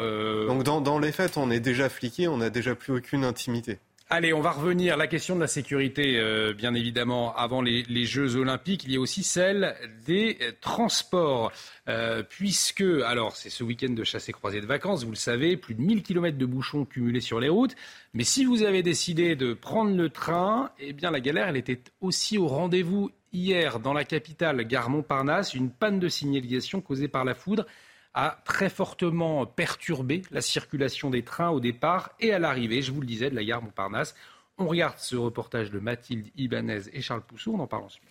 [0.48, 3.80] Donc dans, dans les faits, on est déjà fliqué, on n'a déjà plus aucune intimité.
[4.14, 4.98] Allez, on va revenir.
[4.98, 9.00] La question de la sécurité, euh, bien évidemment, avant les, Jeux Olympiques, il y a
[9.00, 9.74] aussi celle
[10.06, 11.50] des euh, transports.
[11.88, 15.56] Euh, puisque, alors, c'est ce week-end de chasse et croisée de vacances, vous le savez,
[15.56, 17.74] plus de 1000 km de bouchons cumulés sur les routes.
[18.14, 21.80] Mais si vous avez décidé de prendre le train, eh bien, la galère, elle était
[22.02, 25.54] aussi au rendez-vous hier dans la capitale, gare Montparnasse.
[25.54, 27.66] Une panne de signalisation causée par la foudre
[28.14, 33.02] a très fortement perturbé la circulation des trains au départ et à l'arrivée, je vous
[33.02, 34.16] le disais, de la gare Montparnasse.
[34.58, 38.08] On regarde ce reportage de Mathilde Ibanez et Charles Pousseau, on en parle ensuite.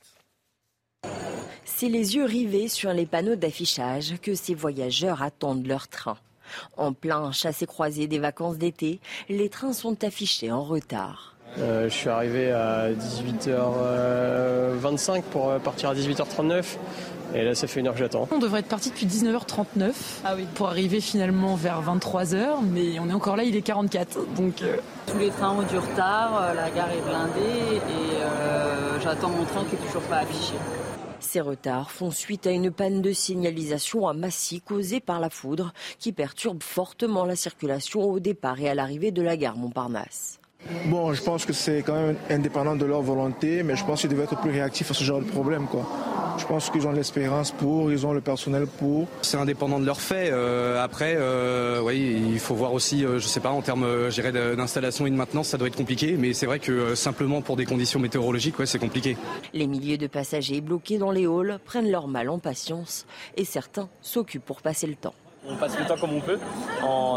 [1.64, 6.18] C'est les yeux rivés sur les panneaux d'affichage que ces voyageurs attendent leur train.
[6.76, 11.29] En plein chassé-croisé des vacances d'été, les trains sont affichés en retard.
[11.58, 16.76] Euh, je suis arrivé à 18h25 pour partir à 18h39.
[17.34, 18.28] Et là, ça fait une heure que j'attends.
[18.32, 19.92] On devrait être parti depuis 19h39
[20.24, 20.46] ah oui.
[20.54, 24.34] pour arriver finalement vers 23h, mais on est encore là, il est 44.
[24.34, 24.76] Donc, euh.
[25.06, 29.44] Tous les trains ont du retard, euh, la gare est blindée et euh, j'attends mon
[29.44, 30.54] train qui n'est toujours pas affiché.
[31.20, 35.72] Ces retards font suite à une panne de signalisation à Massy causée par la foudre
[35.98, 40.39] qui perturbe fortement la circulation au départ et à l'arrivée de la gare Montparnasse.
[40.86, 44.10] Bon, je pense que c'est quand même indépendant de leur volonté, mais je pense qu'ils
[44.10, 45.66] devaient être plus réactifs à ce genre de problème.
[45.66, 45.86] Quoi.
[46.38, 49.06] Je pense qu'ils ont l'espérance pour, ils ont le personnel pour.
[49.22, 50.32] C'est indépendant de leurs faits.
[50.32, 53.86] Euh, après, euh, oui, il faut voir aussi, euh, je sais pas, en termes
[54.56, 56.16] d'installation et de maintenance, ça doit être compliqué.
[56.18, 59.16] Mais c'est vrai que simplement pour des conditions météorologiques, ouais, c'est compliqué.
[59.52, 63.06] Les milliers de passagers bloqués dans les halls prennent leur mal en patience
[63.36, 65.14] et certains s'occupent pour passer le temps.
[65.46, 66.38] On passe le temps comme on peut,
[66.82, 67.16] en,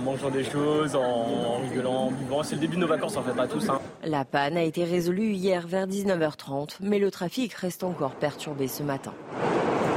[0.00, 2.42] mangeant des choses, en, rigolant, en buvant.
[2.42, 3.68] C'est le début de nos vacances en fait, à tous.
[3.68, 3.80] Hein.
[4.04, 8.82] La panne a été résolue hier vers 19h30, mais le trafic reste encore perturbé ce
[8.82, 9.14] matin.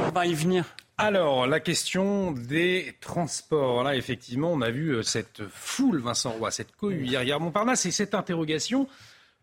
[0.08, 0.64] On va y venir.
[0.98, 3.82] Alors, la question des transports.
[3.84, 7.90] Là, effectivement, on a vu euh, cette foule, Vincent Roy, cette cohue hier, Montparnasse, et
[7.90, 8.86] cette interrogation.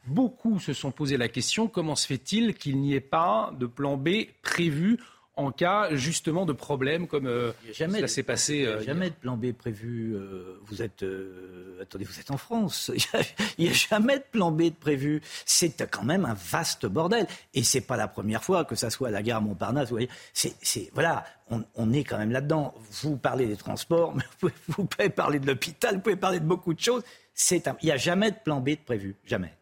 [0.05, 3.97] Beaucoup se sont posé la question comment se fait-il qu'il n'y ait pas de plan
[3.97, 4.99] B prévu
[5.37, 8.55] en cas justement de problèmes comme euh, ça s'est passé.
[8.55, 10.15] Il n'y a jamais de plan B prévu.
[10.15, 12.91] Euh, vous êtes, euh, attendez, vous êtes en France.
[13.57, 15.21] Il n'y a, jamais de plan B de prévu.
[15.45, 17.27] C'est quand même un vaste bordel.
[17.53, 19.89] Et c'est pas la première fois que ça soit à la gare Montparnasse.
[19.89, 22.73] Vous voyez, c'est, voilà, on, est quand même là-dedans.
[23.03, 26.73] Vous parlez des transports, mais vous pouvez, parler de l'hôpital, vous pouvez parler de beaucoup
[26.73, 27.03] de choses.
[27.51, 29.53] il n'y a jamais de plan B de prévu, jamais.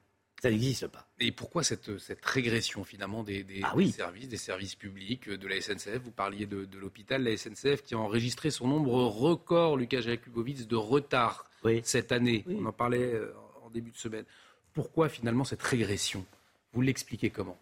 [0.41, 1.04] Ça n'existe pas.
[1.19, 5.61] Et pourquoi cette, cette régression finalement des, des, ah services, des services publics, de la
[5.61, 10.67] SNCF Vous parliez de, l'hôpital, la SNCF qui a enregistré son nombre record, Lucas Jakubowicz,
[10.67, 11.49] de retard
[11.83, 12.43] cette année.
[12.47, 13.33] On en parlait euh,
[13.63, 14.25] en début de semaine.
[14.73, 16.25] Pourquoi finalement cette régression?
[16.73, 17.57] Vous l'expliquez comment?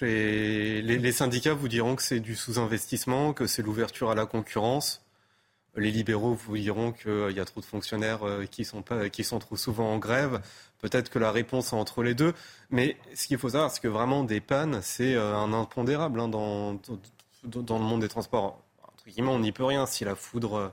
[0.00, 5.05] Les, les, syndicats vous diront que c'est du sous-investissement, que c'est l'ouverture à la concurrence.
[5.76, 9.24] Les libéraux vous diront qu'il y a trop de fonctionnaires euh, qui sont, pas, qui
[9.24, 10.40] sont trop souvent en grève.
[10.80, 12.32] Peut-être que la réponse est entre les deux.
[12.70, 16.28] Mais ce qu'il faut savoir, c'est que vraiment des pannes, c'est euh, un impondérable hein,
[16.28, 16.80] dans,
[17.44, 18.62] dans, le monde des transports.
[18.82, 20.68] Entre guillemets, on n'y peut rien si la foudre euh,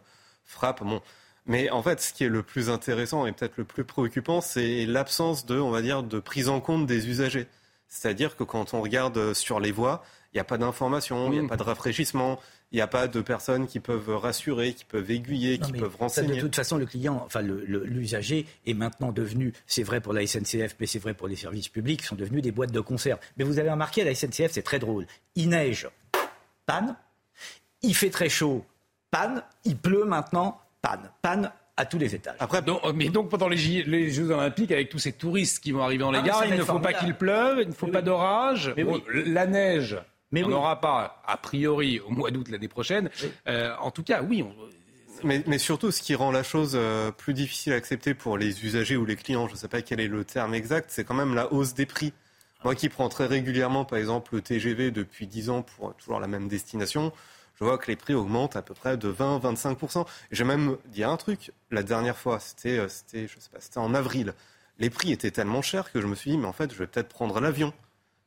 [0.45, 0.83] frappe.
[0.83, 1.01] Bon.
[1.45, 4.85] Mais en fait, ce qui est le plus intéressant et peut-être le plus préoccupant, c'est
[4.85, 7.47] l'absence de, on va dire, de prise en compte des usagers.
[7.89, 10.01] C'est-à-dire que quand on regarde sur les voies,
[10.33, 11.49] il n'y a pas d'information, il n'y a mmh.
[11.49, 12.39] pas de rafraîchissement,
[12.73, 16.35] il n'y a pas de personnes qui peuvent rassurer, qui peuvent aiguiller, qui peuvent renseigner.
[16.35, 20.75] de toute façon, le client, enfin l'usager est maintenant devenu, c'est vrai pour la SNCF,
[20.79, 23.19] mais c'est vrai pour les services publics, sont devenus des boîtes de conserve.
[23.37, 25.05] Mais vous avez remarqué à la SNCF, c'est très drôle.
[25.35, 25.87] Il neige,
[26.65, 26.95] panne.
[27.83, 28.65] Il fait très chaud,
[29.11, 29.43] panne.
[29.65, 31.11] Il pleut maintenant, panne.
[31.21, 32.37] Panne à tous les étages.
[32.39, 32.61] Après,
[32.95, 36.19] mais donc pendant les, Jeux Olympiques, avec tous ces touristes qui vont arriver dans les
[36.19, 38.73] ah, gares, il ne faut pas qu'il pleuve, il ne faut pas d'orage.
[39.07, 39.97] La neige,
[40.33, 43.09] mais on n'aura pas, a priori, au mois d'août l'année prochaine.
[43.47, 44.43] Euh, en tout cas, oui.
[45.23, 48.97] Mais, surtout, ce qui rend la chose euh, plus difficile à accepter pour les usagers
[48.97, 51.35] ou les clients, je ne sais pas quel est le terme exact, c'est quand même
[51.35, 52.13] la hausse des prix.
[52.63, 56.27] Moi qui prends très régulièrement, par exemple, le TGV depuis 10 ans pour toujours la
[56.27, 57.13] même destination,
[57.59, 60.05] je vois que les prix augmentent à peu près de 20-25%.
[60.31, 63.77] J'ai même dit un truc, la dernière fois, c'était, euh, c'était, je sais pas, c'était
[63.77, 64.33] en avril.
[64.79, 66.87] Les prix étaient tellement chers que je me suis dit, mais en fait, je vais
[66.87, 67.71] peut-être prendre l'avion.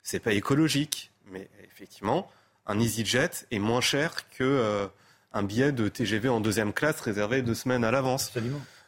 [0.02, 2.30] C'est pas écologique, mais effectivement,
[2.66, 4.86] un EasyJet est moins cher que euh,
[5.32, 8.32] un billet de TGV en deuxième classe réservé deux semaines à l'avance.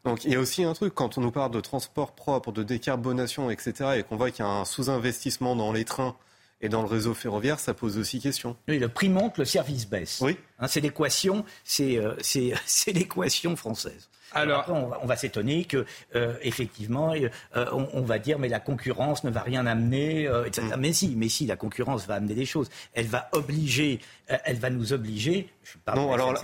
[0.04, 2.62] Donc il y a aussi un truc, quand on nous parle de transport propre, de
[2.62, 6.16] décarbonation, etc., et qu'on voit qu'il y a un sous-investissement dans les trains
[6.60, 8.56] et dans le réseau ferroviaire, ça pose aussi question.
[8.66, 10.18] Oui, le prix monte, le service baisse.
[10.20, 10.36] Oui.
[10.58, 11.44] Hein, c'est l'équation,
[11.80, 14.08] euh, c'est l'équation française.
[14.32, 15.84] Alors, après, on va, s'étonner que,
[16.14, 20.68] euh, effectivement, euh, on, va dire, mais la concurrence ne va rien amener, etc.
[20.76, 20.80] Mm.
[20.80, 22.68] Mais si, mais si, la concurrence va amener des choses.
[22.94, 25.48] Elle va obliger, elle va nous obliger
[25.94, 26.40] non, alors, là,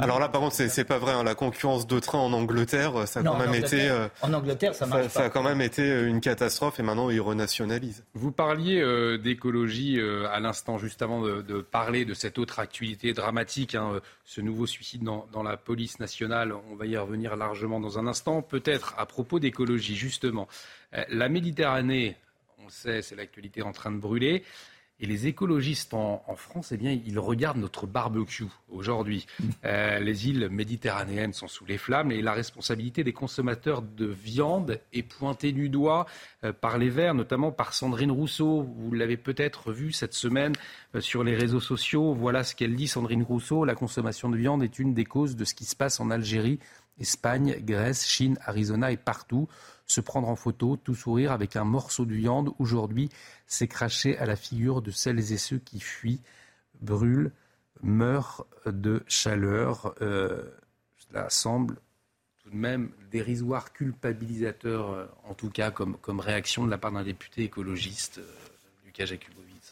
[0.00, 1.12] alors là, par contre, c'est pas vrai.
[1.12, 1.24] Hein.
[1.24, 3.88] La concurrence de train en Angleterre, ça a quand même été.
[3.88, 7.10] Euh, en Angleterre, ça marche Ça a quand même été euh, une catastrophe et maintenant
[7.10, 8.04] ils renationalisent.
[8.14, 10.00] Vous parliez euh, d'écologie
[10.30, 15.02] à l'instant, juste avant de, parler de cette autre actualité dramatique, hein, ce nouveau suicide
[15.02, 16.52] dans, dans, la police nationale.
[16.70, 18.42] On va y revenir largement dans un instant.
[18.42, 20.48] Peut-être à propos d'écologie, justement.
[21.08, 22.16] la Méditerranée,
[22.58, 24.44] on le sait, c'est l'actualité en train de brûler.
[25.02, 29.26] Et les écologistes en, France, eh bien, ils regardent notre barbecue aujourd'hui.
[29.64, 34.80] Euh, les îles méditerranéennes sont sous les flammes et la responsabilité des consommateurs de viande
[34.92, 36.06] est pointée du doigt
[36.42, 38.62] euh, par les Verts, notamment par Sandrine Rousseau.
[38.62, 40.52] Vous l'avez peut-être vu cette semaine
[40.96, 42.12] euh, sur les réseaux sociaux.
[42.12, 43.64] Voilà ce qu'elle dit, Sandrine Rousseau.
[43.64, 46.58] La consommation de viande est une des causes de ce qui se passe en Algérie,
[46.98, 49.48] Espagne, Grèce, Chine, Arizona et partout
[49.86, 52.50] se prendre en photo, tout sourire avec un morceau de viande.
[52.58, 53.10] Aujourd'hui,
[53.46, 56.22] c'est cracher à la figure de celles et ceux qui fuient,
[56.80, 57.32] brûlent,
[57.82, 59.94] meurent de chaleur.
[60.00, 60.50] Euh,
[60.96, 61.76] cela semble
[62.38, 67.04] tout de même dérisoire, culpabilisateur, euh, en tout cas comme, réaction de la part d'un
[67.04, 68.32] député écologiste, euh,
[68.84, 69.12] Lucas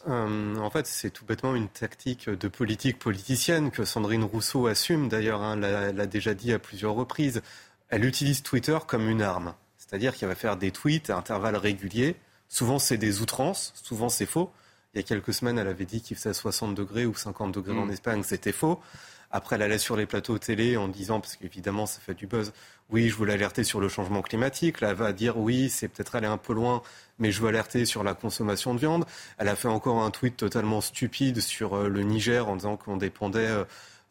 [0.06, 0.58] Jakubowicz.
[0.58, 5.08] en fait, c'est tout bêtement une tactique de politique politicienne que Sandrine Rousseau assume.
[5.08, 7.42] D'ailleurs, hein, l'a déjà dit à plusieurs reprises
[7.90, 9.54] elle utilise Twitter comme une arme.
[9.76, 12.16] C'est-à-dire qu'elle va faire des tweets à intervalles réguliers.
[12.48, 14.50] Souvent, c'est des outrances, souvent, c'est faux.
[14.94, 17.76] Il y a quelques semaines, elle avait dit qu'il faisait 60 degrés ou 50 degrés
[17.76, 17.92] en Mm.
[17.92, 18.80] Espagne, c'était faux.
[19.30, 22.52] Après, elle allait sur les plateaux télé en disant, parce qu'évidemment, ça fait du buzz,
[22.90, 24.80] oui, je voulais alerter sur le changement climatique.
[24.80, 26.82] Là, elle va dire, oui, c'est peut-être aller un peu loin,
[27.20, 29.04] mais je veux alerter sur la consommation de viande.
[29.38, 32.96] Elle a fait encore un tweet totalement stupide sur euh, le Niger en disant qu'on
[32.96, 33.64] dépendait euh,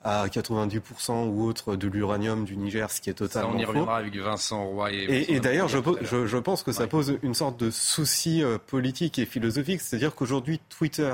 [0.06, 3.64] à 90% ou autre de l'uranium du Niger, ce qui est Ça, totalement on y
[3.64, 3.68] faux.
[3.72, 4.96] reviendra avec Vincent Roy et.
[5.04, 9.26] Et, et d'ailleurs, je pense que ça pose une sorte de souci euh, politique et
[9.26, 9.82] philosophique.
[9.82, 11.14] C'est-à-dire qu'aujourd'hui, Twitter,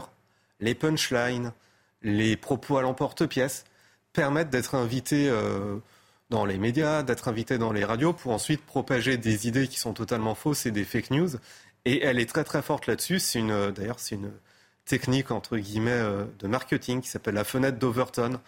[0.59, 1.51] les punchlines,
[2.03, 3.63] les propos à l'emporte-pièce
[4.15, 5.77] permettent d'être invités euh,
[6.29, 9.93] dans les médias, d'être invités dans les radios pour ensuite propager des idées qui sont
[9.93, 11.29] totalement fausses et des fake news.
[11.83, 13.21] Et elle est très très forte là-dessus.
[13.35, 14.31] Euh, d'ailleurs, c'est une
[14.85, 18.39] technique entre guillemets euh, de marketing qui s'appelle la fenêtre d'Overton.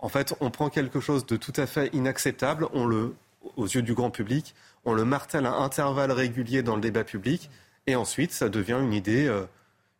[0.00, 3.14] En fait, on prend quelque chose de tout à fait inacceptable, on le,
[3.56, 4.54] aux yeux du grand public,
[4.84, 7.48] on le martèle à intervalles réguliers dans le débat public,
[7.86, 9.32] et ensuite, ça devient une idée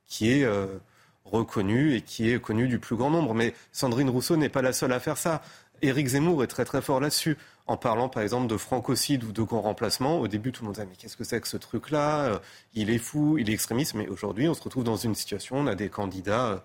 [0.06, 0.44] qui est
[1.24, 3.34] reconnue et qui est connue du plus grand nombre.
[3.34, 5.42] Mais Sandrine Rousseau n'est pas la seule à faire ça.
[5.82, 7.36] Éric Zemmour est très très fort là-dessus.
[7.66, 10.74] En parlant par exemple de francocide ou de grand remplacement, au début tout le monde
[10.74, 12.24] disait mais qu'est-ce que c'est que ce truc-là?
[12.24, 12.38] Euh,
[12.74, 13.94] Il est fou, il est extrémiste.
[13.94, 16.56] Mais aujourd'hui, on se retrouve dans une situation, on a des candidats, euh,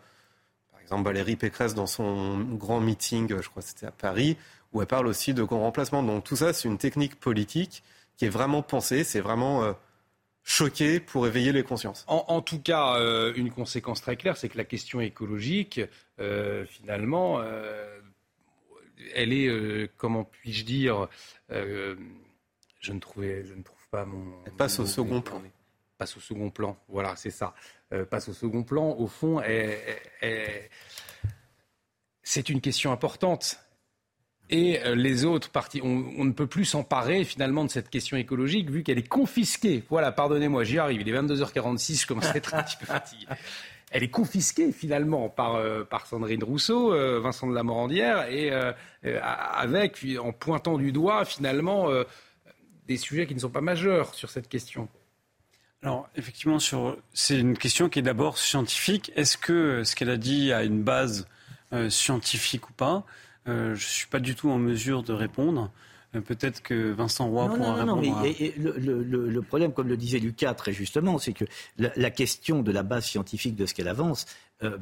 [0.71, 4.37] par exemple Valérie Pécresse dans son grand meeting, euh, je crois que c'était à Paris,
[4.73, 6.03] où elle parle aussi de grand remplacement.
[6.03, 7.83] Donc tout ça, c'est une technique politique
[8.17, 9.75] qui est vraiment pensée, c'est vraiment
[10.47, 12.05] choqué pour éveiller les consciences.
[12.07, 15.81] En, en tout cas, euh, une conséquence très claire, c'est que la question écologique,
[16.21, 17.99] euh, finalement, euh,
[19.13, 21.09] elle est, comment puis-je dire,
[21.49, 21.95] je,
[22.93, 24.23] ne trouvais, je ne trouve pas mon.
[24.45, 25.41] Elle passe mon au second plan.
[25.97, 27.53] Passe au second plan, voilà, c'est ça.
[28.09, 29.41] Passe au second plan, au fond,
[32.23, 33.59] c'est une question importante.
[34.49, 38.69] Et euh, les autres parties, on, ne peut plus s'emparer finalement de cette question écologique
[38.69, 39.83] vu qu'elle est confisquée.
[39.89, 41.01] Voilà, pardonnez-moi, j'y arrive.
[41.01, 43.25] Il est 22h46, je commence à être un petit peu fatigué.
[43.91, 48.51] Elle est confisquée finalement par, euh, Sandrine Rousseau, euh, Vincent de la Morandière, et
[49.21, 51.89] avec, en pointant du doigt finalement
[52.87, 54.87] des sujets qui ne sont pas majeurs sur cette question.
[55.83, 56.57] Alors, effectivement,
[57.13, 59.11] c'est une question qui est d'abord scientifique.
[59.15, 61.27] Est-ce que ce qu'elle a dit a une base
[61.89, 63.05] scientifique ou pas?
[63.47, 65.71] Je ne suis pas du tout en mesure de répondre.
[66.15, 68.21] Euh, Peut-être que Vincent Roy Non, pourra non, non, non, répondre.
[68.23, 71.17] mais à- et- et le, le- le- le problème, comme le disait Lucas très justement,
[71.17, 71.45] c'est que
[71.77, 74.25] la, la question de la base scientifique de ce qu'elle avance
[74.63, 74.77] euh,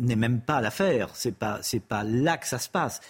[0.00, 1.10] n'est même pas l'affaire.
[1.14, 3.00] C'est pas, c'est pas là que ça se passe.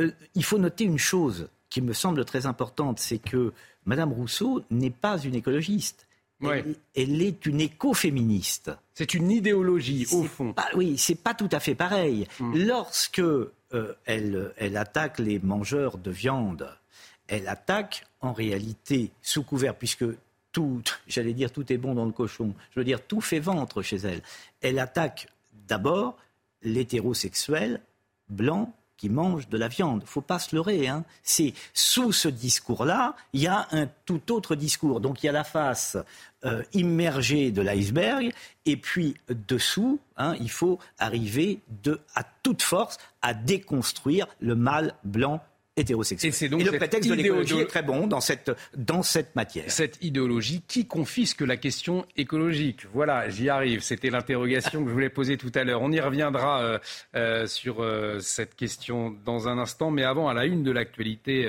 [0.00, 3.52] Euh, il faut noter une chose qui me semble très importante, c'est que
[3.86, 6.06] Madame Rousseau n'est pas une écologiste.
[6.42, 8.70] Elle, elle est une écoféministe.
[8.94, 10.52] C'est une idéologie, au fond.
[10.52, 12.28] Pas, oui, c'est pas tout à fait pareil.
[12.54, 13.20] Lorsque
[13.74, 16.68] euh, elle, elle attaque les mangeurs de viande,
[17.26, 20.04] elle attaque en réalité sous couvert, puisque
[20.52, 23.82] tout, j'allais dire tout est bon dans le cochon, je veux dire tout fait ventre
[23.82, 24.22] chez elle.
[24.60, 25.28] Elle attaque
[25.68, 26.16] d'abord
[26.62, 27.80] l'hétérosexuel
[28.28, 30.02] blanc qui mange de la viande.
[30.04, 30.88] faut pas se leurrer.
[30.88, 31.04] Hein.
[31.22, 35.00] C'est sous ce discours-là, il y a un tout autre discours.
[35.00, 35.96] Donc il y a la face
[36.44, 38.32] euh, immergée de l'iceberg,
[38.66, 44.94] et puis dessous, hein, il faut arriver de, à toute force à déconstruire le mâle
[45.04, 45.40] blanc
[45.78, 46.28] hétérosexuel.
[46.28, 49.36] Et c'est donc le cette prétexte de l'écologie est très bon dans cette, dans cette
[49.36, 49.70] matière.
[49.70, 52.86] Cette idéologie qui confisque la question écologique.
[52.92, 53.80] Voilà, j'y arrive.
[53.80, 55.82] C'était l'interrogation que je voulais poser tout à l'heure.
[55.82, 56.78] On y reviendra euh,
[57.14, 59.90] euh, sur euh, cette question dans un instant.
[59.90, 61.48] Mais avant, à la une de l'actualité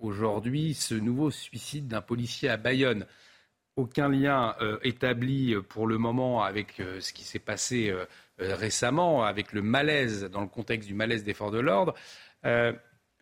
[0.00, 3.06] aujourd'hui, ce nouveau suicide d'un policier à Bayonne.
[3.76, 7.92] Aucun lien établi pour le moment avec ce qui s'est passé
[8.38, 11.94] récemment, avec le malaise, dans le contexte du malaise des forces de l'ordre.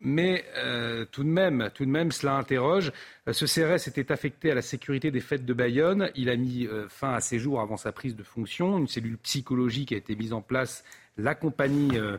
[0.05, 2.93] Mais euh, tout de même, tout de même, cela interroge.
[3.29, 6.11] Euh, ce CRS était affecté à la sécurité des fêtes de Bayonne.
[6.17, 8.79] Il a mis euh, fin à ses jours avant sa prise de fonction.
[8.79, 10.85] Une cellule psychologique a été mise en place.
[11.17, 12.19] La compagnie euh,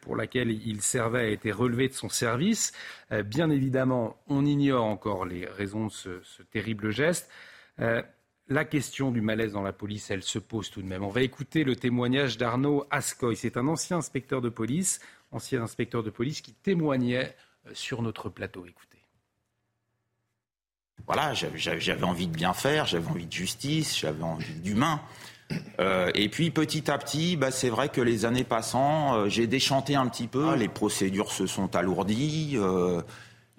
[0.00, 2.72] pour laquelle il servait a été relevée de son service.
[3.10, 7.28] Euh, bien évidemment, on ignore encore les raisons de ce, ce terrible geste.
[8.48, 11.02] La question du malaise dans la police, elle se pose tout de même.
[11.02, 13.36] On va écouter le témoignage d'Arnaud Ascoy.
[13.36, 15.00] C'est un ancien inspecteur de police,
[15.32, 17.34] ancien inspecteur de police qui témoignait
[17.66, 18.66] euh, sur notre plateau.
[18.66, 18.98] Écoutez.
[21.06, 25.00] Voilà, j'avais- envie de bien faire, j'avais envie de justice, j'avais envie d'humain.
[25.80, 29.46] Euh, et puis petit à petit, bah, c'est vrai que les années passant, euh, j'ai
[29.46, 30.54] déchanté un petit peu.
[30.54, 33.02] Les procédures se sont alourdies, euh,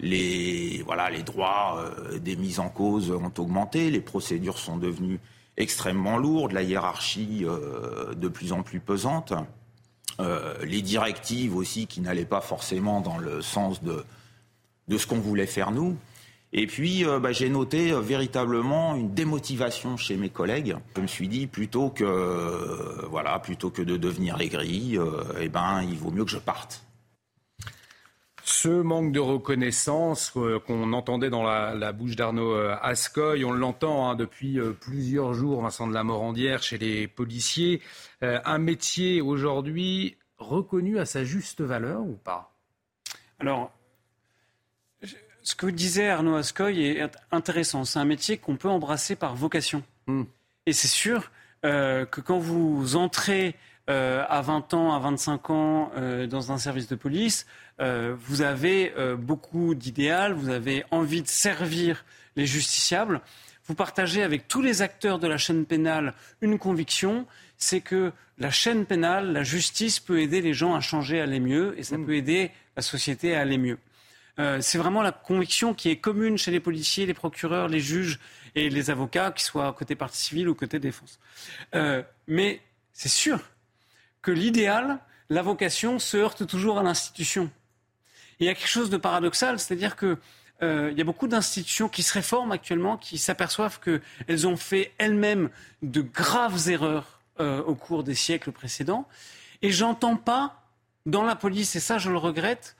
[0.00, 5.20] les voilà, les droits euh, des mises en cause ont augmenté, les procédures sont devenues
[5.56, 9.32] extrêmement lourdes, la hiérarchie euh, de plus en plus pesante,
[10.18, 15.46] Euh, les directives aussi qui n'allaient pas forcément dans le sens de ce qu'on voulait
[15.46, 15.98] faire nous.
[16.54, 20.74] Et puis, bah, j'ai noté véritablement une démotivation chez mes collègues.
[20.96, 24.96] Je me suis dit, plutôt que, voilà, plutôt que de devenir aigri,
[25.38, 26.85] eh ben, il vaut mieux que je parte.
[28.48, 34.60] Ce manque de reconnaissance qu'on entendait dans la, bouche d'Arnaud Ascoy, on l'entend hein, depuis
[34.80, 37.82] plusieurs jours, Vincent de la Morandière, chez les policiers.
[38.22, 42.54] un métier aujourd'hui reconnu à sa juste valeur ou pas?
[43.40, 43.72] Alors,
[45.42, 47.84] ce que disait Arnaud Ascoy est intéressant.
[47.84, 49.82] C'est un métier qu'on peut embrasser par vocation.
[50.06, 50.22] Hmm.
[50.66, 51.32] Et c'est sûr
[51.64, 53.56] euh, que quand vous entrez
[53.88, 57.46] euh, à 20 ans, à 25 ans euh, dans un service de police,
[57.78, 63.20] vous avez beaucoup d'idéal, vous avez envie de servir les justiciables.
[63.66, 67.26] Vous partagez avec tous les acteurs de la chaîne pénale une conviction,
[67.58, 71.40] c'est que la chaîne pénale, la justice peut aider les gens à changer, à aller
[71.40, 72.06] mieux, et ça hmm.
[72.06, 73.78] peut aider la société à aller mieux.
[74.38, 78.20] Euh, c'est vraiment la conviction qui est commune chez les policiers, les procureurs, les juges
[78.54, 81.18] et les avocats, qu'ils soient côté partie civile ou côté défense.
[81.74, 82.60] Euh, mais
[82.92, 83.40] c'est sûr
[84.26, 84.98] que l'idéal,
[85.30, 87.48] la vocation, se heurte toujours à l'institution.
[88.40, 90.18] Il y a quelque chose de paradoxal, c'est-à-dire qu'il
[90.62, 95.48] euh, y a beaucoup d'institutions qui se réforment actuellement, qui s'aperçoivent qu'elles ont fait elles-mêmes
[95.82, 99.06] de graves erreurs au cours des siècles précédents.
[99.60, 100.62] Et j'entends pas
[101.04, 102.76] dans la police, et ça je le regrette,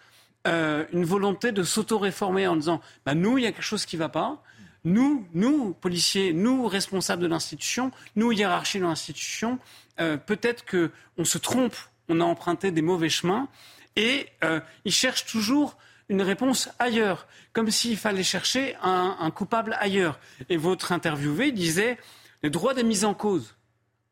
[0.46, 3.96] euh, une volonté de s'auto-réformer en disant bah, nous, il y a quelque chose qui
[3.96, 4.42] ne va pas.
[4.84, 9.58] Nous, nous, policiers, nous, responsables de l'institution, nous, hiérarchie de l'institution,
[10.00, 11.76] euh, peut-être qu'on se trompe,
[12.08, 13.48] on a emprunté des mauvais chemins
[13.96, 15.76] et euh, ils cherchent toujours
[16.08, 20.20] une réponse ailleurs, comme s'il fallait chercher un, un, coupable ailleurs.
[20.48, 21.98] Et votre interviewé disait
[22.42, 23.56] les droits des mises en cause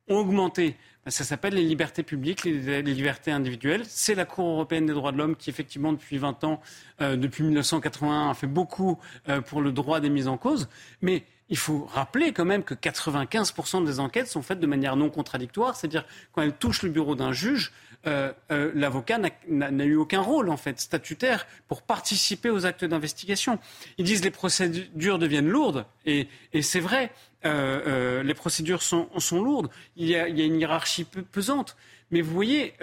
[0.08, 0.76] ont augmenté.
[1.04, 3.82] Ben, ça s'appelle les libertés publiques, les, libertés individuelles.
[3.86, 6.60] C'est la Cour européenne des droits de l'homme qui, effectivement, depuis 20 ans,
[7.02, 8.98] euh, depuis 1981, a fait beaucoup
[9.28, 10.68] euh, pour le droit des mises en cause.
[11.02, 15.10] Mais il faut rappeler quand même que 95% des enquêtes sont faites de manière non
[15.10, 17.72] contradictoire, c'est-à-dire quand elles touchent le bureau d'un juge,
[18.06, 19.18] euh, euh, l'avocat
[19.48, 23.58] n'a eu aucun rôle en fait statutaire pour participer aux actes d'investigation.
[23.98, 26.28] Ils disent les procédures deviennent lourdes et,
[26.62, 27.12] c'est vrai,
[27.44, 29.70] euh, les procédures sont, lourdes.
[29.96, 31.76] Il y, a, une hiérarchie pesante,
[32.10, 32.74] mais vous voyez,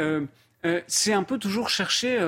[0.88, 2.20] c'est un peu toujours chercher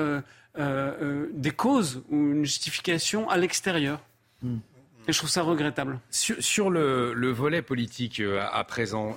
[0.56, 4.00] des causes ou une justification à l'extérieur.
[4.42, 4.58] Hmm.
[5.06, 6.00] Et je trouve ça regrettable.
[6.10, 9.16] Sur, le, volet politique à présent,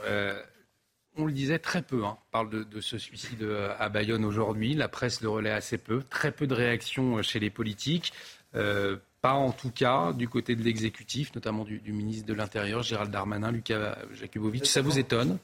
[1.18, 2.06] on le disait très peu.
[2.06, 2.18] Hein.
[2.28, 4.74] On parle de, ce suicide euh, à Bayonne aujourd'hui.
[4.74, 6.04] La presse le relaie assez peu.
[6.10, 8.14] Très peu de réactions euh, chez les politiques.
[8.56, 13.12] Euh, pas en tout cas du côté de l'exécutif, notamment du, ministre de l'Intérieur, Gérald
[13.12, 14.66] Darmanin, Lucas Jakubowicz.
[14.66, 15.40] Ça vous étonne?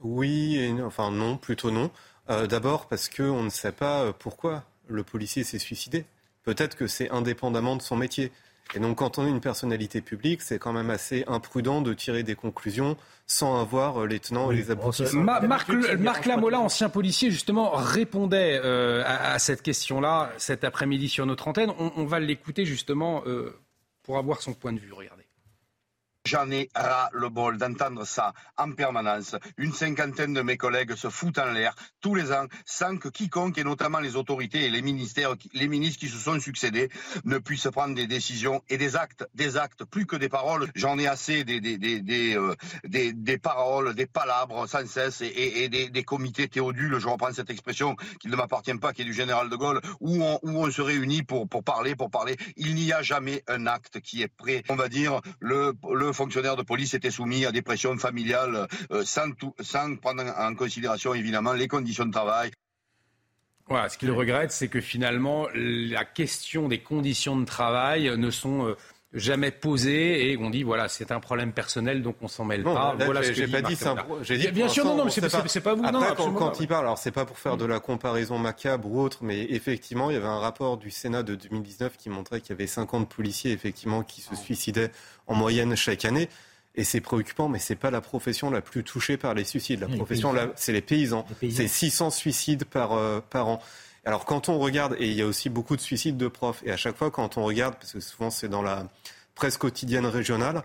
[0.00, 1.90] Oui, et enfin non, plutôt non.
[2.28, 6.06] D'abord parce qu'on ne sait pas pourquoi le policier s'est suicidé.
[6.44, 8.30] Peut-être que c'est indépendamment de son métier.
[8.74, 12.22] Et donc, quand on est une personnalité publique, c'est quand même assez imprudent de tirer
[12.22, 15.18] des conclusions sans avoir euh, les tenants et les aboutissants.
[15.18, 15.68] Marc,
[15.98, 21.72] Marc Lamola, ancien policier, justement, répondait euh, à, cette question-là cet après-midi sur notre antenne.
[21.78, 23.58] On, va l'écouter justement euh,
[24.02, 24.92] pour avoir son point de vue.
[24.92, 25.15] Regardez.
[26.26, 29.36] J'en ai ras le bol d'entendre ça en permanence.
[29.58, 33.58] Une cinquantaine de mes collègues se foutent en l'air tous les ans sans que quiconque,
[33.58, 36.88] et notamment les autorités et les ministères, les ministres qui se sont succédés,
[37.24, 40.68] ne puissent prendre des décisions et des actes, des actes plus que des paroles.
[40.74, 45.62] J'en ai assez des, des, des, des, euh, des, paroles, des palabres sans cesse et,
[45.62, 49.14] et des, comités théodules, je reprends cette expression qui ne m'appartient pas, qui est du
[49.14, 52.36] général de Gaulle, où on, où on se réunit pour, pour parler, pour parler.
[52.56, 56.56] Il n'y a jamais un acte qui est prêt, on va dire, le, le fonctionnaires
[56.56, 59.30] de police étaient soumis à des pressions familiales euh, sans,
[59.60, 62.50] sans prendre en considération évidemment les conditions de travail.
[63.68, 68.66] Voilà, ce qu'il regrette, c'est que finalement, la question des conditions de travail ne sont
[68.66, 68.76] euh,
[69.16, 72.94] jamais posé et on dit voilà c'est un problème personnel donc on s'en mêle pas.
[73.04, 73.96] voilà j'ai pas dit ça.
[74.22, 75.20] J'ai dit bien sûr non non mais c'est
[75.60, 75.84] pas, vous.
[75.84, 79.18] Après quand, il parle alors c'est pas pour faire de la comparaison macabre ou autre
[79.22, 82.52] mais effectivement il y avait un rapport du Sénat de 2019 qui montrait qu'il y
[82.52, 84.90] avait 50 policiers effectivement qui se suicidaient
[85.26, 86.28] en moyenne chaque année.
[86.78, 89.80] Et c'est préoccupant, mais c'est pas la profession la plus touchée par les suicides.
[89.80, 91.24] La profession, c'est les paysans.
[91.50, 93.62] C'est 600 suicides par, euh, par an.
[94.06, 96.70] Alors quand on regarde, et il y a aussi beaucoup de suicides de profs, et
[96.70, 98.86] à chaque fois quand on regarde, parce que souvent c'est dans la
[99.34, 100.62] presse quotidienne régionale,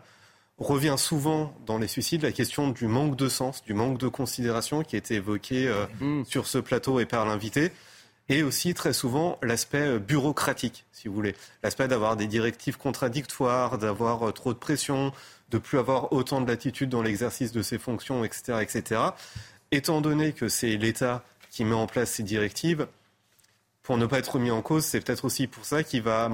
[0.59, 4.84] revient souvent dans les suicides la question du manque de sens, du manque de considération
[4.84, 6.26] qui a été évoqué euh, mmh.
[6.26, 7.72] sur ce plateau et par l'invité.
[8.30, 11.35] Et aussi très souvent l'aspect euh, bureaucratique, si vous voulez.
[11.63, 15.11] L'aspect d'avoir des directives contradictoires, d'avoir euh, trop de pression,
[15.49, 19.01] de plus avoir autant de latitude dans l'exercice de ses fonctions, etc., etc.
[19.72, 22.88] Étant donné que c'est l'État qui met en place ces directives,
[23.83, 26.29] pour ne pas être mis en cause, c'est peut-être aussi pour ça qu'il va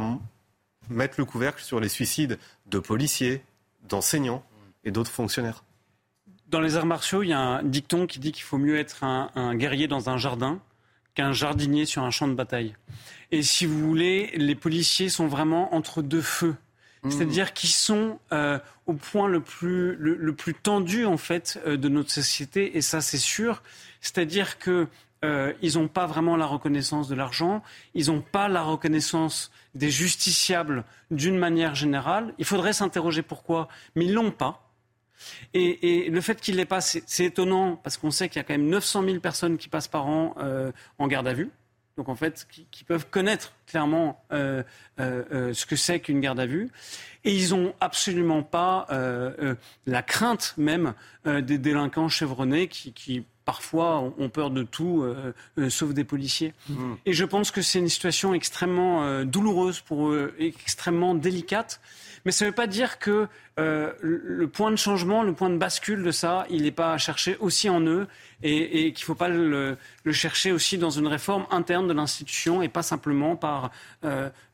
[0.89, 3.41] mettre le couvercle sur les suicides de policiers,
[3.87, 4.43] d'enseignants
[4.83, 5.63] et d'autres fonctionnaires.
[6.49, 9.03] Dans les arts martiaux, il y a un dicton qui dit qu'il faut mieux être
[9.03, 10.59] un, guerrier dans un jardin
[11.13, 12.75] qu'un jardinier sur un champ de bataille.
[13.31, 16.55] Et si vous voulez, les policiers sont vraiment entre deux feux.
[17.03, 17.11] Mmh.
[17.11, 21.89] C'est-à-dire qu'ils sont euh, au point le plus, le, plus tendu en fait euh, de
[21.89, 23.61] notre société, et ça c'est sûr.
[23.99, 24.87] C'est-à-dire que
[25.25, 27.63] euh, ils n'ont pas vraiment la reconnaissance de l'argent,
[27.95, 32.33] ils n'ont pas la reconnaissance des justiciables d'une manière générale.
[32.37, 34.63] Il faudrait s'interroger pourquoi, mais ils l'ont pas.
[35.55, 38.53] Et, le fait qu'il l'ait pas, c'est étonnant parce qu'on sait qu'il y a quand
[38.53, 41.49] même 900 000 personnes qui passent par an euh, en garde à vue.
[41.97, 44.61] Donc en fait, qui, peuvent connaître clairement euh,
[44.99, 46.69] ce que c'est qu'une garde à vue.
[47.23, 48.85] Et ils n'ont absolument pas
[49.87, 50.93] la crainte même
[51.25, 56.53] des délinquants chevronnés qui parfois ont peur de tout, euh, euh, sauf des policiers.
[56.67, 56.93] Mmh.
[57.05, 61.79] Et je pense que c'est une situation extrêmement euh, douloureuse pour eux, extrêmement délicate.
[62.25, 66.03] Mais ça ne veut pas dire que le point de changement, le point de bascule
[66.03, 68.05] de ça, il n'est pas à chercher aussi en eux
[68.43, 69.77] et, qu'il ne faut pas le,
[70.11, 73.71] chercher aussi dans une réforme interne de l'institution et pas simplement par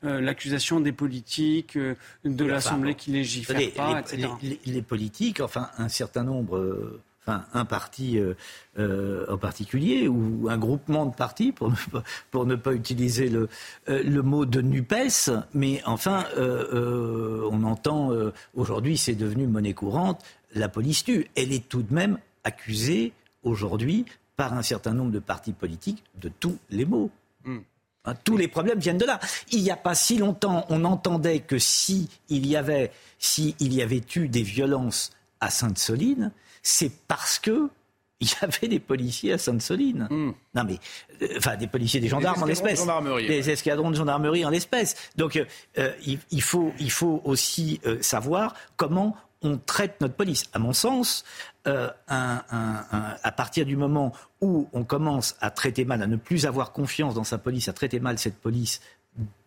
[0.02, 4.28] l'accusation des politiques, de l'Assemblée qui légifère pas, etc.
[4.66, 8.34] les, politiques, enfin un certain nombre enfin un parti euh,
[8.78, 13.28] euh, en particulier ou un groupement de partis pour ne pas, pour ne pas utiliser
[13.28, 13.48] le,
[13.88, 18.10] euh, le mot de NUPES, mais enfin on entend
[18.54, 20.22] aujourd'hui c'est devenu monnaie courante,
[20.54, 21.28] la police tue.
[21.36, 24.04] Elle est tout de même accusée aujourd'hui
[24.36, 27.10] par un certain nombre de partis politiques de tous les maux.
[27.44, 27.60] Hmm.
[28.06, 29.18] Hein, tous les problèmes viennent de là.
[29.50, 33.72] Il n'y a pas si longtemps, on entendait que si il y avait, si il
[33.72, 35.10] y avait eu des violences
[35.40, 36.32] à Sainte-Soline,
[36.64, 37.70] c'est parce que
[38.20, 40.08] il y avait des policiers à Sainte-Soline.
[40.10, 40.32] Hmm.
[40.54, 40.78] Non mais,
[41.22, 42.84] euh, enfin, des policiers, des gendarmes en l'espèce.
[43.26, 44.96] Des escadrons de gendarmerie en l'espèce.
[45.16, 45.44] Donc, euh,
[45.78, 45.92] euh,
[46.30, 50.44] il, faut, il faut aussi savoir comment on traite notre police.
[50.54, 51.24] À mon sens,
[51.66, 57.14] à partir du moment où on commence à traiter mal, à ne plus avoir confiance
[57.14, 58.80] dans sa police, à traiter mal cette police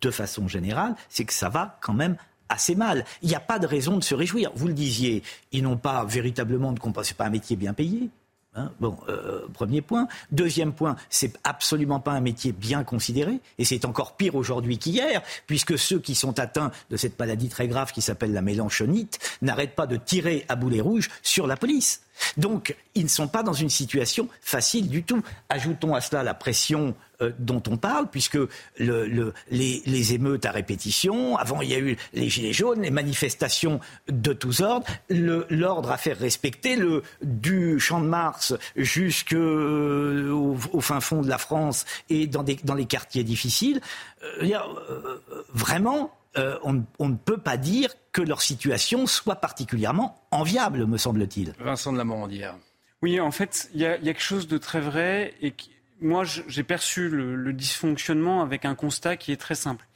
[0.00, 2.16] de façon générale, c'est que ça va quand même
[2.48, 3.04] assez mal.
[3.22, 4.50] Il n'y a pas de raison de se réjouir.
[4.54, 5.22] Vous le disiez,
[5.52, 7.16] ils n'ont pas véritablement de compensation.
[7.16, 8.10] Pas un métier bien payé.
[8.54, 8.72] Hein.
[8.80, 10.08] bon, euh, premier point.
[10.32, 15.22] Deuxième point, c'est absolument pas un métier bien considéré, et c'est encore pire aujourd'hui qu'hier,
[15.46, 19.74] puisque ceux qui sont atteints de cette maladie très grave qui s'appelle la mélanchonite n'arrêtent
[19.74, 22.02] pas de tirer à boulet rouge sur la police.
[22.36, 25.22] Donc, ils ne sont pas dans une situation facile du tout.
[25.48, 28.38] Ajoutons à cela la pression euh, dont on parle, puisque
[28.78, 34.32] les, émeutes à répétition, avant il y a eu les gilets jaunes, les manifestations de
[34.32, 41.22] tous ordres, l'ordre à faire respecter, le, du Champ de Mars jusqu'au au fin fond
[41.22, 43.80] de la France et dans, les quartiers difficiles.
[44.22, 50.86] Euh, euh, vraiment, euh, on, ne peut pas dire que leur situation soit particulièrement enviable,
[50.86, 51.52] me semble-t-il.
[51.58, 52.56] Vincent de la Morandière.
[53.02, 55.54] Oui, en fait, il y, a quelque chose de très vrai et
[56.00, 59.86] moi, j'ai perçu le, dysfonctionnement avec un constat qui est très simple.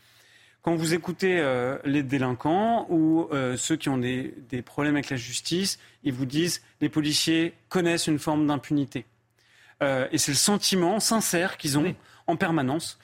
[0.63, 4.33] Quand vous écoutez euh, les délinquants ou euh, ceux qui ont des,
[4.65, 9.05] problèmes avec la justice, ils vous disent les policiers connaissent une forme d'impunité.
[9.81, 11.95] et c'est le sentiment sincère qu'ils ont
[12.29, 12.99] en permanence.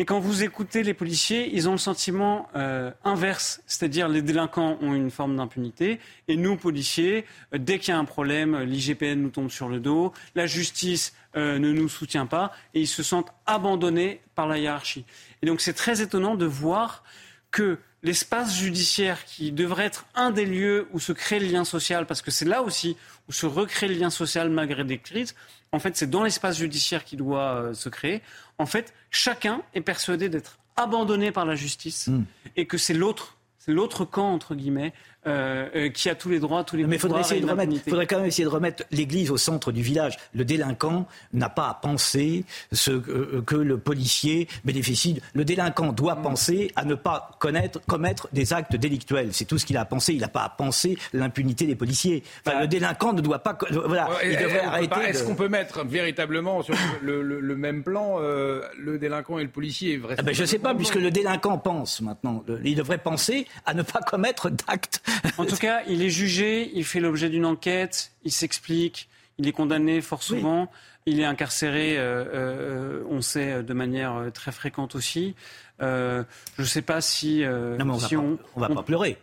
[0.00, 4.76] Et quand vous écoutez les policiers, ils ont le sentiment euh, inverse, c'est-à-dire les délinquants
[4.80, 9.20] ont une forme d'impunité, et nous, policiers, euh, dès qu'il y a un problème, l'IGPN
[9.20, 13.04] nous tombe sur le dos, la justice euh, ne nous soutient pas, et ils se
[13.04, 15.04] sentent abandonnés par la hiérarchie.
[15.42, 17.04] Et donc c'est très étonnant de voir
[17.52, 22.06] que l'espace judiciaire, qui devrait être un des lieux où se crée le lien social,
[22.06, 22.96] parce que c'est là aussi
[23.28, 25.34] où se recrée le lien social malgré des crises,
[25.72, 28.22] en fait, c'est dans l'espace judiciaire qui doit se créer
[28.58, 32.24] en fait, chacun est persuadé d'être abandonné par la justice hmm.
[32.56, 34.92] et que c'est l'autre, c'est l'autre camp, entre guillemets,
[35.26, 37.72] euh, euh, qui a tous les droits, tous les Mais il faudrait, essayer de remettre,
[37.88, 40.18] faudrait quand même essayer de remettre l'église au centre du village.
[40.34, 45.20] Le délinquant n'a pas à penser ce, euh, que le policier bénéficie.
[45.32, 49.30] Le délinquant doit penser à ne pas connaître, commettre des actes délictuels.
[49.32, 50.12] C'est tout ce qu'il a à penser.
[50.12, 52.22] Il n'a pas à penser l'impunité des policiers.
[52.46, 53.56] Enfin, le délinquant ne doit pas.
[53.70, 55.00] Voilà, il devrait arrêter.
[55.06, 60.22] Est-ce qu'on peut mettre véritablement sur le, même plan le délinquant et le policier ah
[60.22, 62.44] ben, Je ne sais pas, puisque le délinquant pense maintenant.
[62.62, 65.00] Il devrait penser à ne pas commettre d'actes
[65.38, 69.08] En tout cas, il est jugé, il fait l'objet d'une enquête, il s'explique,
[69.38, 70.68] il est condamné fort souvent.
[71.06, 75.34] Il est incarcéré, euh, euh, on sait, de manière euh, très fréquente aussi.
[75.80, 76.24] je
[76.58, 79.18] ne sais pas si, non, mais on si va on, va pas pleurer.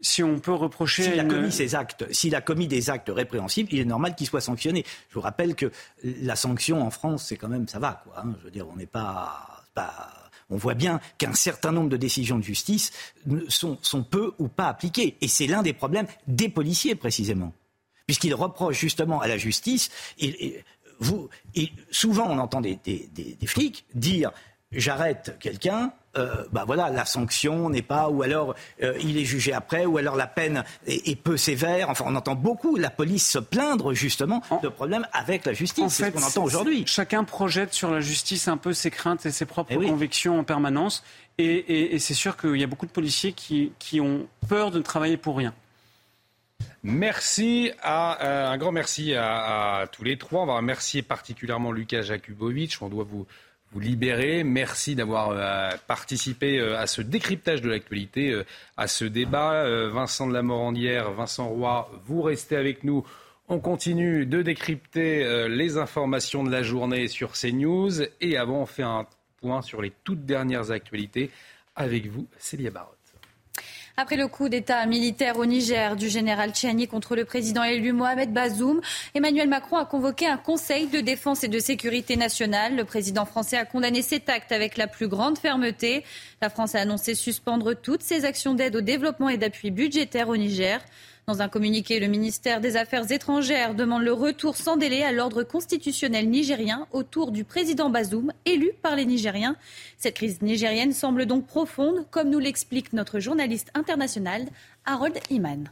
[0.00, 1.02] Si on peut reprocher.
[1.02, 4.42] S'il a commis actes, s'il a commis des actes répréhensibles, il est normal qu'il soit
[4.42, 4.84] sanctionné.
[5.08, 5.72] Je vous rappelle que
[6.04, 8.20] la sanction en France, c'est quand même ça va, quoi.
[8.20, 8.34] Hein.
[8.38, 10.23] Je veux dire, on n'est pas, pas
[10.54, 12.92] on voit bien qu'un certain nombre de décisions de justice
[13.48, 15.16] sont, peu ou pas appliquées.
[15.20, 17.52] Et c'est l'un des problèmes des policiers, précisément.
[18.06, 19.90] Puisqu'ils reprochent justement à la justice,
[21.00, 21.28] vous,
[21.90, 22.78] souvent on entend des
[23.46, 24.30] flics dire
[24.76, 29.52] j'arrête quelqu'un, euh, bah voilà, la sanction n'est pas, ou alors euh, il est jugé
[29.52, 31.90] après, ou alors la peine est, peu sévère.
[31.90, 35.92] Enfin, on entend beaucoup la police se plaindre justement de problèmes avec la justice.
[35.92, 36.84] C'est ce qu'on entend aujourd'hui.
[36.86, 40.44] Chacun projette sur la justice un peu ses craintes et ses propres eh convictions en
[40.44, 41.02] permanence.
[41.38, 45.36] Et, c'est sûr qu'il y a beaucoup de policiers qui, ont peur de travailler pour
[45.36, 45.52] rien.
[46.84, 50.42] Merci à, euh, un grand merci à, à, tous les trois.
[50.42, 52.76] On va remercier particulièrement Lucas Jakubovic.
[52.82, 53.26] On doit vous
[53.74, 54.44] vous libérer.
[54.44, 58.44] Merci d'avoir euh, participé euh, à ce décryptage de l'actualité, euh,
[58.76, 59.64] à ce débat.
[59.88, 63.04] Vincent de la Morandière, Vincent Roy, vous restez avec nous.
[63.48, 68.02] On continue de décrypter les informations de la journée sur CNews.
[68.20, 69.06] Et avant, on fait un
[69.40, 71.30] point sur les toutes dernières actualités
[71.76, 72.93] avec vous, Célia Barot.
[73.96, 78.32] Après le coup d'État militaire au Niger du général Tchiani contre le président élu Mohamed
[78.32, 78.80] Bazoum,
[79.14, 82.74] Emmanuel Macron a convoqué un conseil de défense et de sécurité nationale.
[82.74, 86.02] Le président français a condamné cet acte avec la plus grande fermeté.
[86.42, 90.36] La France a annoncé suspendre toutes ses actions d'aide au développement et d'appui budgétaire au
[90.36, 90.80] Niger.
[91.26, 95.42] Dans un communiqué, le ministère des Affaires étrangères demande le retour sans délai à l'ordre
[95.42, 99.56] constitutionnel nigérien autour du président Bazoum, élu par les Nigériens.
[99.96, 104.44] Cette crise nigérienne semble donc profonde, comme nous l'explique notre journaliste international
[104.84, 105.70] Harold Iman.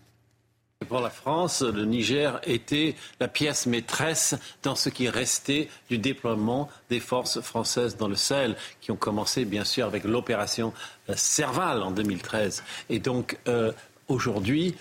[0.89, 6.71] Pour la France, le Niger était la pièce maîtresse dans ce qui restait du déploiement
[6.89, 10.73] des forces françaises dans le Sahel, qui ont commencé bien sûr avec l'opération
[11.15, 12.65] Serval en 2013.
[12.89, 13.71] Et donc euh,
[14.09, 14.75] aujourd'hui,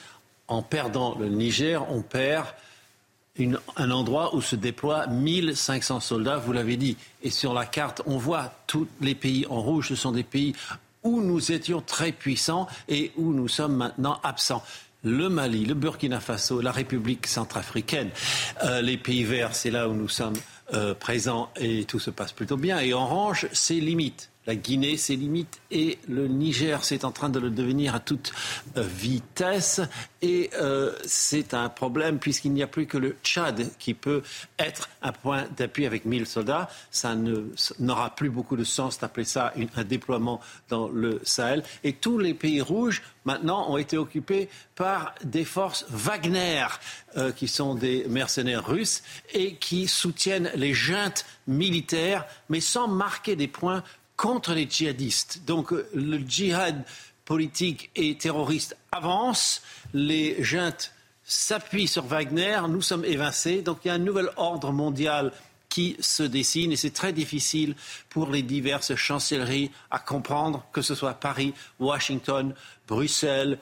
[0.52, 2.46] en perdant le Niger, on perd
[3.78, 6.98] un endroit où se déploient 1500 soldats, vous l'avez dit.
[7.24, 10.54] Et sur la carte, on voit tous les pays en rouge, ce sont des pays
[11.04, 14.62] où nous étions très puissants et où nous sommes maintenant absents
[15.04, 18.10] le Mali, le Burkina Faso, la République centrafricaine,
[18.64, 20.36] euh, les pays verts, c'est là où nous sommes
[20.74, 22.80] euh, présents et tout se passe plutôt bien.
[22.80, 27.40] Et orange, c'est limite la Guinée ses limites et le Niger c'est en train de
[27.40, 28.32] le devenir à toute
[28.78, 29.82] euh, vitesse
[30.22, 34.22] et euh, c'est un problème puisqu'il n'y a plus que le Tchad qui peut
[34.60, 36.70] être un point d'appui avec 1000 soldats.
[36.92, 37.16] Ça
[37.80, 40.40] n'aura plus beaucoup de sens d'appeler ça un déploiement
[40.70, 41.64] dans le Sahel.
[41.84, 46.66] Et tous les pays rouges maintenant ont été occupés par des forces Wagner
[47.18, 49.04] euh, qui sont des mercenaires russes
[49.34, 53.84] et qui soutiennent les juntes militaires mais sans marquer des points
[54.22, 55.42] contre les djihadistes.
[55.48, 56.84] Donc euh, le djihad
[57.26, 59.64] politique et terroriste avance,
[59.96, 60.94] les juntes
[61.24, 63.64] s'appuient sur Wagner, nous sommes évincés.
[63.64, 65.32] Donc il y a un nouvel ordre mondial
[65.70, 67.74] qui se dessine et c'est très difficile
[68.10, 72.54] pour les diverses chancelleries à comprendre, que ce soit Paris, Washington,
[72.88, 73.58] Bruxelles,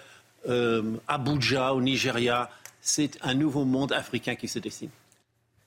[0.49, 2.49] euh, Abuja au Nigeria.
[2.81, 4.89] C'est un nouveau monde africain qui se dessine.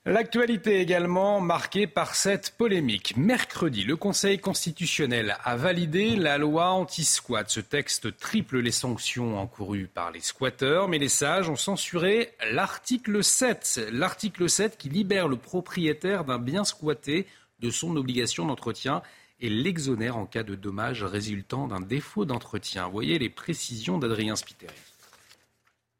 [0.05, 3.17] L'actualité également marquée par cette polémique.
[3.17, 7.49] Mercredi, le Conseil constitutionnel a validé la loi anti-squat.
[7.49, 13.23] Ce texte triple les sanctions encourues par les squatteurs, mais les sages ont censuré l'article
[13.23, 13.91] 7.
[13.93, 17.29] L'article 7 qui libère le propriétaire d'un bien squatté
[17.61, 19.03] de son obligation d'entretien
[19.39, 22.89] et l'exonère en cas de dommages résultant d'un défaut d'entretien.
[22.89, 24.75] Voyez les précisions d'Adrien Spiteri.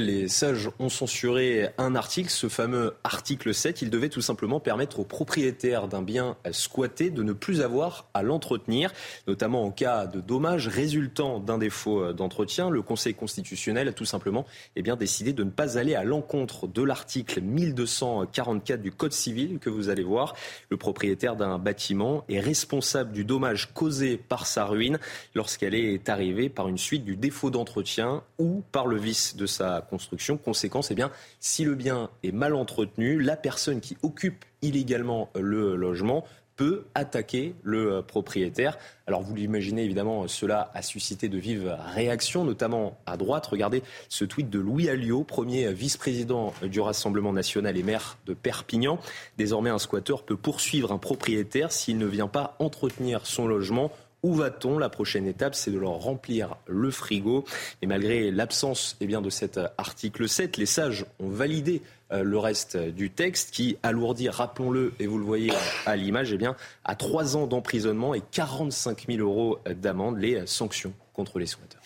[0.03, 3.83] Les sages ont censuré un article, ce fameux article 7.
[3.83, 8.25] Il devait tout simplement permettre aux propriétaires d'un bien squatté de ne plus avoir à
[8.25, 8.93] l'entretenir,
[9.29, 12.69] notamment en cas de dommages résultant d'un défaut d'entretien.
[12.69, 16.67] Le Conseil constitutionnel a tout simplement eh bien, décidé de ne pas aller à l'encontre
[16.67, 20.35] de l'article 1244 du Code civil que vous allez voir.
[20.69, 24.99] Le propriétaire d'un bâtiment est responsable du dommage causé par sa ruine
[25.37, 29.81] lorsqu'elle est arrivée par une suite du défaut d'entretien ou par le vice de sa
[29.93, 30.39] construction.
[30.39, 35.77] Conséquence, eh bien, si le bien est mal entretenu, la personne qui occupe illégalement le
[35.77, 36.25] logement
[36.57, 38.79] peut attaquer le euh, propriétaire.
[39.07, 43.47] Alors vous l'imaginez évidemment, cela a suscité de vives réactions, notamment à droite.
[43.47, 48.99] Regardez ce tweet de Louis Alliot, premier vice-président du Rassemblement national et maire de Perpignan.
[49.37, 53.91] Désormais, un squatteur peut poursuivre un propriétaire s'il ne vient pas entretenir son logement
[54.23, 54.79] où va-t-on?
[54.79, 57.45] La prochaine étape, c'est de leur remplir le frigo.
[57.83, 61.83] Et malgré l'absence eh bien, de cet article 7, les sages ont validé
[62.13, 65.53] euh, le reste du texte qui alourdit, rappelons-le, et vous le voyez
[65.87, 70.93] à l'image, eh bien, à trois ans d'emprisonnement et 45 000 euros d'amende les sanctions
[71.13, 71.82] contre les squatteurs.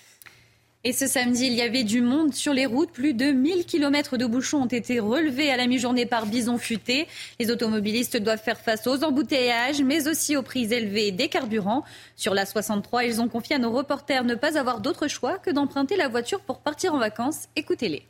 [0.86, 2.92] Et ce samedi, il y avait du monde sur les routes.
[2.92, 7.08] Plus de 1000 km de bouchons ont été relevés à la mi-journée par Bison Futé.
[7.40, 11.82] Les automobilistes doivent faire face aux embouteillages, mais aussi aux prix élevés des carburants.
[12.14, 15.50] Sur la 63, ils ont confié à nos reporters ne pas avoir d'autre choix que
[15.50, 17.48] d'emprunter la voiture pour partir en vacances.
[17.56, 18.06] Écoutez-les.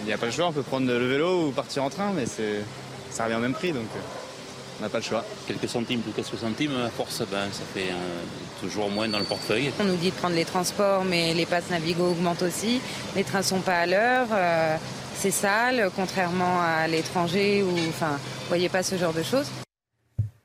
[0.00, 2.14] Il n'y a pas le choix, on peut prendre le vélo ou partir en train,
[2.14, 3.82] mais ça revient au même prix, euh,
[4.82, 5.24] on n'a pas le choix.
[5.46, 8.22] Quelques centimes ou quelques centimes, à force, ben, ça fait euh,
[8.60, 9.70] toujours moins dans le portefeuille.
[9.78, 12.80] On nous dit de prendre les transports, mais les passes Navigo augmentent aussi.
[13.14, 14.26] Les trains sont pas à l'heure.
[14.32, 14.76] Euh,
[15.14, 19.46] c'est sale, contrairement à l'étranger où, enfin, vous voyez pas ce genre de choses.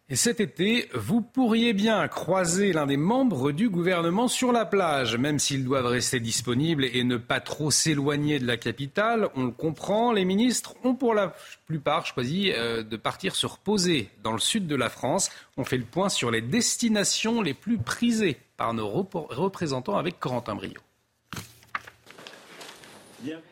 [0.10, 5.18] Et cet été, vous pourriez bien croiser l'un des membres du gouvernement sur la plage,
[5.18, 9.28] même s'ils doivent rester disponibles et ne pas trop s'éloigner de la capitale.
[9.36, 11.36] On le comprend, les ministres ont pour la
[11.66, 15.30] plupart choisi euh, de partir se reposer dans le sud de la France.
[15.58, 20.56] On fait le point sur les destinations les plus prisées par nos représentants avec Corentin
[20.56, 20.80] Brio.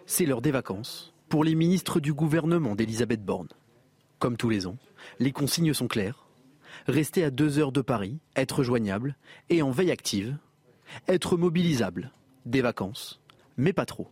[0.06, 3.49] C'est l'heure des vacances pour les ministres du gouvernement d'Elisabeth Borne.
[4.19, 4.77] Comme tous les ans,
[5.19, 6.24] les consignes sont claires
[6.88, 9.16] rester à deux heures de Paris, être joignable
[9.49, 10.38] et en veille active,
[11.07, 12.12] être mobilisable,
[12.45, 13.22] des vacances,
[13.57, 14.10] mais pas trop.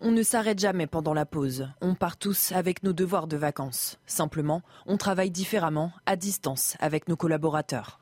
[0.00, 1.68] On ne s'arrête jamais pendant la pause.
[1.80, 3.98] On part tous avec nos devoirs de vacances.
[4.06, 8.00] Simplement, on travaille différemment, à distance, avec nos collaborateurs.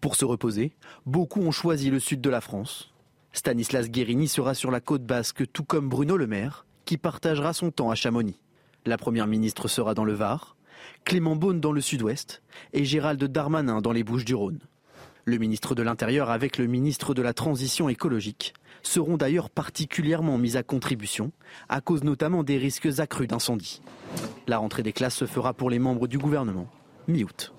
[0.00, 0.74] Pour se reposer,
[1.06, 2.92] beaucoup ont choisi le sud de la France.
[3.32, 7.70] Stanislas Guérini sera sur la côte basque, tout comme Bruno Le Maire, qui partagera son
[7.70, 8.40] temps à Chamonix.
[8.84, 10.56] La première ministre sera dans le Var,
[11.04, 14.60] Clément Beaune dans le sud-ouest et Gérald Darmanin dans les Bouches-du-Rhône.
[15.26, 20.56] Le ministre de l'Intérieur avec le ministre de la Transition écologique seront d'ailleurs particulièrement mis
[20.56, 21.30] à contribution,
[21.68, 23.82] à cause notamment des risques accrus d'incendie.
[24.46, 26.68] La rentrée des classes se fera pour les membres du gouvernement
[27.06, 27.52] mi-août.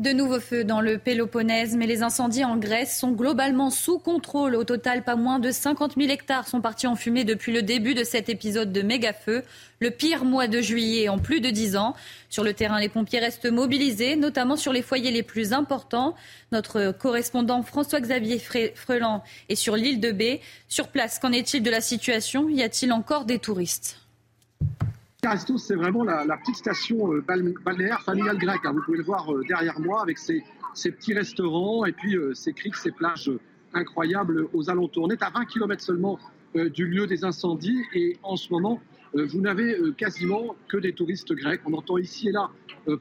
[0.00, 4.56] De nouveaux feux dans le Péloponnèse, mais les incendies en Grèce sont globalement sous contrôle.
[4.56, 7.92] Au total, pas moins de 50 000 hectares sont partis en fumée depuis le début
[7.92, 9.42] de cet épisode de méga-feu,
[9.78, 11.94] le pire mois de juillet en plus de 10 ans.
[12.30, 16.14] Sur le terrain, les pompiers restent mobilisés, notamment sur les foyers les plus importants.
[16.50, 18.40] Notre correspondant François-Xavier
[18.74, 20.40] Freland est sur l'île de Bé.
[20.68, 22.48] Sur place, qu'en est-il de la situation?
[22.48, 23.98] Y a-t-il encore des touristes?
[25.20, 27.22] Caristos, c'est vraiment la, petite station euh,
[27.64, 28.64] balnéaire familiale grecque.
[28.64, 28.72] Hein.
[28.72, 30.42] Vous pouvez le voir euh, derrière moi avec ses,
[30.74, 33.30] petits restaurants et puis euh, ses criques, ses plages
[33.74, 35.04] incroyables aux alentours.
[35.04, 36.18] On est à 20 km seulement
[36.54, 38.80] du lieu des incendies et en ce moment,
[39.14, 41.60] vous n'avez quasiment que des touristes grecs.
[41.64, 42.50] On entend ici et là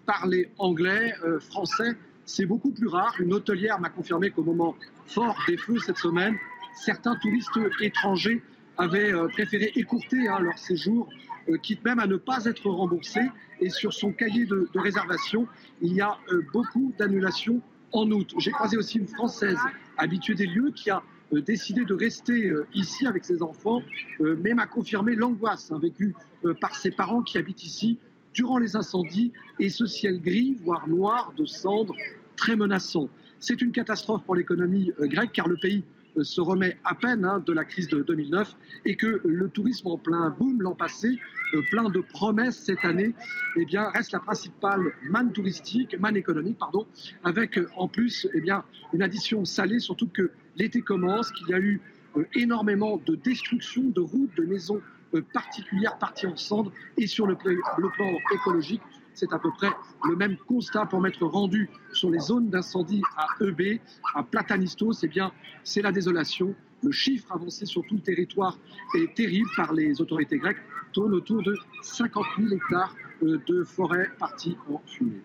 [0.05, 1.97] parler anglais, français.
[2.25, 3.15] C'est beaucoup plus rare.
[3.17, 4.75] Une hôtelière m'a confirmé qu'au moment
[5.07, 6.35] fort des feux cette semaine,
[6.75, 8.43] certains touristes étrangers
[8.77, 11.09] avaient préféré écourter hein, leur séjour
[11.57, 13.21] quitte même à ne pas être remboursé.
[13.61, 15.47] Et sur son cahier de, réservation,
[15.81, 17.61] il y a euh, beaucoup d'annulations
[17.91, 18.33] en août.
[18.37, 19.57] J'ai croisé aussi une Française
[19.97, 21.03] habituée des lieux qui a
[21.33, 23.81] euh, décidé de rester ici avec ses enfants,
[24.19, 26.15] mais m'a confirmé l'angoisse hein, vécue
[26.61, 27.99] par ses parents qui habitent ici
[28.33, 31.95] durant les incendies et ce ciel gris, voire noir, de cendres,
[32.35, 33.09] très menaçant.
[33.39, 35.83] C'est une catastrophe pour l'économie grecque car le pays
[36.23, 38.55] se remet à peine hein, de la crise de 2009
[38.85, 41.19] et que le tourisme en plein boom l'an passé,
[41.53, 43.13] euh, plein de promesses cette année,
[43.57, 46.87] eh bien, reste la principale manne touristique, manne économique, pardon,
[47.23, 48.63] avec euh, en plus eh bien,
[48.93, 51.81] une addition salée, surtout que l'été commence, qu'il y a eu
[52.17, 54.81] euh, énormément de destruction de routes, de maisons
[55.33, 58.81] particulières parties en cendres et sur le, le plan écologique,
[59.19, 59.71] c'est à peu près
[60.07, 63.79] le même constat pour m'être rendu sur les zones d'incendie à EB,
[64.15, 65.03] à Platanistos.
[65.03, 65.31] Eh bien,
[65.63, 66.55] c'est la désolation.
[66.81, 68.57] Le chiffre avancé sur tout le territoire
[68.95, 70.61] est terrible par les autorités grecques,
[70.93, 75.21] tourne autour de 50 000 hectares euh, de forêt partis en fumée.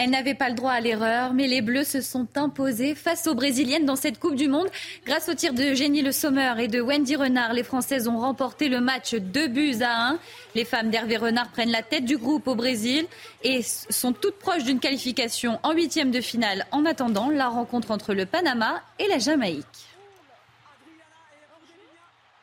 [0.00, 3.34] Elle n'avait pas le droit à l'erreur, mais les Bleus se sont imposés face aux
[3.34, 4.68] Brésiliennes dans cette Coupe du Monde.
[5.04, 8.68] Grâce au tir de Génie Le Sommer et de Wendy Renard, les Françaises ont remporté
[8.68, 10.18] le match 2 buts à 1.
[10.54, 13.06] Les femmes d'Hervé Renard prennent la tête du groupe au Brésil
[13.42, 18.14] et sont toutes proches d'une qualification en huitième de finale en attendant la rencontre entre
[18.14, 19.64] le Panama et la Jamaïque.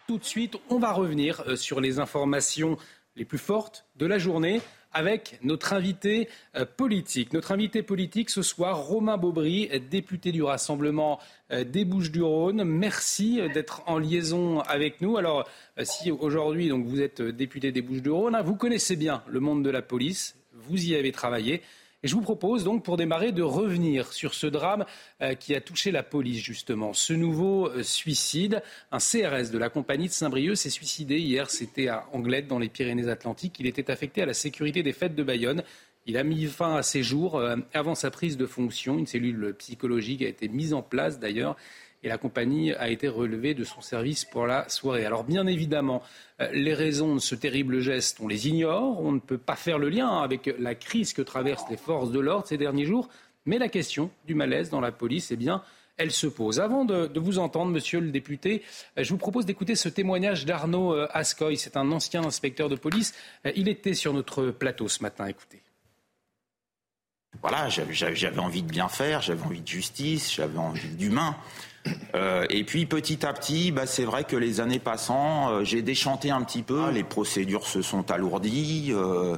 [0.08, 2.78] Tout de suite, on va revenir euh, sur les informations
[3.16, 4.62] les plus fortes de la journée
[4.96, 7.34] avec notre invité euh, politique.
[7.34, 11.20] Notre invité politique ce soir, Romain Baubry, député du Rassemblement
[11.52, 12.64] euh, des Bouches-du-Rhône.
[12.64, 15.18] Merci euh, d'être en liaison avec nous.
[15.18, 15.48] Alors,
[15.84, 19.82] si aujourd'hui vous êtes député des Bouches-du-Rhône, hein, vous connaissez bien le monde de la
[19.82, 21.62] police, vous y avez travaillé.
[22.06, 24.86] Je vous propose donc, pour démarrer, de revenir sur ce drame
[25.24, 26.94] euh, qui a touché la police, justement.
[26.94, 28.62] Ce nouveau euh, suicide,
[28.92, 31.50] un CRS de la compagnie de Saint-Brieuc s'est suicidé hier.
[31.50, 33.60] C'était à Anglette, dans les Pyrénées-Atlantiques.
[33.60, 35.64] Il était affecté à la sécurité des fêtes de Bayonne.
[36.06, 39.00] Il a mis fin à ses jours euh, avant sa prise de fonction.
[39.00, 41.56] Une cellule psychologique a été mise en place, d'ailleurs.
[42.06, 45.06] Et la compagnie a été relevée de son service pour la soirée.
[45.06, 46.04] Alors bien évidemment,
[46.40, 49.80] euh, les raisons de ce terrible geste, on les ignore, on ne peut pas faire
[49.80, 53.10] le lien avec la crise que traversent les forces de l'ordre ces derniers jours,
[53.46, 55.64] mais la question du malaise dans la police, eh bien,
[55.98, 56.60] elle se pose.
[56.60, 58.62] Avant de, vous entendre, monsieur le député,
[59.00, 61.58] euh, je vous propose d'écouter ce témoignage d'Arnaud euh, Ascoy.
[61.58, 63.16] C'est un ancien inspecteur de police.
[63.56, 65.26] Il était sur notre plateau ce matin.
[65.26, 65.64] Écoutez.
[67.42, 71.36] Voilà, j'avais envie de bien faire, j'avais envie de justice, j'avais envie d'humain.
[72.16, 75.82] Euh, et puis petit à petit, bah, c'est vrai que les années passant, euh, j'ai
[75.82, 76.90] déchanté un petit peu.
[76.92, 79.38] Les procédures se sont alourdies, euh,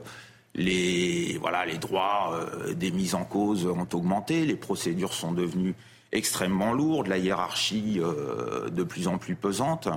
[0.56, 1.40] les
[1.80, 2.40] droits
[2.76, 5.76] des mises en cause ont augmenté, les procédures sont devenues
[6.12, 9.88] extrêmement lourdes, la hiérarchie de plus en plus pesante,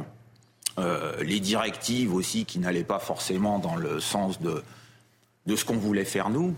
[1.22, 4.62] les directives aussi qui n'allaient pas forcément dans le sens de
[5.56, 6.54] ce qu'on voulait faire nous.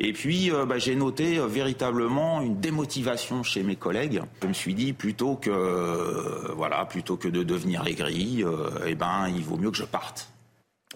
[0.00, 4.22] Et puis, euh, bah, j'ai noté euh, véritablement une démotivation chez mes collègues.
[4.42, 8.44] Je me suis dit, plutôt que, euh, voilà, plutôt que de devenir aigri,
[8.86, 10.30] eh ben, il vaut mieux que je parte.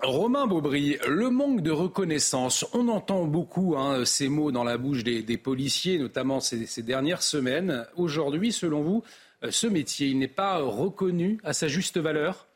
[0.02, 5.04] Romain Baubry, le manque de reconnaissance, on entend beaucoup hein, ces mots dans la bouche
[5.04, 7.86] des, policiers, notamment ces, ces dernières semaines.
[7.96, 9.04] Aujourd'hui, selon vous,
[9.48, 12.46] ce métier, il n'est pas reconnu à sa juste valeur?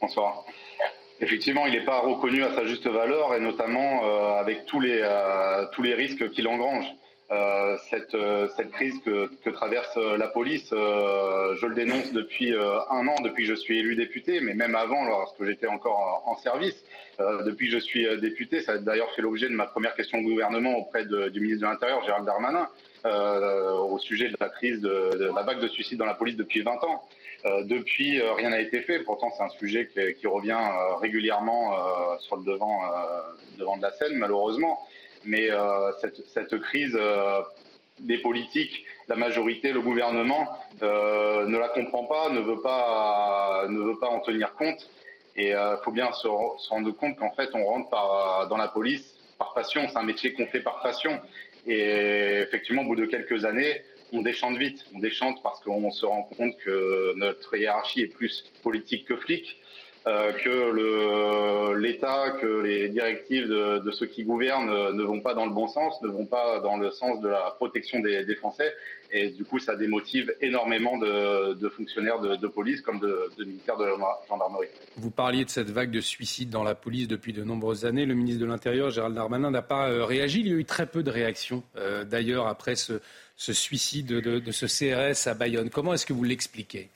[0.00, 0.44] Bonsoir.
[1.20, 5.00] Effectivement, il n'est pas reconnu à sa juste valeur et notamment euh, avec tous les,
[5.00, 6.86] euh, tous les risques qu'il engrange.
[7.30, 8.16] Euh, cette,
[8.56, 13.58] cette crise que, traverse la police, je le dénonce depuis un an, depuis que je
[13.58, 16.84] suis élu député, mais même avant, lorsque j'étais encore en, service.
[17.18, 20.22] depuis que je suis député, ça a d'ailleurs fait l'objet de ma première question au
[20.22, 22.68] gouvernement auprès du ministre de l'Intérieur, Gérald Darmanin,
[23.04, 26.60] au sujet de la crise de, de la vague de suicides dans la police depuis
[26.60, 27.02] 20 ans.
[27.46, 29.00] Euh, depuis, euh, rien n'a été fait.
[29.00, 31.74] Pourtant, c'est un sujet qui, revient euh, régulièrement
[32.20, 32.80] sur le devant,
[33.58, 34.80] devant de la scène, malheureusement.
[35.24, 35.48] Mais
[36.00, 36.98] cette, cette, crise
[38.00, 40.48] des politiques, la majorité, le gouvernement
[40.82, 44.90] ne la comprend pas, ne veut pas, ne veut pas en tenir compte.
[45.36, 49.16] Et il faut bien se, rendre compte qu'en fait, on rentre par, dans la police
[49.38, 49.86] par passion.
[49.88, 51.18] C'est un métier qu'on fait par passion.
[51.66, 53.82] Et effectivement, au bout de quelques années,
[54.14, 54.84] on déchante vite.
[54.94, 59.58] On déchante parce qu'on se rend compte que notre hiérarchie est plus politique que flic,
[60.04, 65.66] que l'État, que les directives de, ceux qui gouvernent ne vont pas dans le bon
[65.66, 68.74] sens, ne vont pas dans le sens de la protection des, Français.
[69.10, 73.86] Et du coup, ça démotive énormément de, fonctionnaires de, police comme de, militaires de
[74.28, 74.68] gendarmerie.
[74.96, 78.06] Vous parliez de cette vague de suicides dans la police depuis de nombreuses années.
[78.06, 80.40] Le ministre de l'Intérieur, Gérald Darmanin, n'a pas euh, réagi.
[80.40, 83.00] Il y a eu très peu de réactions, euh, d'ailleurs, après ce
[83.36, 85.70] suicide de, ce CRS à Bayonne.
[85.70, 86.88] Comment est-ce que vous l'expliquez?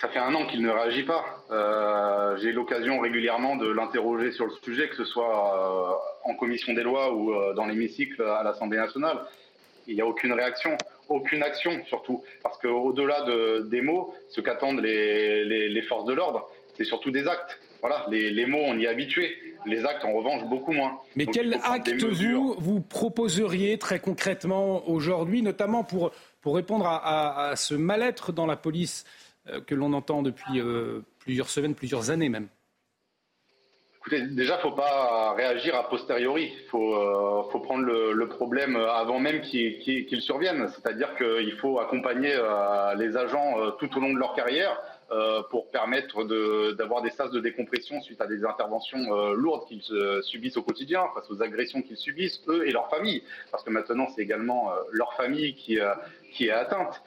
[0.00, 1.24] Ça fait un an qu'il ne réagit pas.
[1.50, 6.72] Euh, j'ai l'occasion régulièrement de l'interroger sur le sujet, que ce soit euh, en commission
[6.72, 9.18] des lois ou euh, dans l'hémicycle à l'Assemblée nationale.
[9.86, 10.76] Il n'y a aucune réaction,
[11.08, 12.24] aucune action surtout.
[12.42, 17.58] Parce qu'au-delà de, des mots, ce qu'attendent les, forces de l'ordre, c'est surtout des actes.
[17.80, 19.36] Voilà, les, mots, on y est habitué.
[19.66, 20.98] Les actes, en revanche, beaucoup moins.
[21.16, 26.10] Mais quel acte vous, vous proposeriez très concrètement aujourd'hui, notamment pour,
[26.40, 29.04] pour répondre à, ce mal-être dans la police
[29.66, 32.48] que l'on entend depuis euh, plusieurs semaines, plusieurs années même
[33.98, 36.52] Écoutez, déjà, faut pas réagir a posteriori.
[36.68, 40.68] Faut, euh, faut, prendre le, problème avant même qu'il survienne.
[40.68, 42.38] C'est-à-dire qu'il faut accompagner
[42.98, 44.78] les agents tout au long de leur carrière
[45.12, 46.24] euh, pour permettre
[46.74, 49.82] d'avoir des sas de décompression suite à des interventions euh, lourdes qu'ils
[50.22, 54.08] subissent au quotidien, face aux agressions qu'ils subissent, eux et leur famille, parce que maintenant
[54.14, 57.02] c'est également euh, leur famille qui est atteinte.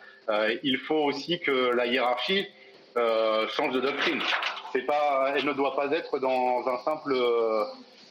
[0.63, 2.47] Il faut aussi que la hiérarchie
[2.95, 4.21] change de doctrine.
[4.73, 7.15] C'est pas, elle ne doit pas être dans un simple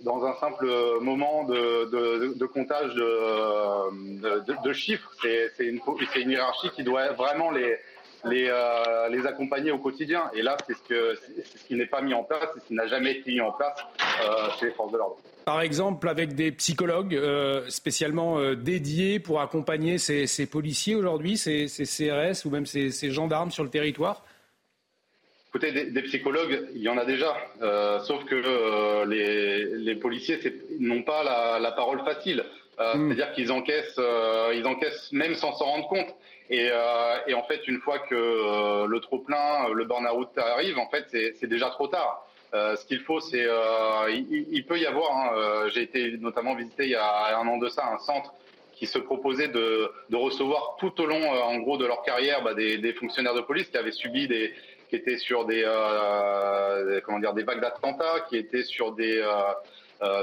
[0.01, 0.66] dans un simple
[1.01, 1.86] moment de,
[2.34, 5.10] de, comptage de, de chiffres.
[5.22, 5.80] C'est une,
[6.16, 7.78] une hiérarchie qui doit vraiment les,
[8.24, 10.30] les, euh, les accompagner au quotidien.
[10.34, 12.86] Et là, c'est ce, ce qui n'est pas mis en place, c'est ce qui n'a
[12.86, 13.78] jamais été mis en place
[14.22, 15.16] euh, chez les forces de l'ordre.
[15.47, 21.68] Par exemple, avec des psychologues euh, spécialement dédiés pour accompagner ces, ces policiers aujourd'hui, ces,
[21.68, 24.23] ces, CRS ou même ces, ces, gendarmes sur le territoire?
[25.48, 27.35] Écoutez, des, psychologues, il y en a déjà,
[28.02, 30.39] sauf que les, les, policiers
[30.81, 32.44] n'ont pas la, la, parole facile.
[32.78, 33.09] Hmm.
[33.09, 34.01] C'est-à-dire qu'ils encaissent,
[34.52, 36.14] ils encaissent même sans s'en rendre compte.
[36.51, 40.78] Et, euh, et, en fait, une fois que euh, le trop plein, le burn-out arrive,
[40.78, 42.26] en fait, c'est déjà trop tard.
[42.56, 45.10] Euh, ce qu'il faut, c'est, euh, il, peut y avoir.
[45.12, 48.32] Hein, J'ai été notamment visité il y a un an de ça un centre
[48.74, 52.54] qui se proposait de, de recevoir tout au long, en gros, de leur carrière, bah,
[52.54, 54.52] des, des, fonctionnaires de police qui avaient subi des,
[54.88, 55.62] qui étaient sur des,
[57.04, 59.22] comment dire, des vagues d'attentats, qui étaient sur des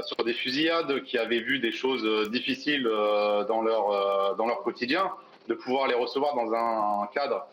[0.06, 5.10] sur des fusillades, qui avaient vu des choses difficiles dans leur dans leur quotidien
[5.48, 7.46] de pouvoir les recevoir dans un cadre,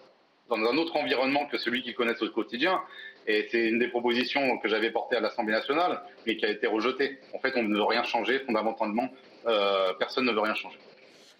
[0.49, 2.81] dans un autre environnement que celui qu'ils connaissent au quotidien.
[3.27, 6.67] Et c'est une des propositions que j'avais portées à l'Assemblée nationale, mais qui a été
[6.67, 7.19] rejetée.
[7.33, 9.09] En fait, on ne veut rien changer, fondamentalement,
[9.47, 10.77] euh, personne ne veut rien changer.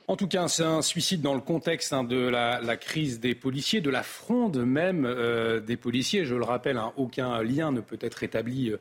[0.08, 3.82] En tout cas, c'est un suicide dans le contexte hein, de la, crise des policiers,
[3.82, 6.26] de la fronde même euh, des policiers.
[6.26, 8.74] Je le rappelle, hein, aucun lien ne peut être établi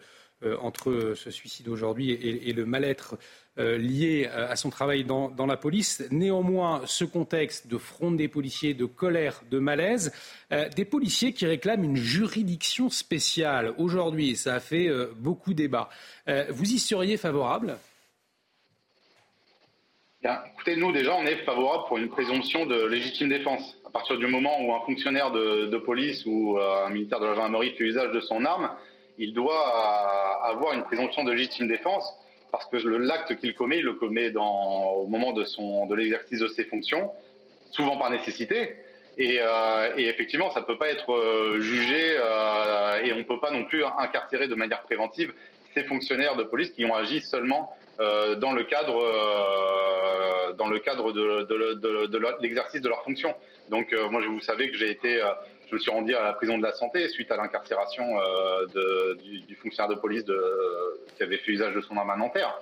[0.43, 3.19] euh, entre ce suicide aujourd'hui et, le mal-être
[3.61, 6.03] euh, lié à son travail dans, la police.
[6.11, 10.13] Néanmoins, ce contexte de fronde des policiers, de colère, de malaise,
[10.77, 15.89] des policiers qui réclament une juridiction spéciale aujourd'hui, ça a fait beaucoup débat.
[16.51, 17.79] vous y seriez favorable?
[20.23, 23.79] Écoutez, nous déjà, on est favorable pour une présomption de légitime défense.
[23.87, 27.35] À partir du moment où un fonctionnaire de, police ou euh, un militaire de la
[27.35, 28.71] gendarmerie fait usage de son arme,
[29.17, 32.05] il doit euh, avoir une présomption de légitime défense
[32.51, 36.41] parce que l'acte qu'il commet, il le commet dans, au moment de, son, de l'exercice
[36.41, 37.11] de ses fonctions,
[37.71, 38.77] souvent par nécessité.
[39.19, 42.15] Et, euh, et effectivement, ça ne peut pas être jugé
[43.05, 45.33] et on ne peut pas non plus incarcérer de manière préventive
[45.75, 47.71] ces fonctionnaires de police qui ont agi seulement
[48.01, 53.35] euh, dans le cadre, euh, dans le cadre de, de, l'exercice de leur fonction.
[53.69, 55.21] Donc euh, moi, vous savez que j'ai été,
[55.71, 58.05] je me suis rendu à la prison de la santé suite à l'incarcération
[59.23, 60.25] du, du, fonctionnaire de police
[61.17, 62.59] qui avait fait usage de son arme à Nanterre.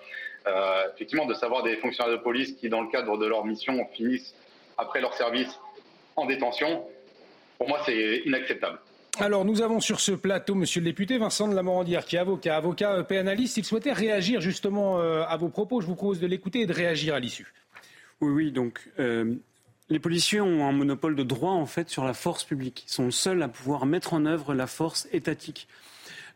[0.94, 4.34] effectivement, de savoir des fonctionnaires de police qui, dans le cadre de leur mission, finissent
[4.76, 5.58] après leur service
[6.16, 6.84] en détention,
[7.58, 8.78] pour moi, c'est inacceptable.
[9.20, 12.20] Alors, nous avons sur ce plateau, monsieur le député, Vincent de la Morandière, qui est
[12.20, 13.56] avocat, avocat euh, pénaliste.
[13.56, 15.80] Il souhaitait réagir justement euh, à vos propos.
[15.80, 17.52] Je vous propose de l'écouter et de réagir à l'issue.
[18.20, 18.78] Oui, oui, donc.
[19.00, 19.34] Euh,
[19.90, 22.84] les policiers ont un monopole de droit en fait sur la force publique.
[22.86, 25.68] Ils sont seuls à pouvoir mettre en œuvre la force étatique.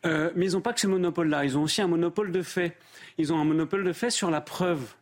[0.05, 1.45] mais ils n'ont pas que ce monopole-là.
[1.45, 2.77] Ils ont aussi un monopole de fait.
[3.19, 4.95] Ils ont un monopole de fait sur la preuve.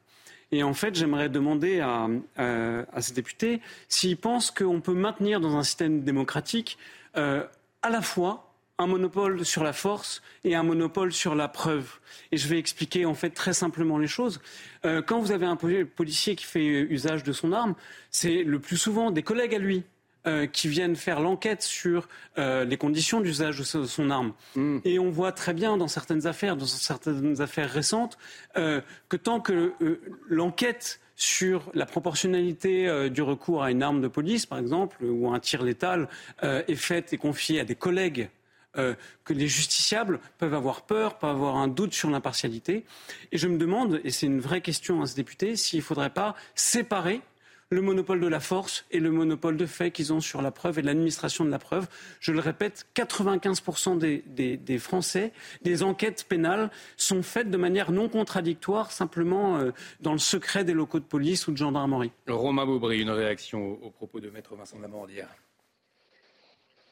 [0.52, 5.56] Et en fait, j'aimerais demander à, à, ces députés s'ils pensent qu'on peut maintenir dans
[5.56, 6.77] un système démocratique
[7.14, 8.49] à la fois
[8.81, 11.98] un monopole sur la force et un monopole sur la preuve.
[12.32, 14.40] Et je vais expliquer en fait très simplement les choses.
[14.85, 17.74] Euh, quand vous avez un policier qui fait usage de son arme,
[18.11, 19.85] c'est le plus souvent des collègues à lui
[20.27, 22.09] euh, qui viennent faire l'enquête sur
[22.39, 24.32] euh, les conditions d'usage de son arme.
[24.55, 24.78] Mm.
[24.85, 28.16] Et on voit très bien dans certaines affaires, dans certaines affaires récentes,
[28.55, 29.74] que tant que
[30.28, 35.31] l'enquête sur la proportionnalité euh, du recours à une arme de police, par exemple, ou
[35.31, 36.09] à un tir létal,
[36.43, 38.31] euh, est faite et confiée à des collègues
[38.76, 38.94] euh,
[39.24, 42.84] que les justiciables peuvent avoir peur, peuvent avoir un doute sur l'impartialité.
[43.32, 46.10] Et je me demande, et c'est une vraie question à ce député, s'il ne faudrait
[46.10, 47.20] pas séparer
[47.72, 50.80] le monopole de la force et le monopole de fait qu'ils ont sur la preuve
[50.80, 51.86] et l'administration de la preuve.
[52.18, 55.32] Je le répète, 95% des, Français,
[55.62, 59.70] des enquêtes pénales sont faites de manière non contradictoire, simplement euh,
[60.01, 62.10] dans le secret des locaux de police ou de gendarmerie.
[62.26, 65.28] Romain Beaubry, une réaction au, propos de Maître Vincent Lamandière.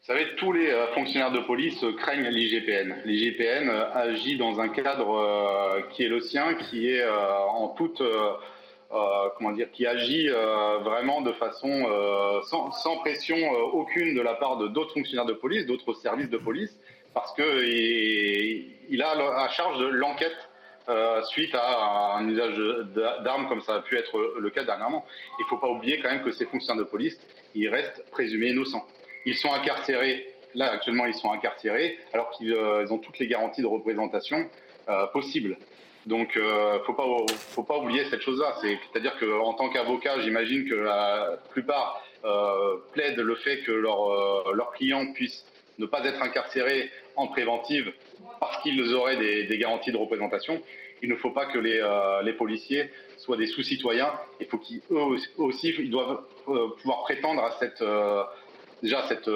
[0.08, 3.02] Vous savez, tous les euh, fonctionnaires de police craignent l'IGPN.
[3.04, 8.00] L'IGPN euh, agit dans un cadre qui est le sien, qui est en toute
[8.90, 13.36] euh, comment dire, qui agit euh, vraiment de façon euh, sans, sans, pression
[13.74, 16.74] aucune de la part de d'autres fonctionnaires de police, d'autres services de police,
[17.12, 20.36] parce que il, il a à charge de l'enquête
[21.24, 22.56] suite à un usage
[23.22, 25.04] d'armes comme ça a pu être le cas dernièrement.
[25.38, 27.20] Il ne faut pas oublier quand même que ces fonctionnaires de police,
[27.54, 28.86] ils restent présumés innocents.
[29.26, 30.26] Ils sont incarcérés.
[30.54, 34.48] Là, actuellement, ils sont incarcérés alors qu'ils ont toutes les garanties de représentation
[35.12, 35.58] possibles.
[36.08, 37.04] Donc, euh, faut pas,
[37.36, 38.56] faut pas oublier cette chose-là.
[38.62, 44.52] C'est-à-dire qu'en tant qu'avocat, j'imagine que la plupart euh, plaident le fait que leurs euh,
[44.54, 45.44] leur clients puissent
[45.78, 47.92] ne pas être incarcérés en préventive
[48.40, 50.62] parce qu'ils auraient des, garanties de représentation.
[51.02, 54.12] Il ne faut pas que les, euh, les policiers soient des sous-citoyens.
[54.40, 54.80] Il faut qu'ils
[55.36, 57.84] aussi, ils doivent pouvoir prétendre à cette
[58.82, 59.30] déjà cette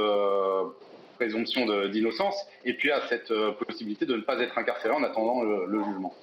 [1.16, 3.32] présomption d'innocence et puis à cette
[3.66, 6.14] possibilité de ne pas être incarcéré en attendant le jugement.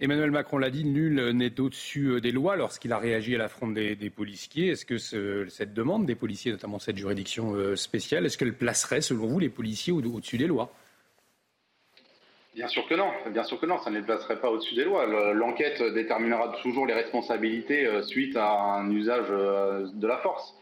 [0.00, 3.66] Emmanuel Macron l'a dit, nul n'est au-dessus euh, des lois lorsqu'il a réagi à l'affront
[3.66, 4.68] des, des policiers.
[4.68, 4.96] Est-ce que
[5.48, 9.48] cette demande des policiers, notamment cette juridiction euh, spéciale, est-ce qu'elle placerait, selon vous, les
[9.48, 10.72] policiers au-dessus des lois?
[12.54, 14.84] Bien sûr que non, bien sûr que non, ça ne les placerait pas au-dessus des
[14.84, 15.04] lois.
[15.34, 20.54] L'enquête déterminera toujours les responsabilités euh, suite à un usage de la force.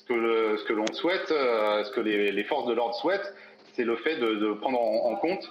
[0.00, 3.34] Ce que, l'on souhaite, ce que les, forces de l'ordre souhaitent,
[3.74, 5.48] c'est le fait de, prendre en compte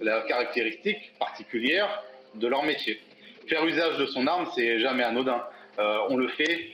[0.00, 2.02] la caractéristique particulière
[2.34, 3.00] de leur métier.
[3.48, 5.42] Faire usage de son arme, c'est jamais anodin.
[5.78, 6.68] Euh, on le fait,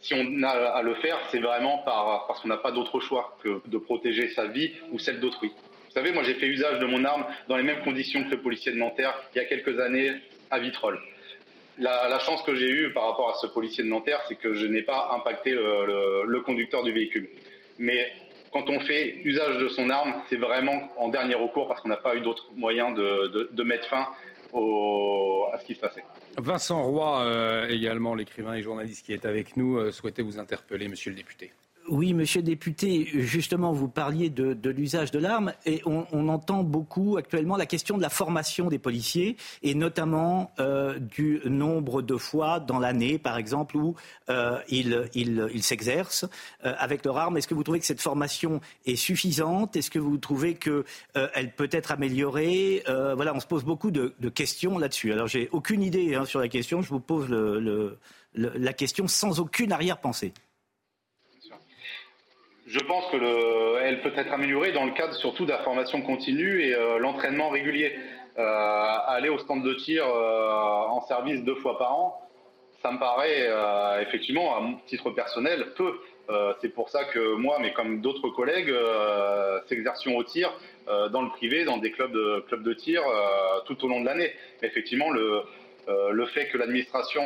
[0.00, 3.36] si on a à le faire, c'est vraiment par, parce qu'on n'a pas d'autre choix
[3.42, 5.48] que de protéger sa vie ou celle d'autrui.
[5.48, 8.42] Vous savez, moi j'ai fait usage de mon arme dans les mêmes conditions que le
[8.42, 10.12] policier de Nanterre il y a quelques années
[10.50, 11.00] à Vitrolles.
[11.78, 14.66] La, chance que j'ai eue par rapport à ce policier de Nanterre, c'est que je
[14.66, 17.28] n'ai pas impacté le, conducteur du véhicule.
[17.78, 18.12] Mais
[18.52, 21.98] quand on fait usage de son arme, c'est vraiment en dernier recours parce qu'on n'a
[21.98, 24.08] pas eu d'autre moyen de, mettre fin
[24.52, 26.04] à ce qui se passait.
[26.38, 30.88] Vincent Roy, euh, également l'écrivain et journaliste qui est avec nous, euh, souhaitait vous interpeller,
[30.88, 31.52] monsieur le député.
[31.88, 37.16] Oui, monsieur le député, justement, vous parliez de, l'usage de l'arme et on, entend beaucoup
[37.16, 42.58] actuellement la question de la formation des policiers et notamment euh, du nombre de fois
[42.58, 43.94] dans l'année, par exemple, où
[44.28, 46.26] euh, ils s'exercent
[46.64, 47.36] euh, avec leur arme.
[47.36, 49.76] Est-ce que vous trouvez que cette formation est suffisante?
[49.76, 52.82] Est-ce que vous trouvez qu'elle peut être améliorée?
[52.86, 55.12] Voilà, on se pose beaucoup de, questions là-dessus.
[55.12, 56.82] Alors, j'ai aucune idée hein, sur la question.
[56.82, 57.28] Je vous pose
[58.34, 60.32] la question sans aucune arrière-pensée.
[62.66, 66.02] Je pense que le, elle peut être améliorée dans le cadre surtout de la formation
[66.02, 67.96] continue et euh, l'entraînement régulier.
[68.38, 72.20] Euh, aller au stand de tir euh, en service deux fois par an,
[72.82, 75.94] ça me paraît euh, effectivement à mon titre personnel peu.
[76.60, 78.74] c'est pour ça que moi, mais comme d'autres collègues,
[79.68, 80.52] s'exercions au tir
[80.86, 83.00] dans le privé, dans des clubs de, clubs de tir
[83.64, 84.32] tout au long de l'année.
[84.60, 85.44] Effectivement, le,
[85.88, 87.22] le fait que l'administration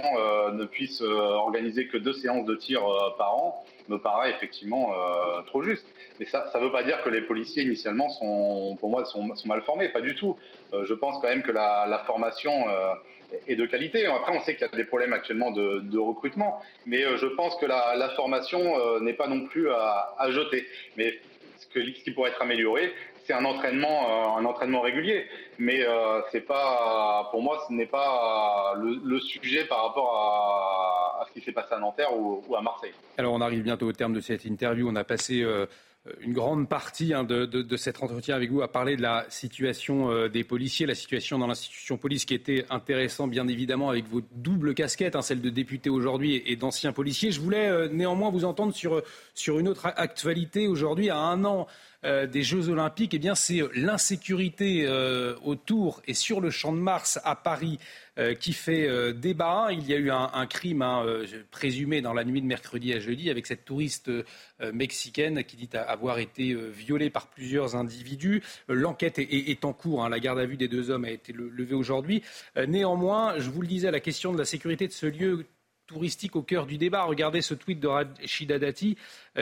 [0.53, 2.83] ne puisse organiser que deux séances de tir
[3.17, 5.87] par an, me paraît effectivement euh, trop juste.
[6.19, 9.63] Mais ça ne veut pas dire que les policiers initialement sont, pour moi, sont, mal
[9.63, 10.37] formés, pas du tout.
[10.73, 12.95] Euh, je pense quand même que la, formation euh,
[13.49, 14.07] est de qualité.
[14.07, 17.67] Après, on sait qu'il y a des problèmes actuellement de, recrutement, mais je pense que
[17.67, 20.67] la, formation n'est pas non plus à, jeter.
[20.97, 21.15] Mais
[21.59, 22.93] ce, que, ce qui pourrait être amélioré,
[23.31, 25.27] c'est un entraînement, un entraînement régulier.
[25.59, 25.87] Mais
[26.33, 31.53] c'est pas, pour moi, ce n'est pas le, sujet par rapport à ce qui s'est
[31.53, 32.93] passé à Nanterre ou, à Marseille.
[33.19, 34.89] Alors on arrive bientôt au terme de cette interview.
[34.91, 35.67] On a passé euh,
[36.23, 40.29] une grande partie hein, de, cet entretien avec vous à parler de la situation euh,
[40.29, 44.75] des policiers, la situation dans l'institution police qui était intéressant bien évidemment avec vos doubles
[44.75, 47.33] casquettes, hein, celle de député aujourd'hui et, d'ancien policier.
[47.33, 49.03] Je voulais euh, néanmoins vous entendre sur,
[49.59, 51.67] une autre actualité aujourd'hui à un an.
[52.03, 54.89] des Jeux Olympiques, eh bien, c'est l'insécurité
[55.45, 58.10] autour et sur le champ de Mars à Paris euh,
[58.41, 59.69] qui fait euh, débat.
[59.73, 63.01] Il y a eu un, crime hein, euh, présumé dans la nuit de mercredi à
[63.01, 64.11] jeudi avec cette touriste
[64.73, 68.43] mexicaine qui dit avoir été violée par plusieurs individus.
[68.69, 70.05] L'enquête est, en cours.
[70.05, 70.09] Hein.
[70.09, 72.23] La garde à vue des deux hommes a été levée aujourd'hui.
[72.69, 75.47] Néanmoins, je vous le disais, la question de la sécurité de ce lieu
[75.87, 77.05] touristique au cœur du débat.
[77.05, 78.97] Regardez ce tweet de Rachida Dati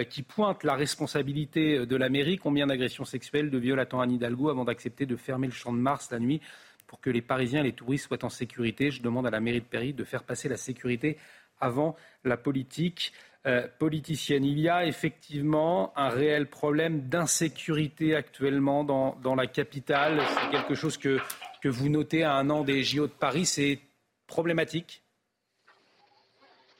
[0.09, 2.39] qui pointe la responsabilité de la mairie.
[2.39, 6.11] Combien d'agressions sexuelles, de viols Anne Hidalgo avant d'accepter de fermer le champ de Mars
[6.11, 6.40] la nuit
[6.89, 8.90] pour que les Parisiens et les touristes soient en sécurité.
[8.90, 11.19] Je demande à la mairie de Paris de faire passer la sécurité
[11.60, 11.94] avant
[12.24, 13.12] la politique
[13.47, 14.44] euh, politicienne.
[14.44, 20.20] Il y a effectivement un réel problème d'insécurité actuellement dans, la capitale.
[20.27, 21.19] C'est quelque chose que,
[21.62, 23.47] que vous notez à un an des JO de Paris.
[23.47, 23.78] C'est
[24.27, 25.02] problématique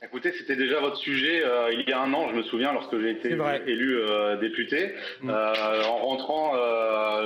[0.01, 2.97] Écoutez, c'était déjà votre sujet euh, il y a un an, je me souviens, lorsque
[3.01, 3.31] j'ai été
[3.67, 4.95] élu euh, député.
[5.23, 5.31] Mm.
[5.31, 6.53] Euh, en rentrant,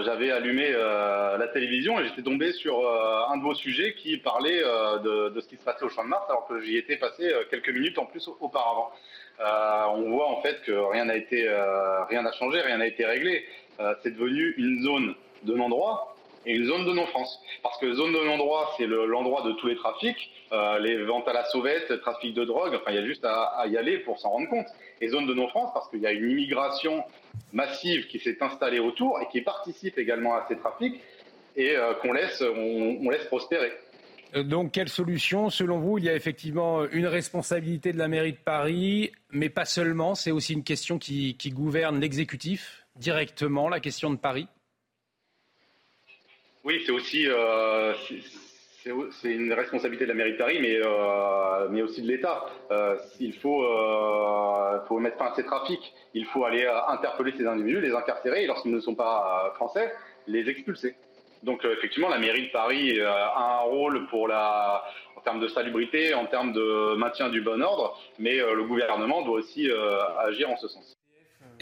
[0.05, 2.79] j'avais allumé la télévision et j'étais tombé sur
[3.31, 6.09] un de vos sujets qui parlait de, de, ce qui se passait au Champ de
[6.09, 8.91] Mars, alors que j'y étais passé quelques minutes en plus auparavant.
[9.39, 11.43] on voit en fait que rien n'a été,
[12.09, 13.45] rien n'a changé, rien n'a été réglé.
[14.03, 16.12] C'est devenu une zone de non-droit
[16.47, 17.41] et une zone de non-France.
[17.63, 21.33] Parce que zone de non-droit, c'est l'endroit de tous les trafics, euh, les ventes à
[21.33, 24.31] la sauvette, trafic de drogue, enfin il y a juste à, y aller pour s'en
[24.31, 24.67] rendre compte.
[25.01, 27.05] Et zone de non-France, parce qu'il y a une immigration
[27.53, 31.01] massive qui s'est installée autour et qui participe également à ces trafics
[31.57, 33.73] et euh, qu'on laisse, on, laisse prospérer.
[34.35, 35.51] Euh, donc, quelle solution?
[35.51, 39.67] Selon vous, il y a effectivement une responsabilité de la mairie de Paris, mais pas
[39.67, 40.15] seulement.
[40.15, 44.47] C'est aussi une question qui gouverne l'exécutif directement, la question de Paris?
[46.65, 47.93] Oui, c'est aussi euh,
[49.21, 52.47] c'est une responsabilité de la mairie de Paris, mais, euh, mais aussi de l'État.
[52.71, 55.93] Euh, il faut, euh, faut mettre fin à ces trafics.
[56.15, 59.55] Il faut aller euh, interpeller ces individus, les incarcérer, et lorsqu'ils ne sont pas euh,
[59.55, 59.93] français,
[60.27, 60.97] les expulser.
[61.43, 64.85] Donc effectivement, la mairie de Paris a un rôle pour la,
[65.17, 69.39] en termes de salubrité, en termes de maintien du bon ordre, mais le gouvernement doit
[69.39, 69.69] aussi
[70.21, 70.95] agir en ce sens.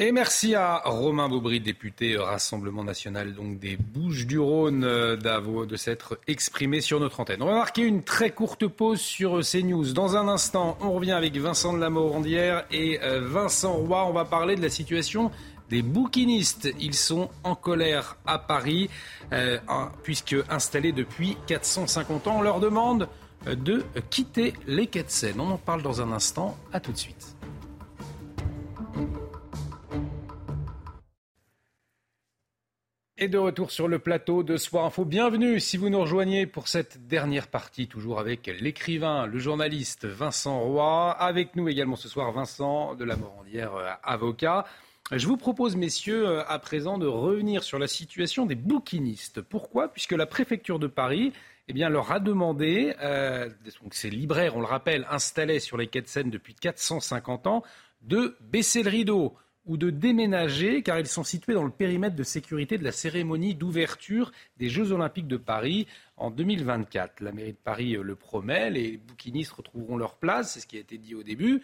[0.02, 6.80] Et merci à Romain Baubry, député Rassemblement national donc des Bouches-du-Rhône, euh, de s'être exprimé
[6.80, 7.42] sur notre antenne.
[7.42, 9.92] On va marquer une très courte pause sur CNews.
[9.92, 14.06] Dans un instant, on revient avec Vincent de la Morandière et euh, Vincent Roy.
[14.06, 15.30] On va parler de la situation
[15.68, 16.72] des bouquinistes.
[16.80, 18.88] Ils sont en colère à Paris,
[19.34, 19.58] euh,
[20.02, 23.06] puisque installés depuis 450 ans, on leur demande
[23.44, 25.40] de quitter les quais de Seine.
[25.40, 26.56] On en parle dans un instant.
[26.72, 27.36] À tout de suite.
[33.22, 35.04] Et de retour sur le plateau de Soir Info.
[35.04, 40.58] Bienvenue si vous nous rejoignez pour cette dernière partie, toujours avec l'écrivain, le journaliste Vincent
[40.58, 41.10] Roy.
[41.10, 44.64] Avec nous également ce soir Vincent de la Morandière, euh, avocat.
[45.12, 49.42] Je vous propose, messieurs, euh, à présent de revenir sur la situation des bouquinistes.
[49.42, 49.88] Pourquoi?
[49.88, 51.34] Puisque la préfecture de Paris
[51.68, 53.50] eh bien, leur a demandé, euh,
[53.90, 57.62] ces libraires, on le rappelle, installés sur les quais de Seine depuis 450 ans,
[58.00, 59.36] de baisser le rideau
[59.66, 63.54] ou de déménager car ils sont situés dans le périmètre de sécurité de la cérémonie
[63.54, 67.20] d'ouverture des Jeux Olympiques de Paris en 2024.
[67.20, 70.76] La mairie de Paris euh, le promet, les bouquinistes retrouveront leur place, c'est ce qui
[70.76, 71.62] a été dit au début.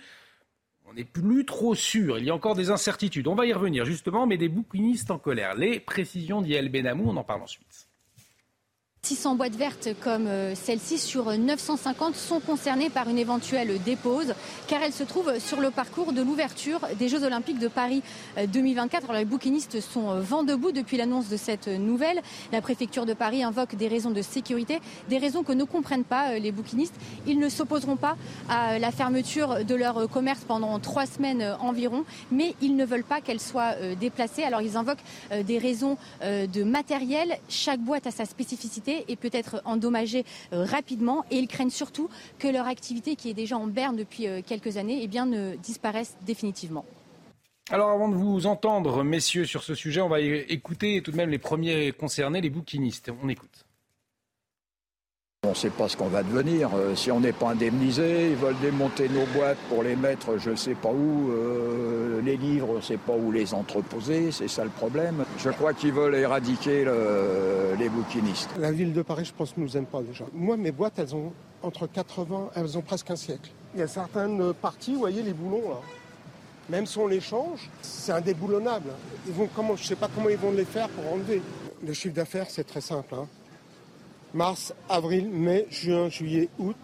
[0.89, 3.27] On n'est plus trop sûr, il y a encore des incertitudes.
[3.27, 5.57] On va y revenir justement, mais des bouquinistes en colère.
[5.57, 7.86] Les précisions d'Yael Benamou, on en parle ensuite.
[9.07, 14.35] 600 boîtes vertes comme euh, celle-ci sur 950 sont concernées par une éventuelle dépose
[14.67, 18.03] car elles se trouvent sur le parcours de l'ouverture des Jeux Olympiques de Paris
[18.49, 19.05] 2024.
[19.05, 22.21] Euh, Alors les bouquinistes sont euh, vent debout depuis l'annonce de cette nouvelle.
[22.51, 26.41] La préfecture de Paris invoque des raisons de sécurité, des raisons que ne comprennent pas
[26.41, 26.97] les bouquinistes.
[27.29, 28.17] Ils ne s'opposeront pas
[28.49, 33.21] à la fermeture de leur commerce pendant trois semaines environ, mais ils ne veulent pas
[33.21, 34.43] qu'elle soit déplacée.
[34.43, 35.05] Alors ils invoquent
[35.45, 37.39] des raisons de matériel.
[37.49, 41.25] Chaque boîte a sa spécificité et peut être endommagée euh, rapidement.
[41.31, 42.09] Et ils craignent surtout
[42.39, 46.17] que leur activité, qui est déjà en berne depuis euh, quelques années, eh ne disparaisse
[46.25, 46.85] définitivement.
[47.71, 51.31] Alors avant de vous entendre, messieurs, sur ce sujet, on va écouter tout de même
[51.31, 53.11] les premiers concernés, les bouquinistes.
[53.23, 53.66] On écoute.
[55.47, 56.71] On ne sait pas ce qu'on va devenir.
[56.75, 60.51] Euh, si on n'est pas indemnisé, ils veulent démonter nos boîtes pour les mettre je
[60.51, 61.31] ne sais pas où.
[61.31, 64.33] Euh, les livres, on ne sait pas où les entreposer.
[64.33, 65.25] C'est ça le problème.
[65.39, 66.85] Je crois qu'ils veulent éradiquer
[67.79, 68.51] les bouquinistes.
[68.59, 70.25] La ville de Paris, je pense, ne nous aime pas déjà.
[70.35, 71.33] Moi, mes boîtes, elles ont
[71.63, 73.51] entre 80, elles ont presque un siècle.
[73.75, 75.81] Il y a certaines parties, vous voyez les boulons là.
[76.69, 78.91] Même si on les change, c'est indéboulonnable.
[79.29, 81.41] Ils vont, comment, je ne sais pas comment ils vont les faire pour enlever.
[81.87, 83.15] Le chiffre d'affaires, c'est très simple.
[83.15, 83.29] Hein
[84.37, 86.77] mars, avril, mai, juin, juillet, août,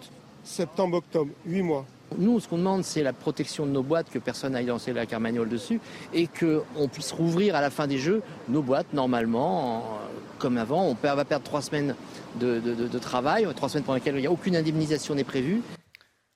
[0.42, 1.86] septembre, octobre, huit mois.
[2.18, 5.06] Nous, ce qu'on demande, c'est la protection de nos boîtes, que personne n'aille lancer la
[5.06, 5.80] carmagnole dessus,
[6.12, 9.98] et qu'on puisse rouvrir à la fin des jeux nos boîtes normalement,
[10.38, 10.84] comme avant.
[10.84, 11.94] On va perdre trois semaines
[12.40, 15.62] de, travail, trois semaines pendant lesquelles il n'y a aucune indemnisation n'est prévue.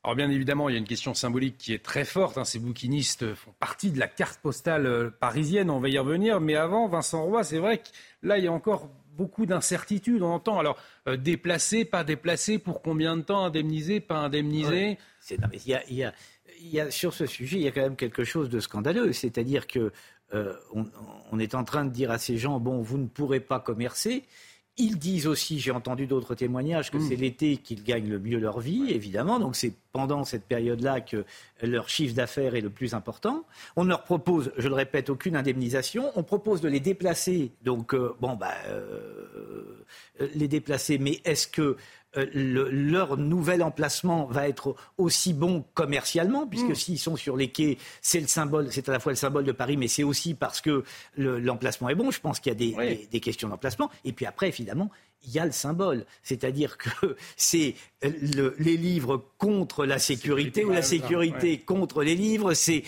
[0.05, 2.38] Alors bien évidemment, il y a une question symbolique qui est très forte.
[2.38, 2.44] Hein.
[2.44, 6.40] Ces bouquinistes font partie de la carte postale euh, parisienne, on va y revenir.
[6.40, 7.88] Mais avant, Vincent Roy, c'est vrai que
[8.22, 10.22] là, il y a encore beaucoup d'incertitudes.
[10.22, 10.76] On entend alors
[11.09, 14.98] euh, déplacer, pas déplacer, pour combien de temps, indemniser, pas indemniser.
[16.90, 19.12] sur ce sujet, il y a quand même quelque chose de scandaleux.
[19.12, 19.93] C'est-à-dire que
[20.34, 20.55] euh,
[21.30, 24.24] on, est en train de dire à ces gens bon, vous ne pourrez pas commercer.
[24.78, 27.09] Ils disent aussi, j'ai entendu d'autres témoignages, que hmm.
[27.09, 29.39] c'est l'été qu'ils gagnent le mieux leur vie, évidemment.
[29.39, 31.24] Donc c'est pendant cette période-là que
[31.62, 33.44] leur chiffre d'affaires est le plus important.
[33.77, 36.12] On ne leur propose, je le répète, aucune indemnisation.
[36.15, 37.53] On propose de les déplacer.
[37.65, 39.86] Donc, euh, bon, bah, euh,
[40.35, 40.98] les déplacer.
[40.98, 41.78] Mais est-ce que
[42.16, 46.74] euh, leur nouvel emplacement va être aussi bon commercialement, puisque mm.
[46.74, 49.53] s'ils sont sur les quais, c'est le symbole, c'est à la fois le symbole de
[49.53, 50.85] Paris, mais c'est aussi parce que
[51.16, 52.11] l'emplacement est bon.
[52.11, 53.91] Je pense qu'il y a des, questions d'emplacement.
[54.05, 54.91] Et puis après, évidemment,
[55.27, 56.07] il y a le symbole.
[56.23, 62.55] C'est-à-dire que c'est les livres contre la sécurité ou la sécurité contre les livres.
[62.55, 62.85] C'est,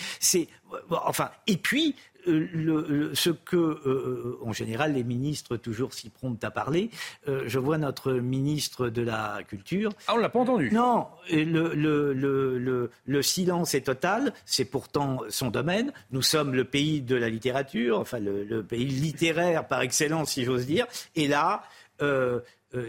[0.89, 1.95] enfin, et puis
[2.29, 6.89] le, ce que, euh, en général, les ministres toujours s'y promptent à parler.
[7.27, 9.91] Euh, je vois notre ministre de la Culture.
[10.07, 10.69] Ah, on l'a pas entendu.
[10.71, 14.33] Non, le, le, silence est total.
[14.45, 15.91] C'est pourtant son domaine.
[16.11, 20.65] Nous sommes le pays de la littérature, enfin le, pays littéraire par excellence, si j'ose
[20.65, 20.87] dire.
[21.15, 21.63] Et là,
[22.01, 22.39] euh,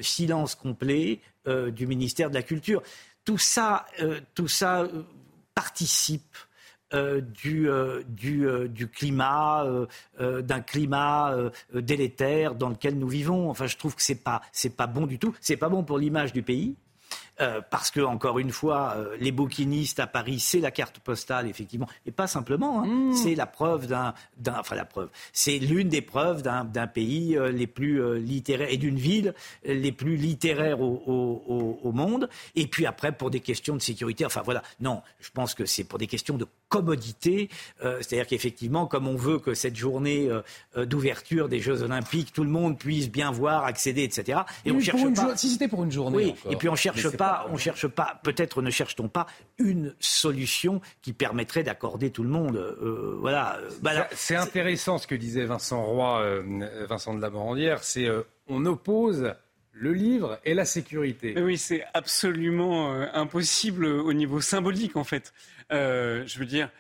[0.03, 2.83] silence complet du ministère de la Culture.
[3.25, 3.87] Tout ça,
[4.35, 4.87] tout ça
[5.55, 6.37] participe
[6.93, 9.65] euh, du, euh, du, euh, du, climat,
[10.19, 11.35] d'un climat
[11.73, 13.49] délétère dans lequel nous vivons.
[13.49, 15.35] Enfin, je trouve que c'est pas c'est pas bon du tout.
[15.41, 16.75] C'est pas bon pour l'image du pays.
[17.71, 22.11] Parce que, encore une fois, les bouquinistes à Paris, c'est la carte postale, effectivement, et
[22.11, 22.83] pas simplement.
[22.83, 22.87] Hein.
[22.87, 23.15] Mmh.
[23.15, 24.13] C'est la preuve d'un,
[24.47, 29.33] enfin la preuve, c'est l'une des preuves d'un, pays les plus littéraires et d'une ville
[29.65, 32.29] les plus littéraires au, au, monde.
[32.57, 35.85] Et puis après, pour des questions de sécurité, enfin voilà, non, je pense que c'est
[35.85, 40.31] pour des questions de commodité, c'est-à-dire qu'effectivement, comme on veut que cette journée
[40.77, 44.41] d'ouverture des Jeux Olympiques, tout le monde puisse bien voir, accéder, etc.
[44.65, 45.37] Et on cherche pas.
[45.37, 46.17] Si c'était pour une journée.
[46.17, 46.35] Oui.
[46.51, 49.27] Et puis on cherche pas on cherche pas, peut-être ne cherche-t-on pas
[49.59, 52.57] une solution qui permettrait d'accorder tout le monde.
[52.57, 53.59] Euh, voilà.
[53.83, 58.23] Bah, c'est intéressant ce que disait Vincent Roy, euh, Vincent de la Morandière, c'est euh,
[58.49, 59.35] on oppose
[59.73, 61.35] le livre et la sécurité.
[61.41, 65.33] Oui, c'est absolument impossible au niveau symbolique en fait.
[65.71, 66.71] Je veux dire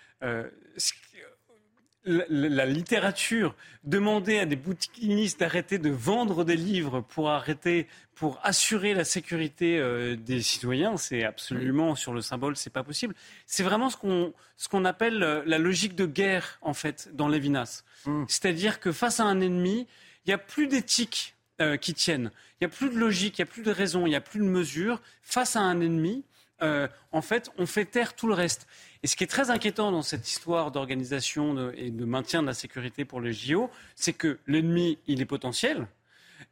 [2.04, 3.54] la, littérature,
[3.84, 9.78] demander à des bouquinistes d'arrêter de vendre des livres pour arrêter, pour assurer la sécurité
[9.78, 13.14] euh, des citoyens, c'est absolument sur le symbole, c'est pas possible.
[13.46, 17.28] C'est vraiment ce qu'on ce qu'on appelle euh, la logique de guerre en fait dans
[17.28, 17.84] Lévinas.
[18.06, 18.24] Mmh.
[18.28, 19.86] C'est-à-dire que face à un ennemi,
[20.24, 22.30] il n'y a plus d'éthique euh, qui tienne,
[22.60, 24.20] il n'y a plus de logique, il n'y a plus de raison, il n'y a
[24.20, 25.02] plus de mesure.
[25.22, 26.24] Face à un ennemi,
[26.60, 28.66] en fait, on fait taire tout le reste.
[29.02, 32.54] Et ce qui est très inquiétant dans cette histoire d'organisation et de maintien de la
[32.54, 35.86] sécurité pour les JO, c'est que l'ennemi, il est potentiel.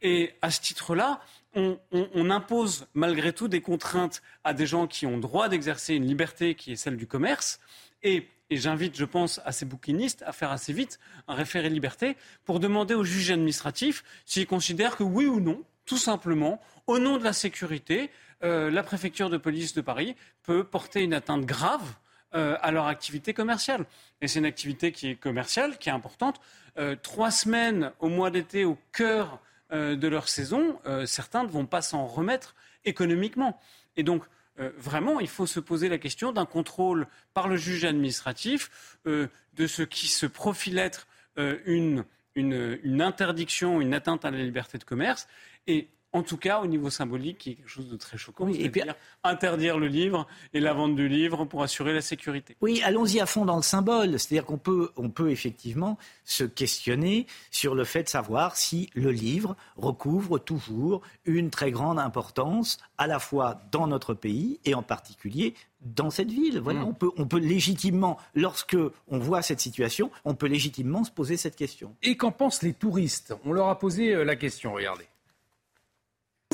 [0.03, 1.21] Et à ce titre-là,
[1.55, 6.55] on, impose malgré tout des contraintes à des gens qui ont droit d'exercer une liberté
[6.55, 7.59] qui est celle du commerce.
[8.03, 12.17] Et, et j'invite, je pense, à ces bouquinistes à faire assez vite un référé liberté
[12.45, 17.17] pour demander au juge administratif s'il considère que oui ou non, tout simplement, au nom
[17.17, 18.11] de la sécurité,
[18.45, 21.95] euh, la préfecture de police de Paris peut porter une atteinte grave
[22.35, 23.85] euh, à leur activité commerciale.
[24.21, 26.41] Et c'est une activité qui est commerciale, qui est importante.
[26.79, 29.41] Euh, trois semaines au mois d'été, au cœur
[29.71, 32.55] de leur saison, certains ne vont pas s'en remettre
[32.87, 33.61] économiquement.
[33.99, 34.25] Et donc,
[34.57, 39.83] vraiment, il faut se poser la question d'un contrôle par le juge administratif de ce
[39.83, 41.07] qui se profile être
[41.37, 45.29] une, une, une, interdiction, une atteinte à la liberté de commerce.
[45.67, 48.49] Et en tout cas au niveau symbolique, qui est quelque chose de très choquant.
[48.49, 48.83] et puis
[49.25, 52.57] interdire le livre et la vente du livre pour assurer la sécurité.
[52.61, 54.19] Oui, allons-y à fond dans le symbole.
[54.19, 59.11] C'est-à-dire qu'on peut, on peut effectivement se questionner sur le fait de savoir si le
[59.11, 64.83] livre recouvre toujours une très grande importance, à la fois dans notre pays et en
[64.83, 66.59] particulier dans cette ville.
[66.61, 66.89] Voilà, mm.
[66.89, 68.77] on, peut, on peut légitimement, lorsque
[69.09, 71.95] on voit cette situation, on peut légitimement se poser cette question.
[72.03, 73.35] Et qu'en pensent les touristes?
[73.45, 75.07] On leur a posé euh, la question, regardez.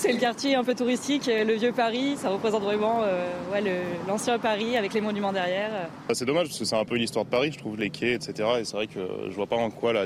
[0.05, 3.25] C'est le quartier un peu touristique, euh, le vieux Paris, ça représente vraiment euh,
[4.07, 5.71] l'ancien Paris avec les monuments derrière.
[6.07, 8.13] Bah, c'est dommage parce que c'est un peu l'histoire de Paris, je trouve, les quais,
[8.13, 8.35] etc.
[8.61, 9.01] Et c'est vrai que
[9.31, 10.05] je vois pas en quoi la,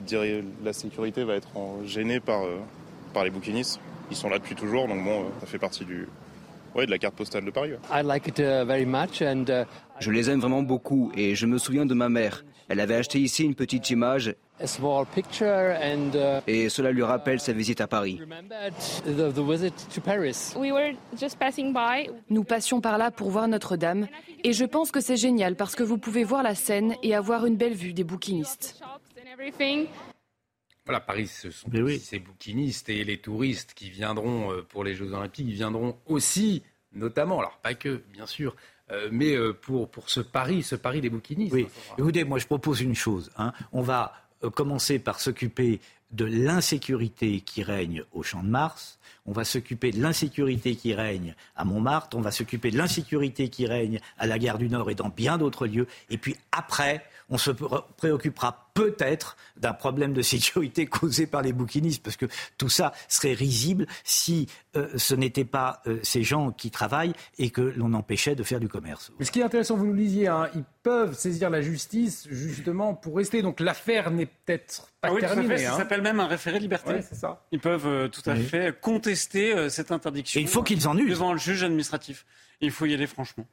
[0.62, 1.48] la sécurité va être
[1.84, 2.58] gênée par, euh,
[3.12, 3.80] par les bouquinistes.
[4.12, 6.06] Ils sont là depuis toujours, donc bon, ça fait partie du,
[6.76, 7.72] ouais, de la carte postale de Paris.
[7.72, 9.64] Uh,
[9.98, 12.44] je les aime vraiment beaucoup et je me souviens de ma mère.
[12.68, 14.47] Elle avait acheté ici une petite image Uh,
[16.46, 18.20] Et cela lui rappelle sa visite à Paris.
[22.30, 24.08] Nous passions par là pour voir Notre-Dame
[24.44, 27.46] et je pense que c'est génial parce que vous pouvez voir la Seine et avoir
[27.46, 28.80] une belle vue des bouquinistes.
[30.84, 31.98] Voilà, Paris, ce sont oui.
[31.98, 36.62] ces bouquinistes et les touristes qui viendront euh, pour les Jeux Olympiques, ils viendront aussi,
[36.94, 38.56] notamment, alors pas que, bien sûr,
[38.90, 41.52] euh, mais euh, pour, pour ce Paris, ce Paris des bouquinistes.
[41.52, 41.66] Oui,
[41.98, 43.30] écoutez, moi je propose une chose.
[43.36, 43.52] Hein.
[43.72, 44.14] On va
[44.54, 50.00] commencer par s'occuper de l'insécurité qui règne au Champ de Mars, on va s'occuper de
[50.00, 54.56] l'insécurité qui règne à Montmartre, on va s'occuper de l'insécurité qui règne à la gare
[54.56, 59.72] du Nord et dans bien d'autres lieux, et puis après, on se préoccupera peut-être d'un
[59.72, 62.26] problème de sécurité causé par les bouquinistes, parce que
[62.56, 64.46] tout ça serait risible si
[64.76, 68.60] euh, ce n'étaient pas euh, ces gens qui travaillent et que l'on empêchait de faire
[68.60, 69.12] du commerce.
[69.18, 72.94] Mais ce qui est intéressant, vous nous disiez, hein, ils peuvent saisir la justice justement
[72.94, 73.42] pour rester.
[73.42, 75.58] Donc l'affaire n'est peut-être pas ah oui, terminée.
[75.58, 75.76] Ça hein.
[75.76, 77.02] s'appelle même un référé liberté.
[77.02, 77.44] ça.
[77.52, 80.40] Ils peuvent euh, tout à fait contester cette interdiction.
[80.40, 81.10] Et il faut qu'ils en usent.
[81.10, 82.26] Devant le juge administratif.
[82.60, 83.46] Il faut y aller franchement.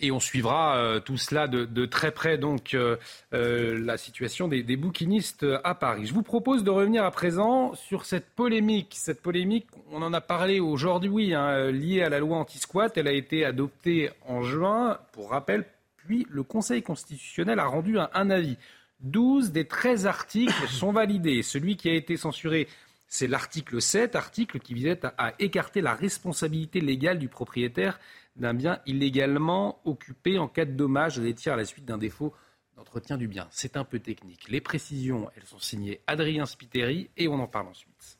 [0.00, 2.96] Et on suivra euh, tout cela de, très près, donc euh,
[3.32, 6.06] euh, la situation des, bouquinistes à Paris.
[6.06, 8.94] Je vous propose de revenir à présent sur cette polémique.
[8.96, 12.96] Cette polémique, on en a parlé aujourd'hui, hein, liée à la loi anti-squat.
[12.96, 15.64] Elle a été adoptée en juin, pour rappel,
[15.96, 18.56] puis le Conseil constitutionnel a rendu un, avis.
[19.00, 21.42] 12 des 13 articles sont validés.
[21.42, 22.68] Celui qui a été censuré,
[23.08, 27.98] c'est l'article 7, article qui visait à écarter la responsabilité légale du propriétaire
[28.38, 31.98] d'un bien illégalement occupé en cas de dommage à des tiers à la suite d'un
[31.98, 32.32] défaut
[32.76, 33.48] d'entretien du bien.
[33.50, 34.48] C'est un peu technique.
[34.48, 38.17] Les précisions, elles sont signées Adrien Spiteri et on en parle ensuite.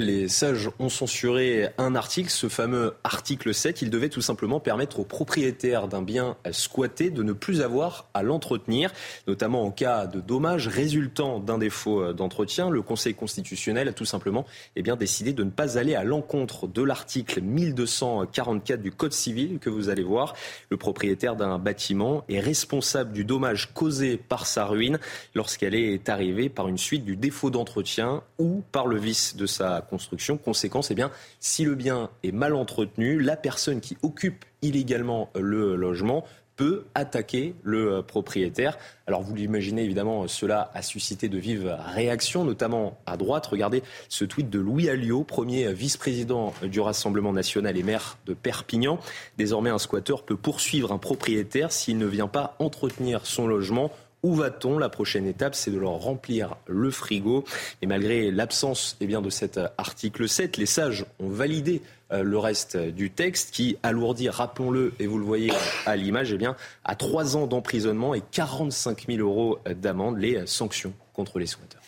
[0.00, 3.80] Les sages ont censuré un article, ce fameux article 7.
[3.80, 8.24] Il devait tout simplement permettre aux propriétaires d'un bien squatté de ne plus avoir à
[8.24, 8.92] l'entretenir,
[9.28, 12.70] notamment en cas de dommages résultant d'un défaut d'entretien.
[12.70, 16.66] Le Conseil constitutionnel a tout simplement eh bien, décidé de ne pas aller à l'encontre
[16.66, 20.34] de l'article 1244 du Code civil que vous allez voir.
[20.70, 24.98] Le propriétaire d'un bâtiment est responsable du dommage causé par sa ruine
[25.36, 29.83] lorsqu'elle est arrivée par une suite du défaut d'entretien ou par le vice de sa
[29.84, 30.36] construction.
[30.36, 35.76] Conséquence, eh bien, si le bien est mal entretenu, la personne qui occupe illégalement le
[35.76, 36.24] logement
[36.56, 38.78] peut attaquer le propriétaire.
[39.06, 43.46] Alors vous l'imaginez évidemment, cela a suscité de vives réactions, notamment à droite.
[43.46, 48.98] Regardez ce tweet de Louis Alliot, premier vice-président du Rassemblement national et maire de Perpignan.
[49.36, 53.90] Désormais, un squatteur peut poursuivre un propriétaire s'il ne vient pas entretenir son logement
[54.24, 54.78] Où va-t-on?
[54.78, 57.44] La prochaine étape, c'est de leur remplir le frigo.
[57.82, 62.38] Et malgré l'absence eh bien, de cet article 7, les sages ont validé euh, le
[62.38, 65.52] reste du texte qui alourdit, rappelons-le, et vous le voyez
[65.84, 70.94] à l'image, eh bien, à trois ans d'emprisonnement et 45 000 euros d'amende les sanctions
[71.12, 71.82] contre les squatteurs.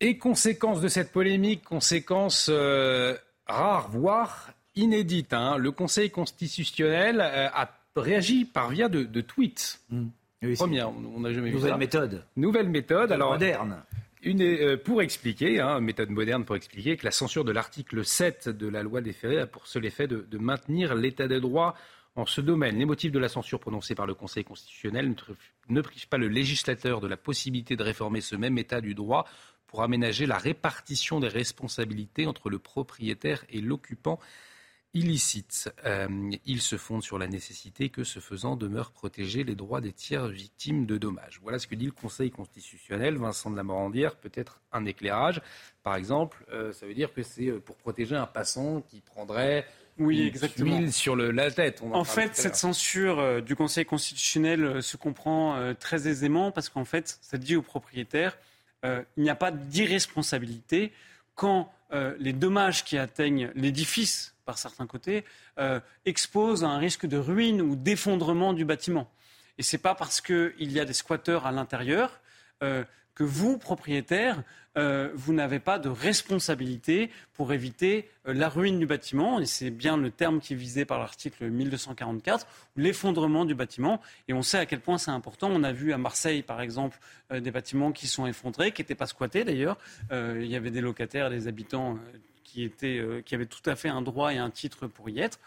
[0.00, 5.56] Et conséquence de cette polémique, conséquence euh, rare, voire inédite, hein.
[5.56, 9.80] le Conseil constitutionnel euh, a réagi par via de, tweets.
[10.54, 11.64] Première, on n'a jamais vu ça.
[11.64, 12.24] Nouvelle méthode.
[12.36, 13.12] Nouvelle méthode.
[13.12, 13.82] Alors, moderne.
[14.22, 18.48] Une, euh, pour expliquer, hein, méthode moderne pour expliquer que la censure de l'article 7
[18.48, 21.74] de la loi des ferrés a pour seul effet de, maintenir l'état des droits
[22.16, 22.78] en ce domaine.
[22.78, 25.14] Les motifs de la censure prononcée par le Conseil constitutionnel
[25.68, 29.26] ne privent pas le législateur de la possibilité de réformer ce même état du droit
[29.66, 34.20] pour aménager la répartition des responsabilités entre le propriétaire et l'occupant
[34.94, 35.72] illicite.
[35.84, 36.08] Euh,
[36.46, 40.28] il se fonde sur la nécessité que, ce faisant, demeurent protégés les droits des tiers
[40.28, 41.40] victimes de dommages.
[41.42, 43.18] Voilà ce que dit le Conseil constitutionnel.
[43.18, 45.42] Vincent de la Morandière, peut-être un éclairage.
[45.82, 49.66] Par exemple, euh, ça veut dire que c'est euh, pour protéger un passant qui prendrait
[49.96, 50.76] oui, exactement.
[50.76, 51.80] Huile sur le, la tête.
[51.80, 57.16] en, en fait, cette censure du Conseil constitutionnel se comprend très aisément parce qu'en fait,
[57.22, 58.36] ça dit aux propriétaires,
[58.82, 60.90] il n'y a pas d'irresponsabilité
[61.36, 61.72] quand
[62.18, 65.24] les dommages qui atteignent l'édifice par certains côtés,
[65.58, 69.10] euh, expose à un risque de ruine ou d'effondrement du bâtiment.
[69.58, 72.20] Et ce n'est pas parce qu'il y a des squatteurs à l'intérieur
[72.62, 72.84] euh,
[73.14, 74.42] que vous, propriétaire,
[74.76, 79.38] euh, vous n'avez pas de responsabilité pour éviter la ruine du bâtiment.
[79.38, 82.44] Et c'est bien le terme qui est visé par l'article 1244,
[82.74, 84.00] l'effondrement du bâtiment.
[84.26, 85.48] Et on sait à quel point c'est important.
[85.52, 86.98] On a vu à Marseille, par exemple,
[87.32, 89.78] des bâtiments qui sont effondrés, qui n'étaient pas squattés d'ailleurs.
[90.10, 91.96] il y avait des locataires, des habitants
[92.82, 95.38] euh, qui avait tout à fait un droit et un titre pour y être.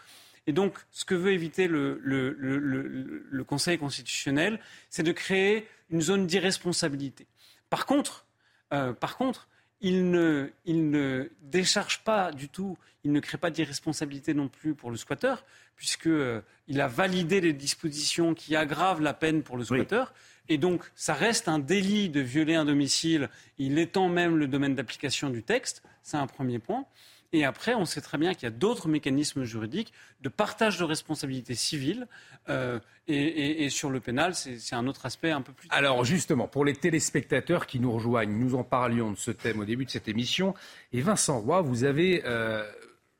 [0.46, 7.26] Et donc, ce que veut éviter le Conseil constitutionnel, c'est de créer une zone d'irresponsabilité.
[7.70, 8.26] Par contre,
[8.72, 9.48] euh, par contre,
[9.80, 14.74] il ne, il ne, décharge pas du tout, il ne crée pas d'irresponsabilité non plus
[14.74, 15.44] pour le squatteur,
[15.76, 20.12] puisqu'il euh, il a validé les dispositions qui aggravent la peine pour le squatteur.
[20.48, 23.28] Et donc, ça reste un délit de violer un domicile.
[23.58, 25.82] Il étend même le domaine d'application du texte.
[26.02, 26.86] C'est un premier point.
[27.32, 29.92] Et après, on sait très bien qu'il y a d'autres mécanismes juridiques
[30.22, 32.06] de partage de responsabilités civiles.
[32.48, 35.68] Euh, et, sur le pénal, c'est un autre aspect un peu plus.
[35.70, 39.64] Alors justement, pour les téléspectateurs qui nous rejoignent, nous en parlions de ce thème au
[39.64, 40.54] début de cette émission.
[40.92, 42.70] Et Vincent Roy, vous avez euh,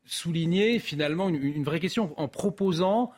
[0.05, 3.12] souligné finalement une, vraie question en proposant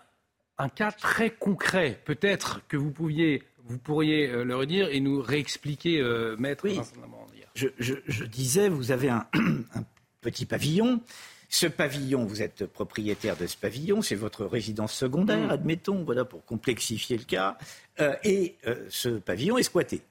[0.58, 2.00] un cas très concret.
[2.04, 6.80] Peut-être que vous pouviez vous pourriez euh, le redire et nous réexpliquer, euh, maître oui.
[7.54, 9.26] je, je, disais, vous avez un,
[10.20, 11.00] petit pavillon.
[11.48, 15.50] Ce pavillon, vous êtes propriétaire de ce pavillon, c'est votre résidence secondaire, mm.
[15.50, 17.58] admettons, voilà, pour complexifier le cas.
[18.00, 18.56] Euh, et
[18.88, 20.02] ce pavillon est squatté.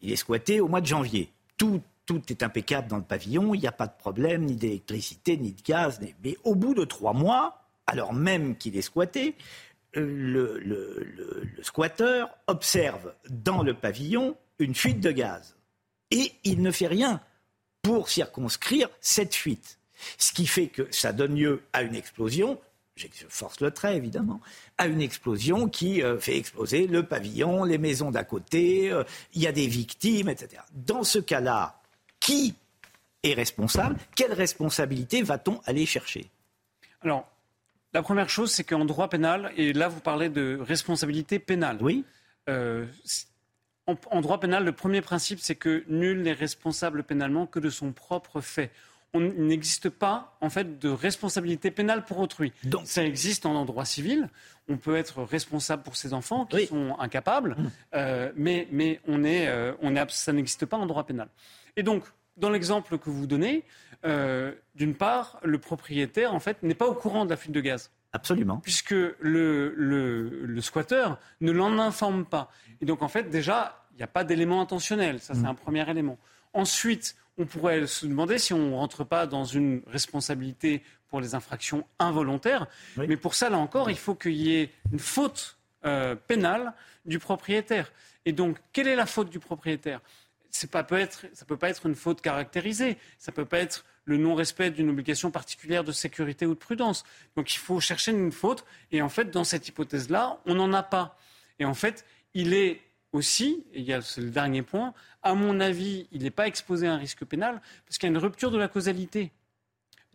[0.00, 1.30] Il est squatté au mois de janvier.
[1.58, 5.36] Tout, tout est impeccable dans le pavillon, il n'y a pas de problème, ni d'électricité,
[5.36, 6.00] ni de gaz.
[6.24, 9.36] Mais au bout de trois mois, alors même qu'il est squatté,
[9.94, 15.56] le, le, le, squatteur observe dans le pavillon une fuite de gaz.
[16.10, 17.20] Et il ne fait rien
[17.82, 19.78] pour circonscrire cette fuite.
[20.18, 22.58] Ce qui fait que ça donne lieu à une explosion,
[22.96, 24.40] je force le trait évidemment,
[24.78, 29.04] à une explosion qui euh, fait exploser le pavillon, les maisons d'à côté, euh,
[29.34, 30.62] il y a des victimes, etc.
[30.72, 31.80] Dans ce cas-là,
[32.20, 32.54] qui
[33.22, 33.96] est responsable?
[34.16, 36.30] Quelle responsabilité va-t-on aller chercher?
[37.02, 37.28] Alors,
[37.92, 41.78] la première chose, c'est qu'en droit pénal, et là vous parlez de responsabilité pénale.
[41.80, 42.04] Oui.
[42.48, 42.86] Euh,
[43.86, 47.92] en, droit pénal, le premier principe, c'est que nul n'est responsable pénalement que de son
[47.92, 48.70] propre fait.
[49.14, 52.52] On, il n'existe pas, en fait, de responsabilité pénale pour autrui.
[52.64, 54.28] Donc, ça existe en droit civil.
[54.68, 57.70] On peut être responsable pour ses enfants qui sont incapables, mmh.
[57.94, 61.28] euh, mais, mais on est, euh, on est, ça n'existe pas en droit pénal.
[61.76, 62.04] Et donc,
[62.36, 63.64] dans l'exemple que vous donnez,
[64.04, 67.60] euh, d'une part, le propriétaire, en fait, n'est pas au courant de la fuite de
[67.60, 67.90] gaz.
[68.12, 68.58] Absolument.
[68.58, 72.50] Puisque le, le, squatteur ne l'en informe pas.
[72.80, 75.20] Et donc, en fait, déjà, il n'y a pas d'élément intentionnel.
[75.20, 75.46] Ça, c'est mm.
[75.46, 76.18] un premier élément.
[76.52, 81.34] Ensuite, on pourrait se demander si on ne rentre pas dans une responsabilité pour les
[81.34, 82.66] infractions involontaires.
[82.96, 86.74] Mais pour ça, là encore, il faut qu'il y ait une faute euh, pénale
[87.06, 87.90] du propriétaire.
[88.24, 90.00] Et donc, quelle est la faute du propriétaire?
[90.70, 92.98] Pas, ça ne peut pas être une faute caractérisée.
[93.18, 97.04] Ça ne peut pas être le non-respect d'une obligation particulière de sécurité ou de prudence.
[97.36, 98.64] Donc il faut chercher une faute.
[98.90, 101.18] Et en fait, dans cette hypothèse-là, on n'en a pas.
[101.58, 102.80] Et en fait, il est
[103.12, 106.96] aussi, et c'est le dernier point, à mon avis, il n'est pas exposé à un
[106.96, 109.32] risque pénal parce qu'il y a une rupture de la causalité.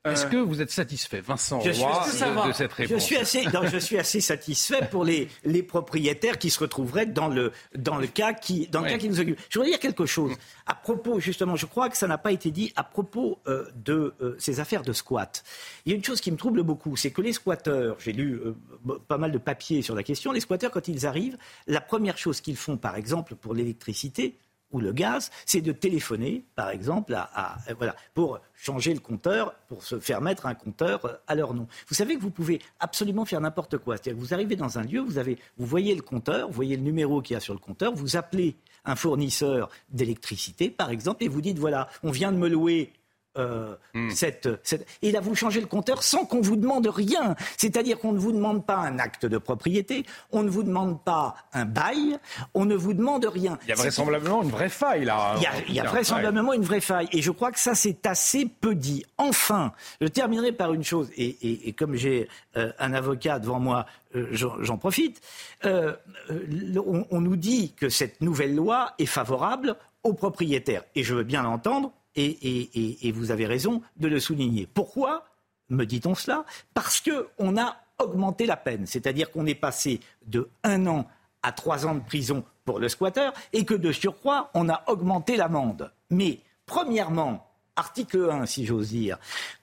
[0.05, 3.17] Est-ce que vous êtes satisfait, Vincent je Roy, suis, de, de, cette réponse je suis,
[3.17, 7.51] assez, non, je suis assez satisfait pour les, les propriétaires qui se retrouveraient dans le,
[7.75, 8.91] dans le, cas, qui, dans le ouais.
[8.91, 9.39] cas qui nous occupe.
[9.49, 10.33] Je voudrais dire quelque chose
[10.65, 14.13] à propos, justement, je crois que ça n'a pas été dit à propos euh, de
[14.21, 15.43] euh, ces affaires de squat.
[15.85, 18.33] Il y a une chose qui me trouble beaucoup, c'est que les squatteurs, j'ai lu
[18.35, 22.17] euh, pas mal de papiers sur la question, les squatteurs, quand ils arrivent, la première
[22.17, 24.37] chose qu'ils font, par exemple, pour l'électricité,
[24.71, 29.53] ou le gaz, c'est de téléphoner, par exemple, à, à, voilà, pour changer le compteur,
[29.67, 31.67] pour se faire mettre un compteur à leur nom.
[31.87, 33.95] Vous savez que vous pouvez absolument faire n'importe quoi.
[33.95, 36.75] C'est-à-dire que vous arrivez dans un lieu, vous, avez, vous voyez le compteur, vous voyez
[36.75, 41.23] le numéro qu'il y a sur le compteur, vous appelez un fournisseur d'électricité, par exemple,
[41.23, 42.93] et vous dites, voilà, on vient de me louer
[43.37, 44.09] euh, mm.
[44.11, 47.35] cette, cette, Et là, vous changez le compteur sans qu'on vous demande rien.
[47.57, 51.35] C'est-à-dire qu'on ne vous demande pas un acte de propriété, on ne vous demande pas
[51.53, 52.17] un bail,
[52.53, 53.57] on ne vous demande rien.
[53.63, 55.35] Il y a vraisemblablement une vraie faille, là.
[55.37, 57.07] Il y a, il y a vraisemblablement une vraie faille.
[57.11, 59.05] Et je crois que ça, c'est assez peu dit.
[59.17, 63.59] Enfin, je terminerai par une chose, et, et, et comme j'ai euh, un avocat devant
[63.59, 63.85] moi,
[64.15, 65.21] euh, j'en profite.
[65.65, 65.93] Euh,
[66.29, 70.83] on, on nous dit que cette nouvelle loi est favorable aux propriétaires.
[70.95, 74.67] Et je veux bien l'entendre, et, vous avez raison de le souligner.
[74.73, 75.25] Pourquoi
[75.69, 76.45] me dit-on cela?
[76.73, 81.07] Parce qu'on a augmenté la peine, c'est-à-dire qu'on est passé de un an
[81.43, 85.37] à trois ans de prison pour le squatteur et que de surcroît, on a augmenté
[85.37, 85.91] l'amende.
[86.09, 89.17] Mais, premièrement, article 1, si j'ose dire,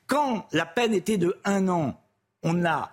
[0.06, 2.00] quand la peine était de un an,
[2.42, 2.92] on n'a,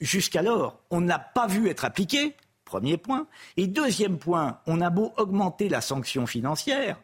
[0.00, 3.26] jusqu'alors, on n'a pas vu être appliquée, premier point.
[3.56, 6.98] Et deuxième point, on a beau augmenter la sanction financière,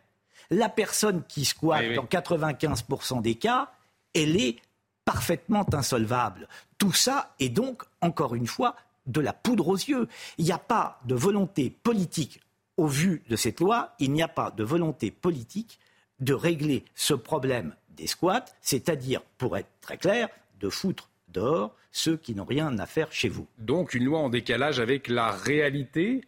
[0.51, 1.97] la personne qui squatte oui, oui.
[1.97, 3.73] dans 95% des cas,
[4.15, 4.57] elle est
[5.05, 6.49] parfaitement insolvable.
[6.79, 10.09] Tout ça est donc, encore une fois, de la poudre aux yeux.
[10.39, 12.41] Il n'y a pas de volonté politique
[12.77, 15.79] au vu de cette loi, il n'y a pas de volonté politique
[16.21, 20.29] de régler ce problème des squats, c'est-à-dire, pour être très clair,
[20.61, 23.47] de foutre dehors ceux qui n'ont rien à faire chez vous.
[23.59, 26.25] Donc une loi en décalage avec la réalité?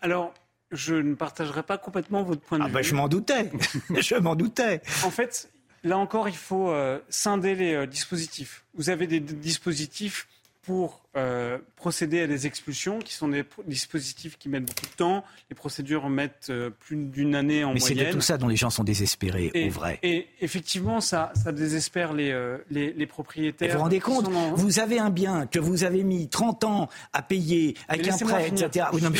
[0.00, 0.32] Alors,
[0.70, 2.74] je ne partagerai pas complètement votre point de ah vue.
[2.74, 3.50] Ben je m'en doutais.
[4.00, 4.80] je m'en doutais.
[5.04, 5.50] En fait,
[5.84, 8.64] là encore, il faut euh, scinder les euh, dispositifs.
[8.74, 10.28] Vous avez des, dispositifs
[10.62, 15.24] pour euh, procéder à des expulsions, qui sont des dispositifs qui mettent beaucoup de temps.
[15.48, 17.96] Les procédures mettent plus d'une année en Mais moyenne.
[17.96, 19.98] Mais c'est de tout ça dont les gens sont désespérés, et, au vrai.
[20.02, 23.66] Et effectivement, ça, ça désespère les, les, les, propriétaires.
[23.66, 24.52] Et vous vous rendez compte en...
[24.56, 28.48] Vous avez un bien que vous avez mis 30 ans à payer avec un prêt,
[28.48, 28.88] etc.
[28.92, 29.18] Oui, non, mais...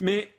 [0.00, 0.32] mais...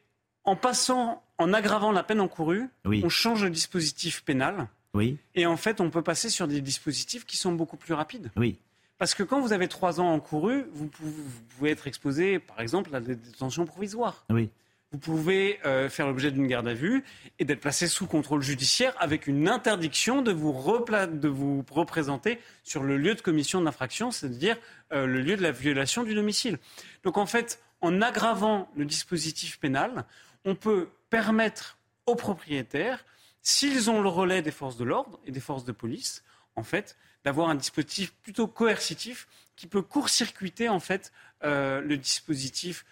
[0.43, 3.01] en passant, en aggravant la peine encourue, oui.
[3.03, 4.69] on change le dispositif pénal.
[4.93, 5.17] Oui.
[5.35, 8.31] Et en fait, on peut passer sur des dispositifs qui sont beaucoup plus rapides.
[8.37, 8.57] Oui.
[8.97, 12.61] Parce que quand vous avez trois ans encourus, vous pouvez, vous pouvez être exposé, par
[12.61, 14.23] exemple, à des détentions provisoires.
[14.29, 14.49] Oui.
[14.93, 17.03] Vous pouvez euh, faire l'objet d'une garde à vue
[17.39, 22.83] et d'être placé sous contrôle judiciaire avec une interdiction de vous, de vous représenter sur
[22.83, 24.55] le lieu de commission de l'infraction, c'est-à-dire
[24.93, 26.57] euh, le lieu de la violation du domicile.
[27.03, 30.05] Donc en fait, en aggravant le dispositif pénal,
[30.45, 33.05] on peut permettre aux propriétaires,
[33.41, 36.23] s'ils ont le relais des forces de l'ordre et des forces de police,
[36.55, 41.11] en fait, d'avoir un dispositif plutôt coercitif qui peut court-circuiter en fait
[41.43, 42.85] euh, le dispositif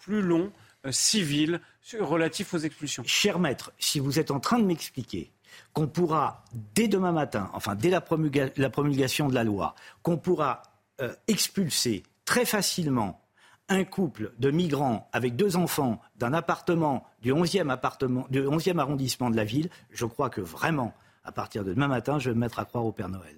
[0.00, 0.52] plus long,
[0.86, 1.60] euh, civil,
[1.98, 3.04] relatif aux expulsions.
[3.06, 5.30] Cher maître, si vous êtes en train de m'expliquer
[5.72, 10.16] qu'on pourra, dès demain matin, enfin dès la, promulga la promulgation de la loi, qu'on
[10.16, 10.62] pourra
[11.00, 13.25] euh, expulser très facilement
[13.68, 19.30] un couple de migrants avec deux enfants d'un appartement du 11e, appartement, du 11e arrondissement
[19.30, 22.40] de la ville, je crois que vraiment, à partir de demain matin, je vais me
[22.40, 23.36] mettre à croire au Père Noël.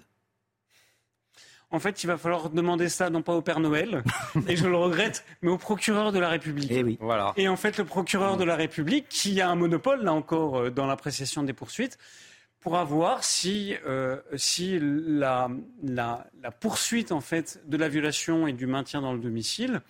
[1.71, 4.03] En fait, il va falloir demander ça non pas au Père Noël,
[4.47, 6.71] et je le regrette, mais au procureur de la République.
[6.71, 6.97] Et, oui.
[6.99, 7.33] voilà.
[7.37, 10.87] et en fait, le procureur de la République, qui a un monopole, là encore, dans
[10.87, 11.99] l'appréciation des poursuites,
[12.59, 15.49] pourra voir si, euh, si la,
[15.83, 19.81] la, la, poursuite en fait, de la violation et du maintien dans le domicile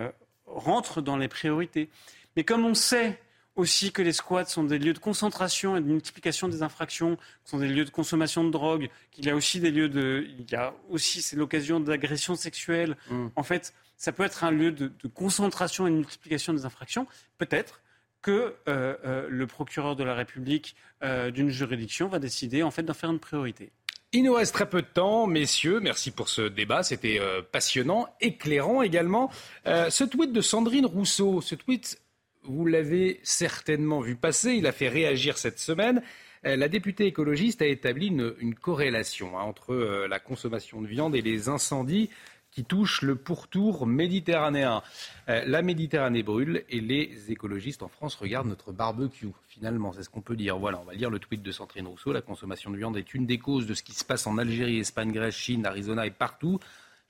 [0.00, 0.10] euh,
[0.46, 1.88] rentre dans les priorités.
[2.36, 3.20] Mais comme on sait
[3.54, 7.58] aussi que les squats sont des lieux de concentration et de multiplication des infractions, sont
[7.58, 10.54] des lieux de consommation de drogue, qu'il y a aussi des lieux de, il y
[10.54, 12.96] a aussi c'est l'occasion d'agressions sexuelles.
[13.10, 13.28] Mm.
[13.34, 17.06] En fait, ça peut être un lieu de, de, concentration et de multiplication des infractions.
[17.38, 17.80] Peut-être
[18.26, 22.82] que euh, euh, le procureur de la République euh, d'une juridiction va décider en fait
[22.82, 23.70] d'en faire une priorité.
[24.16, 25.78] Il nous reste très peu de temps, messieurs.
[25.78, 26.82] Merci pour ce débat.
[26.82, 29.30] C'était euh, passionnant, éclairant également.
[29.66, 32.00] Euh, ce tweet de Sandrine Rousseau, ce tweet
[32.42, 36.00] vous l'avez certainement vu passer, il a fait réagir cette semaine.
[36.46, 39.74] Euh, la députée écologiste a établi une, corrélation hein, entre
[40.08, 42.08] la consommation de viande et les incendies
[42.56, 44.82] qui touche le pourtour méditerranéen.
[45.28, 49.28] Euh, la Méditerranée brûle et les écologistes en France regardent notre barbecue.
[49.46, 50.56] Finalement, c'est ce qu'on peut dire.
[50.56, 52.14] Voilà, on va lire le tweet de Sandrine Rousseau.
[52.14, 54.78] La consommation de viande est une des causes de ce qui se passe en Algérie,
[54.78, 56.58] Espagne, Grèce, Chine, Arizona et partout.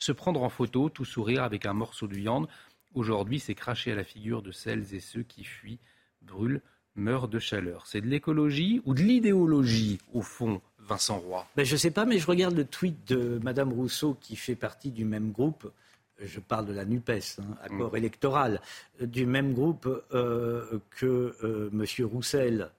[0.01, 2.49] Se prendre en photo, tout sourire avec un morceau de viande.
[2.95, 5.79] Aujourd'hui, c'est cracher à la figure de celles et ceux qui fuient,
[6.23, 6.61] brûlent,
[6.97, 7.87] meurent de chaleur.
[7.87, 12.05] C'est de l'écologie ou de l'idéologie, au fond, Vincent Roy ben, Je ne sais pas,
[12.05, 15.71] mais je regarde le tweet de Mme Rousseau qui fait partie du même groupe.
[16.19, 17.97] Je parle de la NUPES, hein, accord mm.
[17.97, 18.61] électoral,
[19.01, 22.07] du même groupe euh, que euh, M.
[22.07, 22.71] Roussel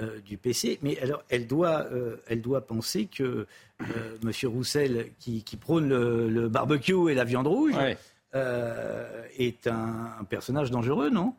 [0.00, 0.78] euh, du PC.
[0.82, 1.86] Mais alors, elle doit,
[2.26, 3.46] elle doit penser que
[3.80, 4.30] M.
[4.44, 7.74] Roussel, qui, prône le, barbecue et la viande rouge,
[8.34, 11.34] est un personnage dangereux, non?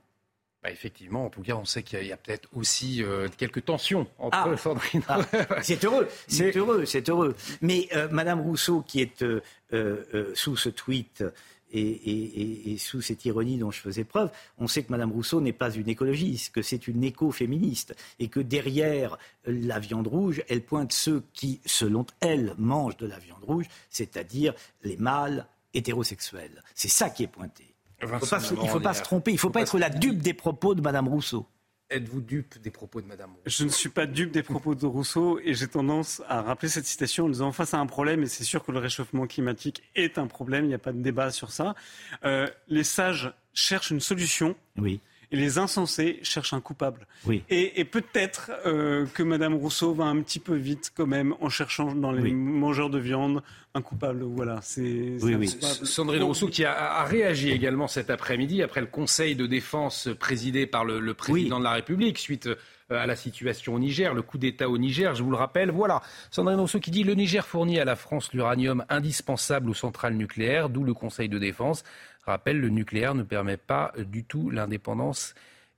[0.67, 4.05] Bah, effectivement, en tout cas, on sait qu'il y a, peut-être aussi euh, quelques tensions
[4.19, 4.57] entre ah.
[4.57, 5.01] Sandrine.
[5.07, 5.21] Ah.
[5.61, 7.35] c'est heureux, c'est heureux, c'est heureux.
[7.61, 11.23] Mais euh, Madame Rousseau, qui est euh, sous ce tweet
[11.71, 15.71] et, sous cette ironie dont je faisais preuve, on sait que Madame Rousseau n'est pas
[15.71, 21.23] une écologiste, que c'est une écoféministe, et que derrière la viande rouge, elle pointe ceux
[21.31, 26.61] qui, selon elle, mangent de la viande rouge, c'est-à-dire les mâles hétérosexuels.
[26.75, 27.76] C'est ça qui est pointé.
[28.01, 30.75] Il ne faut pas, se tromper, il ne faut, pas être la dupe des propos
[30.75, 31.47] de Mme Rousseau.
[31.89, 33.41] Êtes-vous dupe des propos de Mme Rousseau?
[33.45, 36.85] Je ne suis pas dupe des propos de Rousseau et j'ai tendance à rappeler cette
[36.85, 40.17] citation en disant face à un problème, et c'est sûr que le réchauffement climatique est
[40.17, 41.75] un problème, il n'y a pas de débat sur ça.
[42.23, 44.55] Euh, les sages cherchent une solution.
[44.77, 44.99] Oui
[45.31, 47.05] et les insensés cherchent un coupable.
[47.49, 51.93] Et, peut-être euh, que Madame Rousseau va un petit peu vite quand même en cherchant
[51.93, 54.23] dans les mangeurs de viande un coupable.
[54.23, 59.45] Voilà, c'est oui, Sandrine Rousseau qui a, réagi également cet après-midi après le Conseil de
[59.45, 62.49] défense présidé par le, président de la République suite
[62.89, 65.71] à la situation au Niger, le coup d'État au Niger, je vous le rappelle.
[65.71, 66.01] Voilà,
[66.31, 70.69] Sandrine Rousseau qui dit le Niger fournit à la France l'uranium indispensable aux centrales nucléaires,
[70.69, 71.83] d'où le Conseil de défense
[72.31, 75.33] rappelle, le nucléaire ne permet pas du tout l'indépendance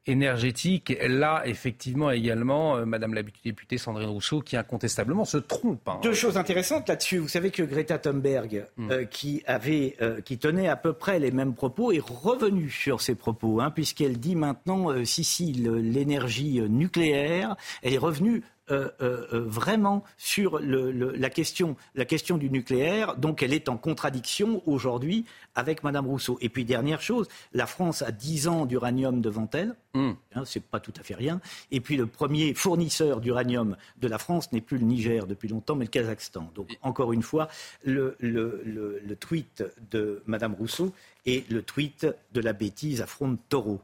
[0.08, 0.98] énergétique.
[1.08, 5.88] Là, effectivement, également, euh, Madame la députée Sandrine Rousseau, qui incontestablement se trompe.
[5.88, 6.00] Hein.
[6.02, 7.18] Deux choses intéressantes là-dessus.
[7.18, 11.32] Vous savez que Greta Thunberg, euh, qui, avait, euh, qui tenait à peu près les
[11.32, 17.56] mêmes propos, est revenue sur ses propos, hein, puisqu'elle dit maintenant, si, si, l'énergie nucléaire,
[17.84, 23.16] elle est revenue euh, euh, euh, vraiment sur la, question, la question du nucléaire.
[23.16, 25.26] Donc elle est en contradiction aujourd'hui
[25.56, 26.38] avec Madame Rousseau.
[26.42, 29.76] Et puis dernière chose, la France a 10 ans d'uranium devant elle.
[29.96, 30.12] Mm.
[30.36, 31.42] Hein, c'est pas tout à fait rien.
[31.72, 35.76] Et puis le premier fournisseur d'uranium de la France n'est plus le Niger depuis longtemps,
[35.76, 36.52] mais le Kazakhstan.
[36.54, 37.48] Donc encore une fois,
[37.84, 40.94] le, le, tweet de Madame Rousseau
[41.26, 43.82] et le tweet de la bêtise affrontent taureau.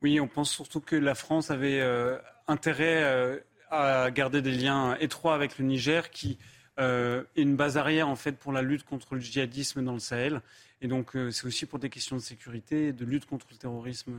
[0.00, 1.82] Oui, on pense surtout que la France avait
[2.48, 6.38] intérêt à garder des liens étroits avec le Niger, qui
[6.78, 9.98] euh, est une base arrière en fait pour la lutte contre le djihadisme dans le
[9.98, 10.42] Sahel.
[10.82, 13.56] Et donc euh, c'est aussi pour des questions de sécurité et de lutte contre le
[13.56, 14.12] terrorisme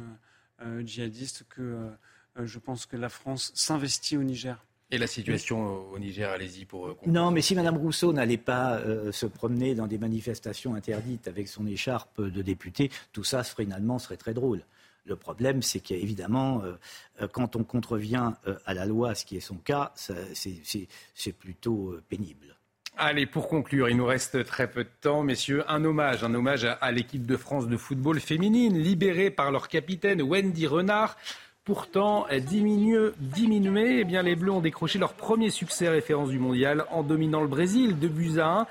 [0.61, 1.89] euh, djihadiste que
[2.35, 4.57] je pense que la France s'investit au Niger.
[4.89, 6.95] Et la situation au Niger, allez-y pour.
[7.05, 8.79] non, mais si Mme Rousseau n'allait pas
[9.11, 14.17] se promener dans des manifestations interdites avec son écharpe de député, tout ça finalement serait
[14.17, 14.63] très drôle.
[15.05, 16.73] Le problème, c'est qu'évidemment, euh,
[17.21, 21.95] euh, quand on contrevient euh, à la loi, ce qui est son cas, c'est plutôt
[22.07, 22.57] pénible.
[22.95, 25.63] Allez, pour conclure, il nous reste très peu de temps, messieurs.
[25.67, 30.21] Un hommage, un hommage à, l'équipe de France de football féminine, libérée par leur capitaine
[30.21, 31.17] Wendy Renard.
[31.65, 37.03] Pourtant, diminuée, eh bien, les Bleus ont décroché leur premier succès référence du mondial en
[37.03, 38.67] dominant le Brésil de buts à 1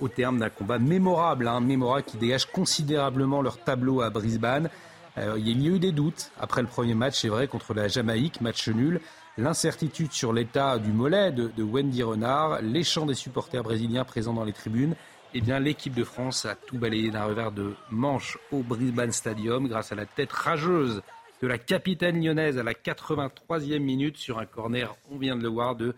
[0.00, 4.70] au terme d'un combat mémorable, un hein, mémorable qui dégage considérablement leur tableau à Brisbane.
[5.16, 8.40] Il y a eu des doutes après le premier match, c'est vrai, contre la Jamaïque,
[8.40, 9.00] match nul.
[9.38, 14.44] L'incertitude sur l'état du mollet de, Wendy Renard, les chants des supporters brésiliens présents dans
[14.44, 14.94] les tribunes.
[15.34, 19.68] Eh bien, l'équipe de France a tout balayé d'un revers de manche au Brisbane Stadium
[19.68, 21.02] grâce à la tête rageuse
[21.40, 25.48] de la capitaine lyonnaise à la 83e minute sur un corner, on vient de le
[25.48, 25.94] voir, de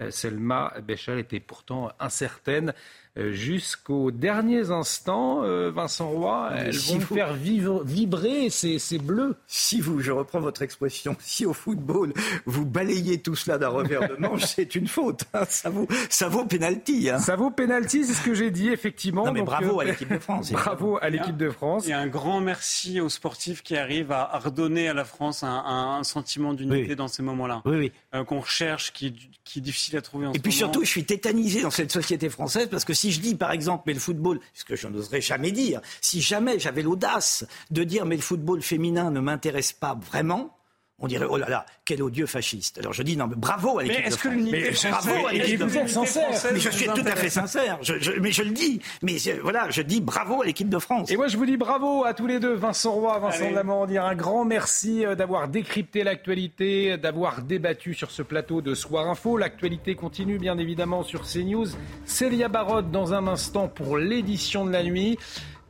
[0.00, 2.72] euh, Selma Béchal était pourtant incertaine.
[3.18, 9.36] Euh, jusqu'aux derniers instants, euh, Vincent Roy, elles vont faire vibrer ces, bleus.
[9.46, 12.12] Si vous, je reprends votre expression, si au football
[12.44, 15.24] vous balayez tout cela d'un revers de manche, c'est une faute.
[15.32, 15.44] Hein.
[15.48, 17.08] Ça vaut, ça vaut penalty.
[17.08, 17.18] Hein.
[17.18, 19.32] Ça vaut penalty, c'est ce que j'ai dit effectivement.
[19.32, 20.52] mais bravo à l'équipe de France.
[20.52, 21.88] bravo à l'équipe de France.
[21.88, 26.52] Et un grand merci aux sportifs qui arrivent à redonner à la France un, sentiment
[26.52, 27.62] d'unité dans ces moments-là.
[27.64, 27.76] Oui,
[28.12, 28.24] oui.
[28.26, 29.14] Qu'on recherche, qui,
[29.44, 32.28] qui, est difficile à trouver en Et puis surtout, je suis tétanisé dans cette société
[32.28, 34.88] française parce que si si je dis par exemple, mais le football, ce que je
[34.88, 39.72] n'oserais jamais dire, si jamais j'avais l'audace de dire, mais le football féminin ne m'intéresse
[39.72, 40.55] pas vraiment,
[40.98, 42.78] on dirait oh là là, quel odieux fasciste.
[42.78, 44.34] Alors je dis non, mais bravo à l'équipe Mais est-ce de que France.
[44.38, 46.18] l'unité Mais française bravo à et l'équipe de France.
[46.52, 47.78] Mais je suis tout à fait sincère.
[47.82, 48.80] Je, je- mais je le dis.
[49.02, 51.10] Mais voilà, je dis bravo à l'équipe de France.
[51.10, 53.54] Et moi, je vous dis bravo à tous les deux, Vincent Roy, Vincent Allez.
[53.54, 53.98] Lamandier.
[53.98, 59.36] Un grand merci euh, d'avoir décrypté l'actualité, d'avoir débattu sur ce plateau de Soir Info.
[59.36, 61.66] L'actualité continue, bien évidemment, sur CNews.
[62.06, 65.18] Célia Barotte, dans un instant, pour l'édition de la nuit.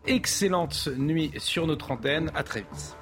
[0.07, 2.31] Excellente nuit sur notre antenne.
[2.37, 2.97] À très vite.